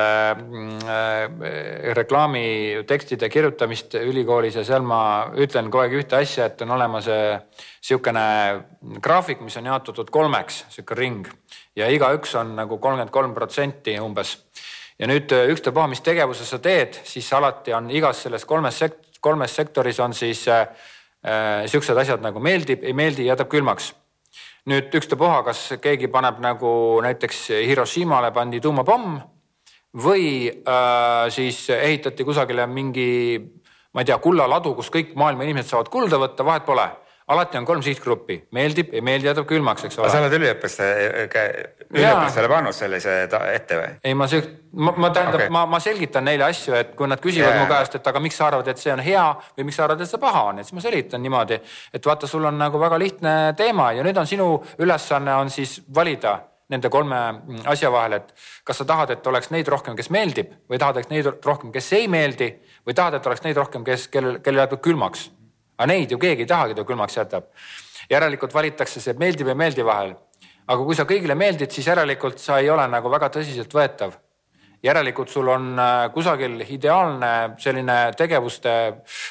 äh, 0.00 0.36
reklaamitekstide 1.96 3.28
kirjutamist 3.28 3.94
ülikoolis 4.00 4.56
ja 4.56 4.64
seal 4.64 4.84
ma 4.86 5.00
ütlen 5.36 5.68
kogu 5.70 5.82
aeg 5.84 5.96
ühte 6.00 6.16
asja, 6.16 6.46
et 6.48 6.62
on 6.64 6.72
olemas 6.76 7.08
äh, 7.12 7.42
sihukene 7.82 8.24
graafik, 9.02 9.42
mis 9.44 9.56
on 9.60 9.68
jaotatud 9.68 10.10
kolmeks, 10.10 10.64
sihuke 10.72 10.96
ring 10.96 11.28
ja 11.76 11.88
igaüks 11.92 12.34
on 12.40 12.54
nagu 12.56 12.78
kolmkümmend 12.78 13.12
kolm 13.12 13.34
protsenti 13.34 13.98
umbes. 14.00 14.38
ja 14.98 15.08
nüüd 15.10 15.32
äh, 15.32 15.50
ükstapuha, 15.52 15.86
mis 15.90 16.00
tegevuse 16.00 16.46
sa 16.48 16.58
teed, 16.58 17.00
siis 17.04 17.32
alati 17.32 17.74
on 17.76 17.90
igas 17.90 18.22
selles 18.24 18.44
kolmes 18.48 18.78
sekt-, 18.78 19.18
kolmes 19.20 19.56
sektoris 19.56 20.00
on 20.00 20.14
siis 20.14 20.46
äh, 20.48 20.68
äh, 21.26 21.98
asjad 21.98 22.22
nagu 22.22 22.40
meeldib, 22.40 22.84
ei 22.84 22.92
meeldi, 22.92 23.26
jätab 23.26 23.52
külmaks 23.52 23.92
nüüd 24.70 24.94
ükstapuha, 24.94 25.42
kas 25.42 25.74
keegi 25.82 26.08
paneb 26.08 26.38
nagu 26.40 27.00
näiteks 27.02 27.48
Hiroshimale 27.66 28.30
pandi 28.32 28.60
tuumapomm 28.60 29.18
või 29.98 30.48
äh, 30.48 31.28
siis 31.28 31.66
ehitati 31.70 32.24
kusagile 32.24 32.66
mingi, 32.66 33.38
ma 33.92 34.02
ei 34.02 34.08
tea, 34.08 34.18
kullaladu, 34.22 34.74
kus 34.78 34.90
kõik 34.92 35.14
maailma 35.18 35.44
inimesed 35.44 35.74
saavad 35.74 35.92
kulda 35.92 36.20
võtta, 36.20 36.44
vahet 36.44 36.64
pole. 36.66 36.90
alati 37.32 37.56
on 37.56 37.64
kolm 37.64 37.82
sihtgruppi, 37.82 38.34
meeldib, 38.52 38.88
ei 38.92 39.00
meeldi, 39.00 39.28
jätab 39.28 39.46
külmaks, 39.48 39.84
eks 39.86 39.98
ole. 39.98 40.08
sa 40.10 40.18
oled 40.20 40.32
üliõpilaste, 40.36 40.88
üliõpilastele 41.92 42.48
pannud 42.50 42.76
sellise 42.76 43.14
ette 43.54 43.78
või? 43.78 43.92
ei, 44.04 44.14
ma 44.14 44.26
siuk-, 44.28 44.50
ma, 44.72 44.92
ma 44.96 45.10
tähendab 45.14 45.40
okay., 45.40 45.52
ma, 45.54 45.64
ma 45.70 45.80
selgitan 45.80 46.24
neile 46.28 46.48
asju, 46.48 46.74
et 46.76 46.94
kui 46.98 47.08
nad 47.08 47.20
küsivad 47.22 47.52
yeah. 47.54 47.62
mu 47.62 47.70
käest, 47.70 47.96
et 47.96 48.12
aga 48.12 48.20
miks 48.20 48.40
sa 48.40 48.48
arvad, 48.48 48.68
et 48.68 48.80
see 48.80 48.92
on 48.92 49.04
hea 49.04 49.26
või 49.56 49.68
miks 49.68 49.80
sa 49.80 49.86
arvad, 49.86 50.02
et 50.02 50.10
see 50.10 50.20
paha 50.20 50.46
on, 50.50 50.60
et 50.60 50.68
siis 50.68 50.76
ma 50.76 50.84
selgitan 50.84 51.22
niimoodi, 51.24 51.60
et 51.92 52.08
vaata, 52.10 52.28
sul 52.28 52.48
on 52.48 52.58
nagu 52.58 52.80
väga 52.80 53.00
lihtne 53.00 53.34
teema 53.56 53.92
ja 53.96 54.04
nüüd 54.04 54.18
on 54.18 54.28
sinu 54.28 54.48
ülesanne 54.80 55.36
on 55.44 55.52
siis 55.52 55.78
valida 55.94 56.40
nende 56.72 56.90
kolme 56.92 57.18
asja 57.70 57.90
vahel, 57.92 58.16
et 58.18 58.32
kas 58.66 58.80
sa 58.80 58.86
tahad, 58.88 59.12
et 59.14 59.26
oleks 59.28 59.52
neid 59.52 59.68
rohkem, 59.70 59.96
kes 59.98 60.10
meeldib 60.14 60.54
või 60.70 60.80
tahad, 60.80 61.02
et 61.02 61.12
neid 61.12 61.28
rohkem, 61.44 61.72
kes 61.74 61.92
ei 61.98 62.08
meeldi 62.10 62.48
või 62.86 62.96
tahad, 62.96 63.18
et 63.18 63.30
oleks 63.30 63.44
neid 63.44 63.60
rohkem, 63.60 63.84
kes, 63.86 64.08
kellel, 64.12 64.40
kellel 64.44 64.64
jätab 64.64 64.82
külmaks. 64.84 65.30
aga 65.78 65.88
neid 65.92 66.10
ju 66.10 66.18
keegi 66.18 66.44
ei 66.46 66.50
taha, 66.50 66.72
keda 66.72 66.84
külmaks 66.88 67.16
jätab. 67.16 67.48
järelikult 68.10 68.54
valitakse 68.54 69.00
see 69.00 69.14
meeldib 69.18 69.48
ja 69.48 69.54
meeldi 69.54 69.84
vahel. 69.84 70.14
aga 70.66 70.84
kui 70.84 70.94
sa 70.96 71.04
kõigile 71.04 71.34
meeldid, 71.34 71.70
siis 71.70 71.86
järelikult 71.86 72.38
sa 72.38 72.58
ei 72.58 72.70
ole 72.70 72.88
nagu 72.88 73.10
väga 73.10 73.28
tõsiseltvõetav 73.28 74.18
järelikult 74.82 75.28
sul 75.28 75.48
on 75.48 75.78
äh, 75.78 76.10
kusagil 76.12 76.64
ideaalne 76.68 77.54
selline 77.58 78.12
tegevuste 78.18 78.72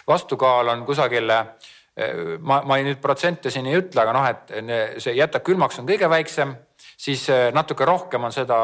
vastukaal 0.07 0.67
on 0.67 0.85
kusagil 0.85 1.29
äh, 1.29 1.45
ma, 2.39 2.61
ma 2.65 2.77
ei 2.77 2.85
nüüd 2.87 3.01
protsente 3.03 3.51
siin 3.51 3.67
ei 3.67 3.77
ütle, 3.79 4.01
aga 4.03 4.13
noh, 4.15 4.27
et 4.29 5.01
see 5.03 5.15
jätab 5.17 5.43
külmaks 5.47 5.81
on 5.81 5.89
kõige 5.89 6.09
väiksem 6.11 6.53
siis 7.01 7.29
äh, 7.29 7.49
natuke 7.53 7.85
rohkem 7.85 8.29
on 8.29 8.35
seda 8.35 8.59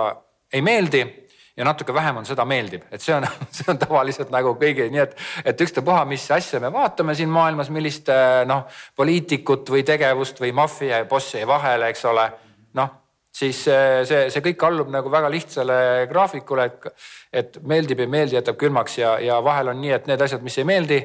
ei 0.54 0.62
meeldi 0.62 1.02
ja 1.58 1.66
natuke 1.66 1.94
vähem 1.94 2.20
on 2.22 2.26
seda 2.26 2.46
meeldib, 2.46 2.86
et 2.92 3.02
see 3.02 3.16
on, 3.16 3.26
see 3.58 3.66
on 3.72 3.80
tavaliselt 3.82 4.30
nagu 4.34 4.54
kõigi, 4.60 4.90
nii 4.94 5.02
et, 5.04 5.18
et 5.52 5.66
ükstapuha, 5.66 6.06
mis 6.10 6.28
asja 6.32 6.62
me 6.62 6.72
vaatame 6.74 7.16
siin 7.18 7.34
maailmas, 7.34 7.72
millist 7.74 8.12
äh, 8.14 8.44
noh, 8.50 8.68
poliitikut 8.96 9.74
või 9.74 9.84
tegevust 9.88 10.42
või 10.44 10.54
maffia 10.56 11.02
ja 11.02 11.10
bossi 11.10 11.42
vahele, 11.48 11.90
eks 11.94 12.06
ole. 12.12 12.30
noh, 12.78 12.94
siis 13.34 13.64
äh, 13.74 14.04
see, 14.06 14.28
see 14.34 14.46
kõik 14.52 14.68
allub 14.70 14.92
nagu 14.94 15.12
väga 15.12 15.32
lihtsale 15.34 15.80
graafikule, 16.10 16.70
et, 16.70 17.08
et 17.42 17.62
meeldib, 17.66 18.06
ei 18.06 18.12
meeldi, 18.12 18.38
jätab 18.38 18.60
külmaks 18.62 19.00
ja, 19.02 19.18
ja 19.24 19.42
vahel 19.44 19.74
on 19.74 19.82
nii, 19.82 19.96
et 19.98 20.12
need 20.12 20.22
asjad, 20.22 20.46
mis 20.46 20.62
ei 20.62 20.70
meeldi 20.76 21.02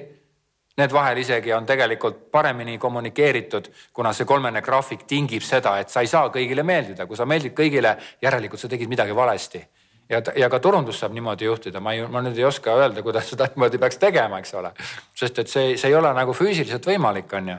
Need 0.76 0.92
vahel 0.92 1.18
isegi 1.20 1.52
on 1.52 1.66
tegelikult 1.68 2.30
paremini 2.32 2.78
kommunikeeritud, 2.80 3.68
kuna 3.92 4.12
see 4.16 4.24
kolmene 4.28 4.62
graafik 4.64 5.04
tingib 5.08 5.44
seda, 5.44 5.76
et 5.82 5.92
sa 5.92 6.00
ei 6.00 6.08
saa 6.08 6.30
kõigile 6.32 6.64
meeldida, 6.64 7.06
kui 7.06 7.16
sa 7.16 7.26
meeldid 7.28 7.52
kõigile, 7.56 7.96
järelikult 8.22 8.60
sa 8.60 8.70
tegid 8.72 8.88
midagi 8.88 9.16
valesti. 9.16 9.60
ja, 10.08 10.22
ja 10.36 10.48
ka 10.48 10.58
turundus 10.60 10.98
saab 11.00 11.12
niimoodi 11.12 11.44
juhtida, 11.44 11.80
ma 11.80 11.92
ei, 11.92 12.06
ma 12.08 12.22
nüüd 12.24 12.38
ei 12.38 12.44
oska 12.44 12.74
öelda, 12.76 13.02
kuidas 13.02 13.28
seda 13.30 13.48
niimoodi 13.52 13.78
peaks 13.78 14.00
tegema, 14.00 14.38
eks 14.38 14.54
ole. 14.54 14.72
sest 15.14 15.38
et 15.38 15.48
see, 15.48 15.76
see 15.76 15.92
ei 15.92 15.94
ole 15.94 16.12
nagu 16.16 16.32
füüsiliselt 16.32 16.88
võimalik, 16.88 17.32
on 17.36 17.52
ju 17.52 17.58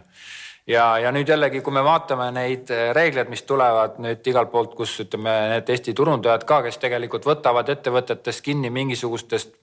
ja, 0.67 0.85
ja 0.97 1.11
nüüd 1.13 1.29
jällegi, 1.29 1.61
kui 1.61 1.73
me 1.73 1.83
vaatame 1.85 2.29
neid 2.33 2.71
reegleid, 2.97 3.29
mis 3.29 3.43
tulevad 3.47 3.99
nüüd 4.03 4.25
igalt 4.27 4.51
poolt, 4.51 4.73
kus 4.77 4.95
ütleme, 5.05 5.33
need 5.53 5.69
Eesti 5.69 5.93
turundajad 5.97 6.45
ka, 6.49 6.61
kes 6.67 6.81
tegelikult 6.81 7.27
võtavad 7.29 7.69
ettevõtetest 7.73 8.43
kinni 8.45 8.73
mingisugustest 8.73 9.53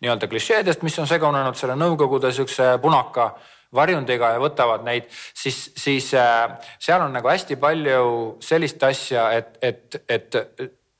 nii-öelda 0.00 0.28
klišeedest, 0.30 0.82
mis 0.86 0.98
on 0.98 1.08
segunenud 1.10 1.58
selle 1.58 1.76
Nõukogude 1.78 2.32
siukse 2.34 2.76
punaka 2.82 3.32
varjundiga 3.74 4.32
ja 4.36 4.40
võtavad 4.40 4.86
neid, 4.86 5.10
siis, 5.36 5.68
siis 5.76 6.12
äh, 6.16 6.56
seal 6.80 7.04
on 7.04 7.12
nagu 7.12 7.28
hästi 7.28 7.58
palju 7.60 8.38
sellist 8.44 8.82
asja, 8.88 9.28
et, 9.36 9.58
et, 9.62 10.00
et, 10.08 10.40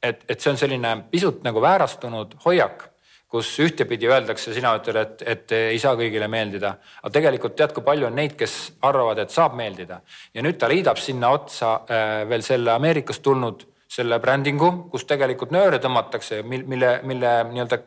et, 0.02 0.22
et 0.28 0.38
see 0.38 0.52
on 0.52 0.60
selline 0.60 0.94
pisut 1.10 1.42
nagu 1.46 1.62
väärastunud 1.64 2.36
hoiak 2.44 2.88
kus 3.28 3.50
ühtepidi 3.60 4.08
öeldakse, 4.08 4.54
sina 4.56 4.72
ütled, 4.78 4.96
et, 4.96 5.22
et 5.28 5.52
ei 5.56 5.80
saa 5.80 5.92
kõigile 5.98 6.30
meeldida, 6.32 6.72
aga 7.02 7.10
tegelikult 7.12 7.58
tead, 7.58 7.74
kui 7.76 7.84
palju 7.84 8.08
on 8.08 8.16
neid, 8.16 8.34
kes 8.40 8.54
arvavad, 8.88 9.20
et 9.20 9.34
saab 9.34 9.56
meeldida? 9.58 10.00
Ja 10.32 10.44
nüüd 10.44 10.56
ta 10.60 10.70
liidab 10.70 11.00
sinna 11.00 11.34
otsa 11.36 11.74
äh, 11.84 12.22
veel 12.28 12.44
selle 12.46 12.72
Ameerikast 12.72 13.22
tulnud 13.24 13.66
selle 13.88 14.18
brändingu, 14.20 14.70
kus 14.92 15.04
tegelikult 15.08 15.52
nööre 15.52 15.80
tõmmatakse, 15.80 16.40
mille, 16.44 16.98
mille 17.08 17.34
nii-öelda 17.52 17.80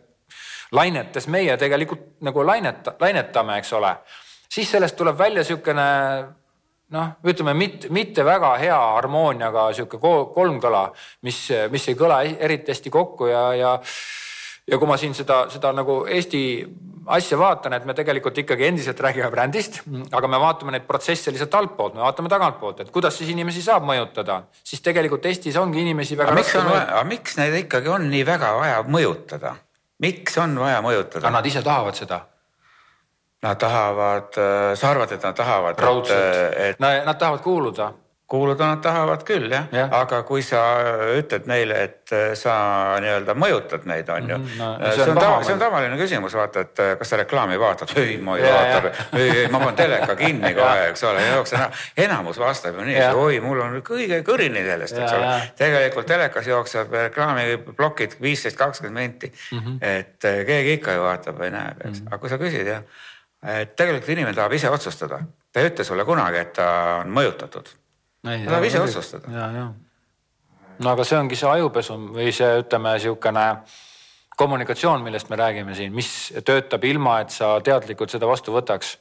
lainetes 0.72 1.28
meie 1.28 1.58
tegelikult 1.58 2.22
nagu 2.26 2.46
lainet-, 2.48 2.94
lainetame, 3.00 3.58
eks 3.62 3.74
ole, 3.78 3.96
siis 4.52 4.72
sellest 4.72 4.98
tuleb 5.00 5.18
välja 5.20 5.44
niisugune 5.44 5.88
noh, 6.92 7.12
ütleme 7.28 7.54
mitte, 7.58 7.92
mitte 7.94 8.26
väga 8.28 8.56
hea 8.62 8.80
harmooniaga 8.98 9.70
sihuke 9.76 10.00
kolmkõla, 10.36 10.90
mis, 11.28 11.46
mis 11.72 11.88
ei 11.92 12.00
kõla 12.00 12.24
eriti 12.28 12.76
hästi 12.76 12.94
kokku 12.94 13.32
ja, 13.32 13.46
ja 13.56 13.78
ja 14.72 14.78
kui 14.80 14.88
ma 14.88 14.98
siin 15.00 15.16
seda, 15.18 15.46
seda 15.52 15.72
nagu 15.76 16.04
Eesti 16.10 16.42
asja 17.12 17.38
vaatan, 17.40 17.74
et 17.76 17.86
me 17.90 17.96
tegelikult 17.98 18.38
ikkagi 18.44 18.68
endiselt 18.68 19.00
räägime 19.02 19.32
brändist, 19.34 19.82
aga 20.14 20.30
me 20.30 20.40
vaatame 20.40 20.76
neid 20.76 20.86
protsesse 20.88 21.34
lihtsalt 21.34 21.58
altpoolt, 21.58 21.98
me 21.98 22.06
vaatame 22.06 22.30
tagantpoolt, 22.32 22.84
et 22.84 22.92
kuidas 22.94 23.18
siis 23.18 23.32
inimesi 23.34 23.64
saab 23.66 23.88
mõjutada, 23.90 24.44
siis 24.64 24.84
tegelikult 24.86 25.26
Eestis 25.26 25.58
ongi 25.60 25.82
inimesi 25.82 26.18
väga. 26.20 26.38
aga 26.84 27.04
miks 27.10 27.40
neid 27.42 27.58
ikkagi 27.64 27.92
on 27.92 28.08
nii 28.14 28.24
väga 28.28 28.54
vaja 28.60 28.86
mõjutada? 28.88 29.56
Miks 30.02 30.38
on 30.42 30.58
vaja 30.60 30.82
mõjutada? 30.84 31.24
aga 31.26 31.36
nad 31.38 31.50
ise 31.50 31.64
tahavad 31.66 31.98
seda. 31.98 32.22
Nad 33.42 33.58
tahavad, 33.58 34.38
äh, 34.38 34.76
sa 34.78 34.92
arvad, 34.94 35.12
et 35.12 35.24
nad 35.26 35.36
tahavad? 35.36 35.80
raudselt, 35.80 36.58
et... 36.58 36.80
no 36.80 36.92
nad 37.06 37.18
tahavad 37.18 37.42
kuuluda 37.42 37.94
kuuluda 38.32 38.68
nad 38.70 38.80
tahavad 38.80 39.24
küll 39.28 39.52
jah 39.52 39.66
ja., 39.76 39.88
aga 39.92 40.22
kui 40.24 40.44
sa 40.46 40.62
ütled 41.18 41.48
neile, 41.52 41.82
et 41.88 42.14
äh, 42.16 42.30
sa 42.40 42.54
nii-öelda 43.04 43.36
mõjutad 43.36 43.84
neid, 43.90 44.10
on 44.10 44.30
ju 44.30 44.38
mm. 44.38 44.46
-hmm. 44.46 44.60
No, 44.62 44.92
see, 44.96 45.08
on 45.12 45.20
tava, 45.20 45.42
see 45.44 45.54
on 45.54 45.60
tavaline 45.60 45.98
küsimus, 46.00 46.36
vaata, 46.40 46.64
et 46.64 46.80
äh, 46.80 46.94
kas 47.00 47.12
sa 47.12 47.20
reklaami 47.20 47.60
vaatad, 47.60 47.92
ei, 48.00 48.16
ma 48.18 48.38
ei 48.38 48.46
vaata, 48.48 48.94
ei, 49.20 49.30
ei, 49.30 49.48
ma 49.52 49.60
panen 49.60 49.76
teleka 49.76 50.16
kinni 50.16 50.54
kohe, 50.60 50.88
eks 50.94 51.04
ole, 51.10 51.26
jooksen 51.28 51.60
ära. 51.60 51.82
enamus 52.06 52.40
vastab 52.40 52.80
ju 52.80 52.88
nii, 52.88 53.02
oi, 53.26 53.42
mul 53.44 53.60
on 53.66 53.76
kõige 53.90 54.22
kõrini 54.28 54.64
sellest, 54.70 54.98
eks 54.98 55.18
ole. 55.18 55.34
tegelikult 55.60 56.08
telekas 56.14 56.48
jookseb 56.48 56.96
reklaamiplokid 57.02 58.16
viisteist, 58.22 58.58
kakskümmend 58.58 59.02
minti 59.02 59.32
mm. 59.52 59.60
-hmm. 59.60 59.78
et 59.82 60.26
äh, 60.32 60.46
keegi 60.46 60.80
ikka 60.80 60.96
ju 60.96 61.04
vaatab 61.04 61.44
või 61.44 61.52
näeb, 61.52 61.84
eks 61.84 62.00
-hmm. 62.00 62.08
aga 62.08 62.24
kui 62.24 62.32
sa 62.32 62.40
küsid 62.40 62.74
jah, 62.76 62.88
et 63.60 63.76
tegelikult 63.76 64.16
inimene 64.16 64.40
tahab 64.40 64.56
ise 64.56 64.70
otsustada, 64.70 65.20
ta 65.52 65.60
ei 65.60 65.74
ütle 65.74 65.84
sulle 65.84 66.06
kunagi, 66.06 66.38
et 66.38 66.54
ta 66.54 66.72
on 67.04 67.12
mõjutatud 67.12 67.81
ta 68.24 68.38
tahab 68.50 68.64
ise 68.64 68.82
otsustada. 68.82 69.32
ja, 69.34 69.52
ja. 69.52 69.68
no 70.80 70.90
aga 70.96 71.06
see 71.08 71.20
ongi 71.20 71.40
see 71.40 71.50
ajupesu 71.50 71.98
või 72.12 72.32
see, 72.36 72.52
ütleme 72.64 72.98
niisugune 72.98 73.46
kommunikatsioon, 74.42 75.04
millest 75.06 75.30
me 75.30 75.38
räägime 75.38 75.76
siin, 75.78 75.94
mis 75.94 76.34
töötab 76.46 76.84
ilma, 76.90 77.20
et 77.22 77.34
sa 77.34 77.54
teadlikult 77.64 78.14
seda 78.14 78.30
vastu 78.30 78.54
võtaks 78.56 78.98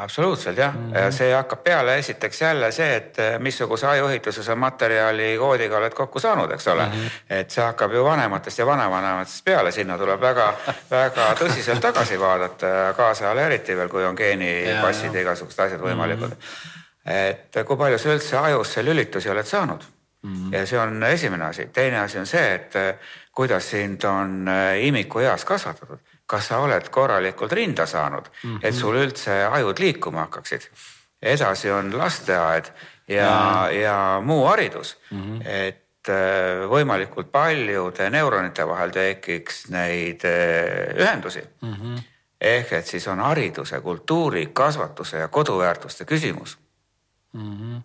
absoluutselt 0.00 0.58
jah 0.58 0.74
mm, 0.74 0.92
-hmm. 0.92 1.10
see 1.10 1.32
hakkab 1.34 1.62
peale 1.64 1.96
esiteks 1.98 2.40
jälle 2.40 2.72
see, 2.72 2.96
et 2.96 3.16
missuguse 3.38 3.86
ajuehituse 3.86 4.42
sa 4.42 4.54
materjali 4.54 5.36
koodiga 5.38 5.76
oled 5.76 5.94
kokku 5.94 6.20
saanud, 6.20 6.50
eks 6.50 6.68
ole 6.68 6.86
mm. 6.86 6.92
-hmm. 6.92 7.10
et 7.30 7.50
see 7.50 7.64
hakkab 7.64 7.92
ju 7.92 8.04
vanematest 8.04 8.58
ja 8.58 8.66
vanavanematest 8.66 9.44
peale, 9.44 9.72
sinna 9.72 9.98
tuleb 9.98 10.20
väga-väga 10.20 11.34
tõsiselt 11.40 11.80
tagasi 11.80 12.20
vaadata, 12.20 12.66
kaasajal 12.96 13.38
eriti 13.38 13.76
veel, 13.76 13.88
kui 13.88 14.04
on 14.04 14.14
geenipassid 14.14 15.14
ja 15.14 15.20
igasugused 15.20 15.64
asjad 15.64 15.80
võimalikud 15.80 16.30
mm. 16.30 16.36
-hmm 16.36 16.85
et 17.06 17.58
kui 17.66 17.76
palju 17.78 17.98
sa 17.98 18.14
üldse 18.14 18.38
ajusse 18.38 18.82
lülitusi 18.84 19.30
oled 19.30 19.46
saanud 19.46 19.84
mm. 20.22 20.34
-hmm. 20.34 20.56
ja 20.56 20.66
see 20.66 20.78
on 20.78 21.02
esimene 21.02 21.44
asi, 21.44 21.66
teine 21.66 22.00
asi 22.00 22.18
on 22.18 22.26
see, 22.26 22.54
et 22.54 22.72
kuidas 23.32 23.70
sind 23.70 24.04
on 24.04 24.48
imikueas 24.80 25.44
kasvatatud, 25.44 25.98
kas 26.26 26.48
sa 26.48 26.58
oled 26.58 26.88
korralikult 26.88 27.52
rinda 27.52 27.86
saanud 27.86 28.26
mm, 28.42 28.56
-hmm. 28.56 28.60
et 28.62 28.74
sul 28.74 28.96
üldse 28.96 29.44
ajud 29.50 29.78
liikuma 29.78 30.20
hakkaksid. 30.20 30.70
edasi 31.22 31.70
on 31.70 31.98
lasteaed 31.98 32.64
ja, 33.08 33.68
ja 33.70 34.22
muu 34.24 34.44
haridus 34.46 34.98
mm, 35.10 35.22
-hmm. 35.22 35.48
et 35.48 35.82
võimalikult 36.70 37.30
paljude 37.32 38.10
neuronite 38.10 38.66
vahel 38.66 38.90
tekiks 38.90 39.68
neid 39.68 40.20
ühendusi 40.98 41.42
mm. 41.62 41.74
-hmm 41.74 42.02
ehk 42.40 42.72
et 42.72 42.86
siis 42.86 43.08
on 43.08 43.20
hariduse, 43.20 43.80
kultuuri, 43.80 44.46
kasvatuse 44.52 45.16
ja 45.16 45.28
koduväärtuste 45.28 46.04
küsimus 46.04 46.58
mm. 47.32 47.56
-hmm. 47.56 47.82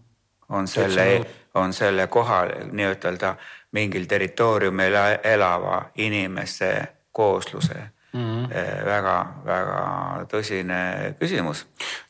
on 0.49 0.67
selle, 0.67 1.25
on 1.53 1.73
selle 1.73 2.07
koha 2.07 2.45
nii-ütelda 2.71 3.35
mingil 3.71 4.05
territooriumil 4.05 4.93
elava 5.23 5.85
inimese 5.95 6.87
koosluse 7.11 7.89
mm. 8.14 8.45
-hmm. 8.45 10.26
tõsine 10.32 11.14
küsimus. 11.20 11.66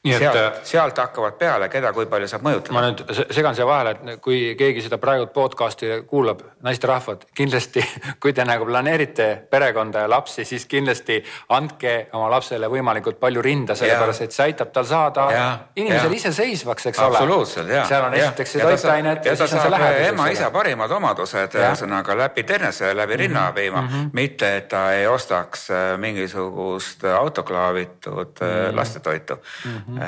sealt, 0.07 0.35
äh, 0.35 0.51
sealt 0.63 0.97
hakkavad 0.97 1.33
peale, 1.37 1.69
keda, 1.69 1.93
kui 1.93 2.05
palju 2.05 2.27
saab 2.27 2.41
mõjutada. 2.41 2.73
ma 2.73 2.81
nüüd 2.81 3.03
segan 3.31 3.55
siia 3.55 3.65
vahele, 3.65 3.91
et 3.91 4.21
kui 4.21 4.55
keegi 4.57 4.81
seda 4.81 4.97
praegu 4.97 5.27
podcast'i 5.33 6.03
kuulab, 6.07 6.41
naisterahvad, 6.61 7.25
kindlasti 7.35 7.85
kui 8.21 8.33
te 8.33 8.45
nagu 8.45 8.65
planeerite 8.65 9.47
perekonda 9.49 10.05
ja 10.05 10.09
lapsi, 10.09 10.45
siis 10.45 10.65
kindlasti 10.65 11.23
andke 11.49 12.07
oma 12.13 12.29
lapsele 12.29 12.67
võimalikult 12.67 13.19
palju 13.19 13.41
rinda, 13.41 13.75
sellepärast 13.75 14.21
et 14.21 14.31
see 14.31 14.43
aitab 14.49 14.71
tal 14.73 14.85
saada 14.85 15.27
inimesel 15.75 16.13
iseseisvaks, 16.13 16.85
eks 16.85 16.99
ole. 16.99 17.17
absoluutselt 17.17 17.69
ja. 17.69 17.85
seal 17.85 18.05
on 18.05 18.13
esiteks 18.13 18.51
see 18.51 18.61
toitained 18.65 19.25
ja, 19.25 19.31
ja 19.31 19.35
siis 19.35 19.53
on 19.53 19.61
see 19.61 19.71
lähedus. 19.71 20.07
ema-isa 20.07 20.51
parimad 20.51 20.91
omadused, 20.91 21.55
ühesõnaga 21.61 22.17
läbi 22.17 22.43
ternese, 22.43 22.95
läbi 22.97 23.17
rinnapiima 23.25 23.81
mm, 23.81 23.87
-hmm. 23.87 24.09
mitte 24.13 24.55
et 24.57 24.67
ta 24.67 24.91
ei 24.93 25.07
ostaks 25.07 25.69
äh, 25.71 25.90
mingisugust 25.97 27.03
autoklaavitud 27.03 28.41
mm. 28.41 28.75
lastetoitu 28.75 29.35
mm 29.65 29.81
-hmm. 29.87 30.01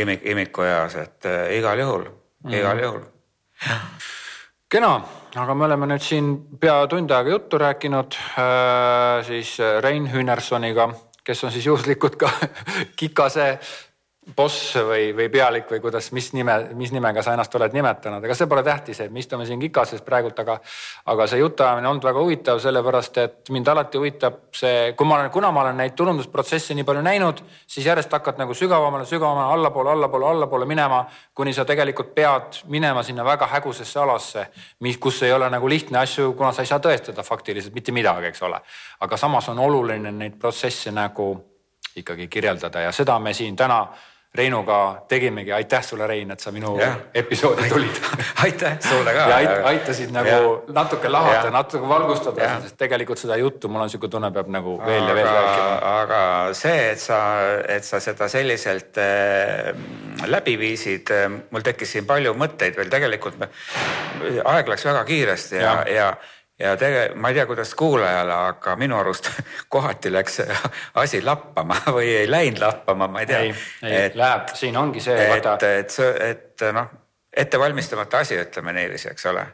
imik, 0.00 0.20
imikueas, 0.24 0.94
et 0.94 1.24
igal 1.58 1.78
juhul 1.78 2.04
mm, 2.44 2.52
igal 2.52 2.82
juhul. 2.82 3.00
kena, 4.68 5.00
aga 5.34 5.54
me 5.54 5.64
oleme 5.64 5.86
nüüd 5.86 6.02
siin 6.02 6.32
pea 6.60 6.86
tund 6.86 7.10
aega 7.10 7.30
juttu 7.30 7.58
rääkinud 7.58 8.14
äh, 8.14 9.26
siis 9.26 9.58
Rein 9.80 10.12
Hünersoniga, 10.12 10.88
kes 11.24 11.44
on 11.44 11.52
siis 11.52 11.66
juhuslikult 11.66 12.16
ka 12.16 12.30
Kikase 12.98 13.58
boss 14.36 14.74
või, 14.76 15.12
või 15.16 15.28
pealik 15.32 15.70
või 15.70 15.80
kuidas, 15.80 16.10
mis 16.12 16.30
nime, 16.36 16.54
mis 16.76 16.92
nimega 16.92 17.22
sa 17.24 17.32
ennast 17.32 17.54
oled 17.56 17.72
nimetanud, 17.72 18.24
ega 18.24 18.34
see 18.36 18.48
pole 18.50 18.62
tähtis, 18.66 19.00
et 19.00 19.12
me 19.12 19.22
istume 19.22 19.46
siin 19.48 19.60
Kikases 19.60 20.02
praegult, 20.04 20.38
aga, 20.42 20.58
aga 21.08 21.26
see 21.30 21.40
jutuajamine 21.40 21.86
on 21.86 21.94
olnud 21.94 22.08
väga 22.08 22.22
huvitav, 22.24 22.60
sellepärast 22.62 23.20
et 23.22 23.52
mind 23.54 23.70
alati 23.72 24.00
huvitab 24.00 24.40
see, 24.54 24.92
kui 24.98 25.08
ma 25.08 25.18
olen, 25.18 25.30
kuna 25.34 25.50
ma 25.54 25.64
olen 25.64 25.80
neid 25.80 25.96
turundusprotsesse 25.96 26.76
nii 26.76 26.86
palju 26.88 27.04
näinud, 27.06 27.42
siis 27.66 27.86
järjest 27.88 28.12
hakkad 28.12 28.40
nagu 28.42 28.56
sügavamale, 28.56 29.06
sügavamale, 29.08 29.54
allapoole, 29.56 29.94
allapoole, 29.96 30.28
allapoole 30.34 30.68
minema, 30.68 31.04
kuni 31.34 31.54
sa 31.56 31.64
tegelikult 31.68 32.12
pead 32.14 32.62
minema 32.68 33.02
sinna 33.06 33.24
väga 33.24 33.48
hägusesse 33.54 34.00
alasse, 34.02 34.48
mis, 34.84 35.00
kus 35.00 35.22
ei 35.22 35.32
ole 35.32 35.48
nagu 35.50 35.68
lihtne 35.68 36.02
asju, 36.02 36.34
kuna 36.36 36.52
sa 36.52 36.66
ei 36.66 36.70
saa 36.70 36.82
tõestada 36.84 37.24
faktiliselt 37.24 37.74
mitte 37.74 37.96
midagi, 37.96 38.28
eks 38.32 38.42
ole. 38.42 38.60
aga 39.00 39.16
samas 39.16 39.48
on 39.48 39.58
oluline 39.58 40.12
neid 40.12 40.36
protsesse 40.38 40.90
nagu 40.92 41.32
ikkagi 41.96 42.28
kirjeldada 42.28 42.80
ja 42.80 42.92
seda 42.92 43.18
me 43.18 43.32
siin 43.34 43.56
täna 43.56 43.86
Reinuga 44.34 45.04
tegimegi, 45.08 45.52
aitäh 45.52 45.82
sulle, 45.82 46.06
Rein, 46.06 46.30
et 46.30 46.40
sa 46.40 46.50
minu 46.52 46.74
ja. 46.76 46.90
episoodi 47.16 47.64
tulid 47.70 47.96
aitäh 48.44 48.76
sulle 48.84 49.14
ka. 49.16 49.24
ja 49.32 49.54
aitasid 49.70 50.12
nagu 50.12 50.28
ja. 50.28 50.74
natuke 50.76 51.08
lahata, 51.08 51.48
natuke 51.50 51.88
valgustada, 51.88 52.50
sest 52.62 52.76
tegelikult 52.78 53.18
seda 53.18 53.38
juttu, 53.40 53.70
mul 53.72 53.86
on 53.86 53.88
niisugune 53.88 54.12
tunne, 54.12 54.30
peab 54.36 54.52
nagu 54.52 54.76
veel 54.84 55.00
aga, 55.00 55.08
ja 55.08 55.16
veel 55.16 55.30
rääkima. 55.32 55.74
aga 55.94 56.20
see, 56.60 56.84
et 56.92 57.02
sa, 57.02 57.20
et 57.78 57.88
sa 57.88 58.02
seda 58.04 58.28
selliselt 58.28 59.00
äh, 59.00 59.72
läbi 60.28 60.58
viisid 60.60 61.14
äh,, 61.16 61.28
mul 61.48 61.64
tekkis 61.64 61.96
siin 61.96 62.06
palju 62.08 62.36
mõtteid 62.36 62.76
veel, 62.76 62.92
tegelikult 62.92 63.40
me, 63.40 63.48
aeg 64.44 64.74
läks 64.74 64.84
väga 64.92 65.06
kiiresti 65.08 65.56
ja, 65.56 65.78
ja, 65.88 65.94
ja 66.02 66.10
ja 66.58 66.76
tege-, 66.76 67.10
ma 67.14 67.32
ei 67.32 67.38
tea, 67.38 67.46
kuidas 67.46 67.74
kuulajale, 67.78 68.34
aga 68.52 68.76
minu 68.76 68.98
arust 68.98 69.30
kohati 69.74 70.12
läks 70.12 70.40
asi 71.02 71.22
lappama 71.24 71.80
või 71.86 72.12
ei 72.22 72.30
läinud 72.30 72.62
lappama, 72.62 73.08
ma 73.08 73.24
ei 73.24 73.30
tea. 73.30 73.42
ei, 73.48 73.52
ei, 73.82 74.08
läheb, 74.14 74.54
siin 74.58 74.76
ongi 74.76 75.04
see. 75.04 75.28
et, 75.36 75.68
et, 75.68 76.00
et 76.30 76.66
noh, 76.74 76.90
ettevalmistamata 77.38 78.18
asi, 78.24 78.38
ütleme 78.40 78.72
niiviisi, 78.72 79.10
eks 79.12 79.26
ole. 79.30 79.44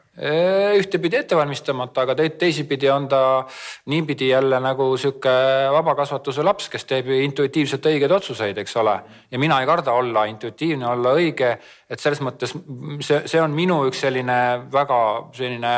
ühtepidi 0.78 1.18
ettevalmistamata, 1.18 2.04
aga 2.06 2.14
te, 2.16 2.28
teisipidi 2.38 2.88
on 2.90 3.08
ta 3.10 3.20
niipidi 3.90 4.28
jälle 4.28 4.60
nagu 4.62 4.86
sihuke 4.96 5.32
vabakasvatuse 5.74 6.42
laps, 6.46 6.68
kes 6.72 6.86
teeb 6.88 7.10
intuitiivselt 7.18 7.86
õigeid 7.90 8.14
otsuseid, 8.14 8.58
eks 8.62 8.76
ole. 8.80 8.94
ja 9.30 9.38
mina 9.42 9.60
ei 9.60 9.66
karda 9.68 9.92
olla 9.92 10.24
intuitiivne, 10.30 10.86
olla 10.86 11.16
õige, 11.18 11.56
et 11.90 12.00
selles 12.00 12.22
mõttes 12.24 12.54
see, 13.00 13.24
see 13.26 13.42
on 13.42 13.52
minu 13.52 13.82
üks 13.90 14.04
selline 14.06 14.38
väga 14.72 15.00
selline 15.34 15.74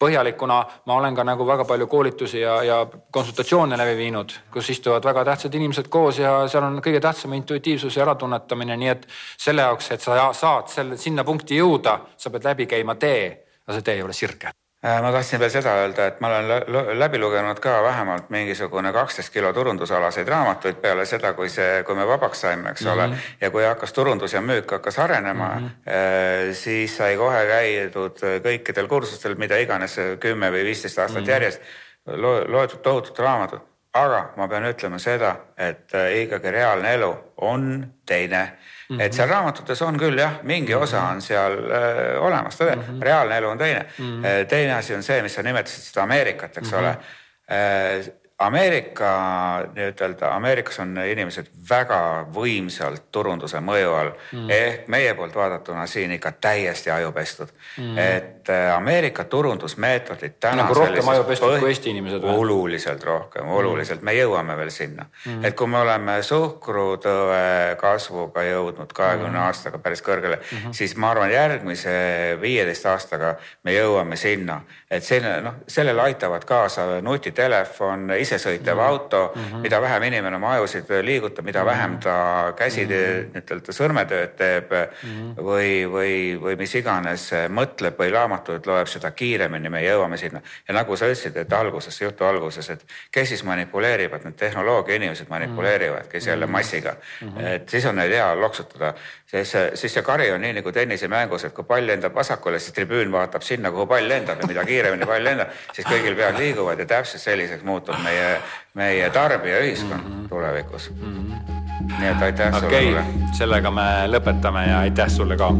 põhjalikuna 0.00 0.58
ma 0.88 0.96
olen 0.96 1.14
ka 1.14 1.24
nagu 1.28 1.46
väga 1.46 1.66
palju 1.68 1.86
koolitusi 1.86 2.40
ja, 2.40 2.56
ja 2.64 2.78
konsultatsioone 3.12 3.76
läbi 3.80 3.96
viinud, 3.98 4.32
kus 4.52 4.70
istuvad 4.74 5.04
väga 5.04 5.24
tähtsad 5.28 5.54
inimesed 5.54 5.90
koos 5.92 6.18
ja 6.22 6.32
seal 6.48 6.66
on 6.68 6.80
kõige 6.84 7.02
tähtsam 7.04 7.36
intuitiivsus 7.36 7.96
ja 7.96 8.06
äratunnetamine, 8.06 8.76
nii 8.80 8.94
et 8.94 9.06
selle 9.36 9.66
jaoks, 9.68 9.92
et 9.96 10.06
sa 10.06 10.30
saad 10.36 10.72
selle, 10.72 10.96
sinna 11.00 11.24
punkti 11.24 11.60
jõuda, 11.60 12.00
sa 12.16 12.32
pead 12.32 12.48
läbi 12.52 12.70
käima 12.70 12.96
tee, 12.96 13.28
aga 13.66 13.78
see 13.78 13.86
tee 13.86 14.00
ei 14.00 14.08
ole 14.08 14.16
sirge 14.16 14.59
ma 14.82 15.12
tahtsin 15.12 15.40
veel 15.40 15.50
seda 15.52 15.74
öelda, 15.82 16.06
et 16.08 16.20
ma 16.20 16.28
olen 16.28 16.98
läbi 16.98 17.18
lugenud 17.20 17.58
ka 17.60 17.82
vähemalt 17.84 18.30
mingisugune 18.32 18.92
kaksteist 18.92 19.32
kilo 19.32 19.52
turundusalaseid 19.52 20.28
raamatuid 20.28 20.80
peale 20.80 21.04
seda, 21.06 21.34
kui 21.36 21.48
see, 21.52 21.82
kui 21.84 21.98
me 21.98 22.06
vabaks 22.08 22.40
saime, 22.40 22.70
eks 22.70 22.84
mm 22.84 22.88
-hmm. 22.88 22.92
ole. 22.92 23.18
Ja 23.40 23.50
kui 23.50 23.64
hakkas 23.64 23.92
turundus 23.92 24.32
ja 24.32 24.40
müük 24.40 24.70
hakkas 24.70 24.98
arenema 24.98 25.48
mm, 25.48 25.66
-hmm. 25.66 26.54
siis 26.54 26.96
sai 26.96 27.16
kohe 27.16 27.46
käidud 27.46 28.18
kõikidel 28.46 28.88
kursustel, 28.88 29.34
mida 29.34 29.56
iganes 29.56 29.96
kümme 30.20 30.50
või 30.50 30.64
viisteist 30.64 30.98
aastat 30.98 31.22
mm 31.22 31.26
-hmm. 31.26 31.30
järjest 31.30 31.60
lo, 32.06 32.44
loetud 32.48 32.78
tohutut 32.78 33.18
raamatut. 33.18 33.62
aga 33.92 34.28
ma 34.36 34.46
pean 34.48 34.64
ütlema 34.68 34.98
seda, 35.02 35.32
et 35.58 35.94
äh, 35.98 36.12
ikkagi 36.22 36.50
reaalne 36.54 36.92
elu 36.94 37.08
on 37.36 37.86
teine 38.06 38.52
Mm 38.90 38.96
-hmm. 38.96 39.02
et 39.02 39.14
seal 39.14 39.28
raamatutes 39.28 39.82
on 39.82 39.98
küll 39.98 40.18
jah, 40.18 40.40
mingi 40.42 40.74
osa 40.74 41.00
mhm. 41.00 41.10
on 41.10 41.22
seal 41.22 41.52
öö, 41.52 42.16
äh, 42.16 42.22
olemas, 42.22 42.60
mm, 42.60 42.66
-hmm. 42.66 43.02
reaalne 43.02 43.36
elu 43.38 43.48
on 43.48 43.58
teine 43.58 43.86
mm. 43.98 44.22
-hmm. 44.22 44.46
teine 44.48 44.74
asi 44.74 44.94
on 44.94 45.02
see, 45.02 45.22
mis 45.22 45.34
sa 45.34 45.42
nimetasid 45.42 45.82
seda 45.82 46.02
Ameerikat, 46.02 46.56
eks 46.58 46.72
mm 46.72 46.78
-hmm. 46.78 46.80
ole 46.80 46.88
äh, 46.90 48.12
Ameerika 48.40 49.10
nii-ütelda, 49.74 50.30
Ameerikas 50.32 50.78
on 50.80 50.94
inimesed 51.04 51.50
väga 51.68 51.98
võimsalt 52.32 53.10
turunduse 53.12 53.60
mõju 53.60 53.90
all 53.92 54.12
mm. 54.14 54.52
ehk 54.54 54.86
meie 54.88 55.10
poolt 55.18 55.34
vaadatuna 55.36 55.84
siin 55.86 56.14
ikka 56.16 56.32
täiesti 56.40 56.90
ajupestud 56.90 57.50
mm.. 57.52 57.98
et 57.98 58.48
äh, 58.48 58.70
Ameerika 58.76 59.24
turundusmeetodid 59.24 60.38
täna. 60.40 60.62
nagu 60.62 60.74
rohkem 60.74 61.08
ajupestud 61.12 61.52
põh... 61.52 61.60
kui 61.60 61.68
Eesti 61.74 61.92
inimesed 61.92 62.24
või? 62.24 62.38
oluliselt 62.40 63.04
rohkem, 63.04 63.44
mm. 63.44 63.58
oluliselt 63.58 64.00
mm., 64.00 64.08
me 64.08 64.16
jõuame 64.16 64.56
veel 64.62 64.72
sinna 64.72 65.04
mm.. 65.04 65.44
et 65.44 65.58
kui 65.60 65.68
me 65.68 65.82
oleme 65.82 66.16
suhkrutõve 66.24 67.76
kasvuga 67.80 68.46
jõudnud 68.48 68.96
kahekümne 68.96 69.36
mm. 69.36 69.50
aastaga 69.50 69.82
päris 69.84 70.00
kõrgele 70.06 70.40
mm, 70.40 70.64
-hmm. 70.64 70.78
siis 70.80 70.96
ma 70.96 71.12
arvan, 71.12 71.28
järgmise 71.36 71.92
viieteist 72.40 72.88
aastaga 72.88 73.34
me 73.68 73.76
jõuame 73.76 74.16
sinna, 74.16 74.62
et 74.90 75.04
selline 75.04 75.44
noh, 75.44 75.60
sellele 75.68 76.08
aitavad 76.08 76.48
kaasa 76.48 76.88
nutitelefon 77.04 78.16
isesõitev 78.30 78.74
mm 78.74 78.80
-hmm. 78.80 78.86
auto 78.86 79.32
mm, 79.34 79.42
-hmm. 79.42 79.62
mida 79.66 79.80
vähem 79.82 80.02
inimene 80.02 80.36
oma 80.36 80.52
ajusid 80.52 80.90
liigutab, 81.02 81.44
mida 81.44 81.64
vähem 81.64 81.98
ta 81.98 82.52
käsi 82.56 82.86
mm 82.86 82.92
-hmm. 83.34 83.72
sõrmetööd 83.80 84.36
teeb 84.36 84.70
mm 84.70 85.10
-hmm. 85.10 85.42
või, 85.44 85.72
või, 85.92 86.14
või 86.42 86.56
mis 86.56 86.74
iganes 86.74 87.30
mõtleb 87.48 87.98
või 87.98 88.12
raamatuid 88.12 88.66
loeb, 88.66 88.86
seda 88.86 89.10
kiiremini 89.10 89.70
me 89.70 89.82
jõuame 89.82 90.16
sinna. 90.16 90.40
ja 90.68 90.74
nagu 90.74 90.96
sa 90.96 91.04
ütlesid, 91.04 91.36
et 91.36 91.52
alguses, 91.52 92.00
jutu 92.00 92.24
alguses, 92.24 92.70
et 92.70 92.84
kes 93.10 93.28
siis 93.28 93.44
manipuleerivad, 93.44 94.24
need 94.24 94.34
tehnoloogia 94.36 94.96
inimesed 94.96 95.28
manipuleerivad, 95.28 96.06
kes 96.08 96.26
jälle 96.26 96.46
mhm. 96.46 96.52
massiga 96.52 96.96
mm. 97.20 97.28
-hmm. 97.28 97.46
et 97.46 97.68
siis 97.68 97.86
on 97.86 97.96
neil 97.96 98.12
hea 98.12 98.40
loksutada, 98.40 98.94
siis, 99.26 99.52
siis 99.74 99.94
see 99.94 100.02
kari 100.02 100.30
on 100.32 100.40
nii 100.40 100.52
nagu 100.58 100.72
tennisemängus, 100.72 101.44
et 101.44 101.54
kui 101.54 101.64
pall 101.64 101.86
lendab 101.86 102.14
vasakule, 102.14 102.58
siis 102.58 102.74
tribüün 102.76 103.12
vaatab 103.12 103.42
sinna, 103.46 103.70
kuhu 103.70 103.86
pall 103.86 104.08
lendab 104.08 104.40
ja 104.40 104.48
mida 104.50 104.64
kiiremini 104.64 105.06
pall 105.06 105.24
lendab, 105.24 105.54
siis 105.72 105.86
kõigil 105.86 106.16
pead 106.18 106.38
liiguvad 106.38 106.82
ja 106.82 106.86
täpselt 106.86 107.22
selliseks 107.22 107.64
muutub 107.66 107.98
meie 108.04 108.19
meie, 108.20 108.40
meie 108.74 109.10
tarbijaühiskond 109.10 110.02
mm 110.02 110.22
-hmm. 110.22 110.28
tulevikus 110.28 110.90
mm. 110.90 110.96
-hmm. 111.06 111.98
nii 112.00 112.08
et 112.08 112.22
aitäh 112.22 112.54
okay, 112.56 112.84
sulle. 112.84 113.04
sellega 113.38 113.70
me 113.70 113.88
lõpetame 114.06 114.68
ja 114.68 114.78
aitäh 114.78 115.08
sulle 115.08 115.36
ka 115.36 115.52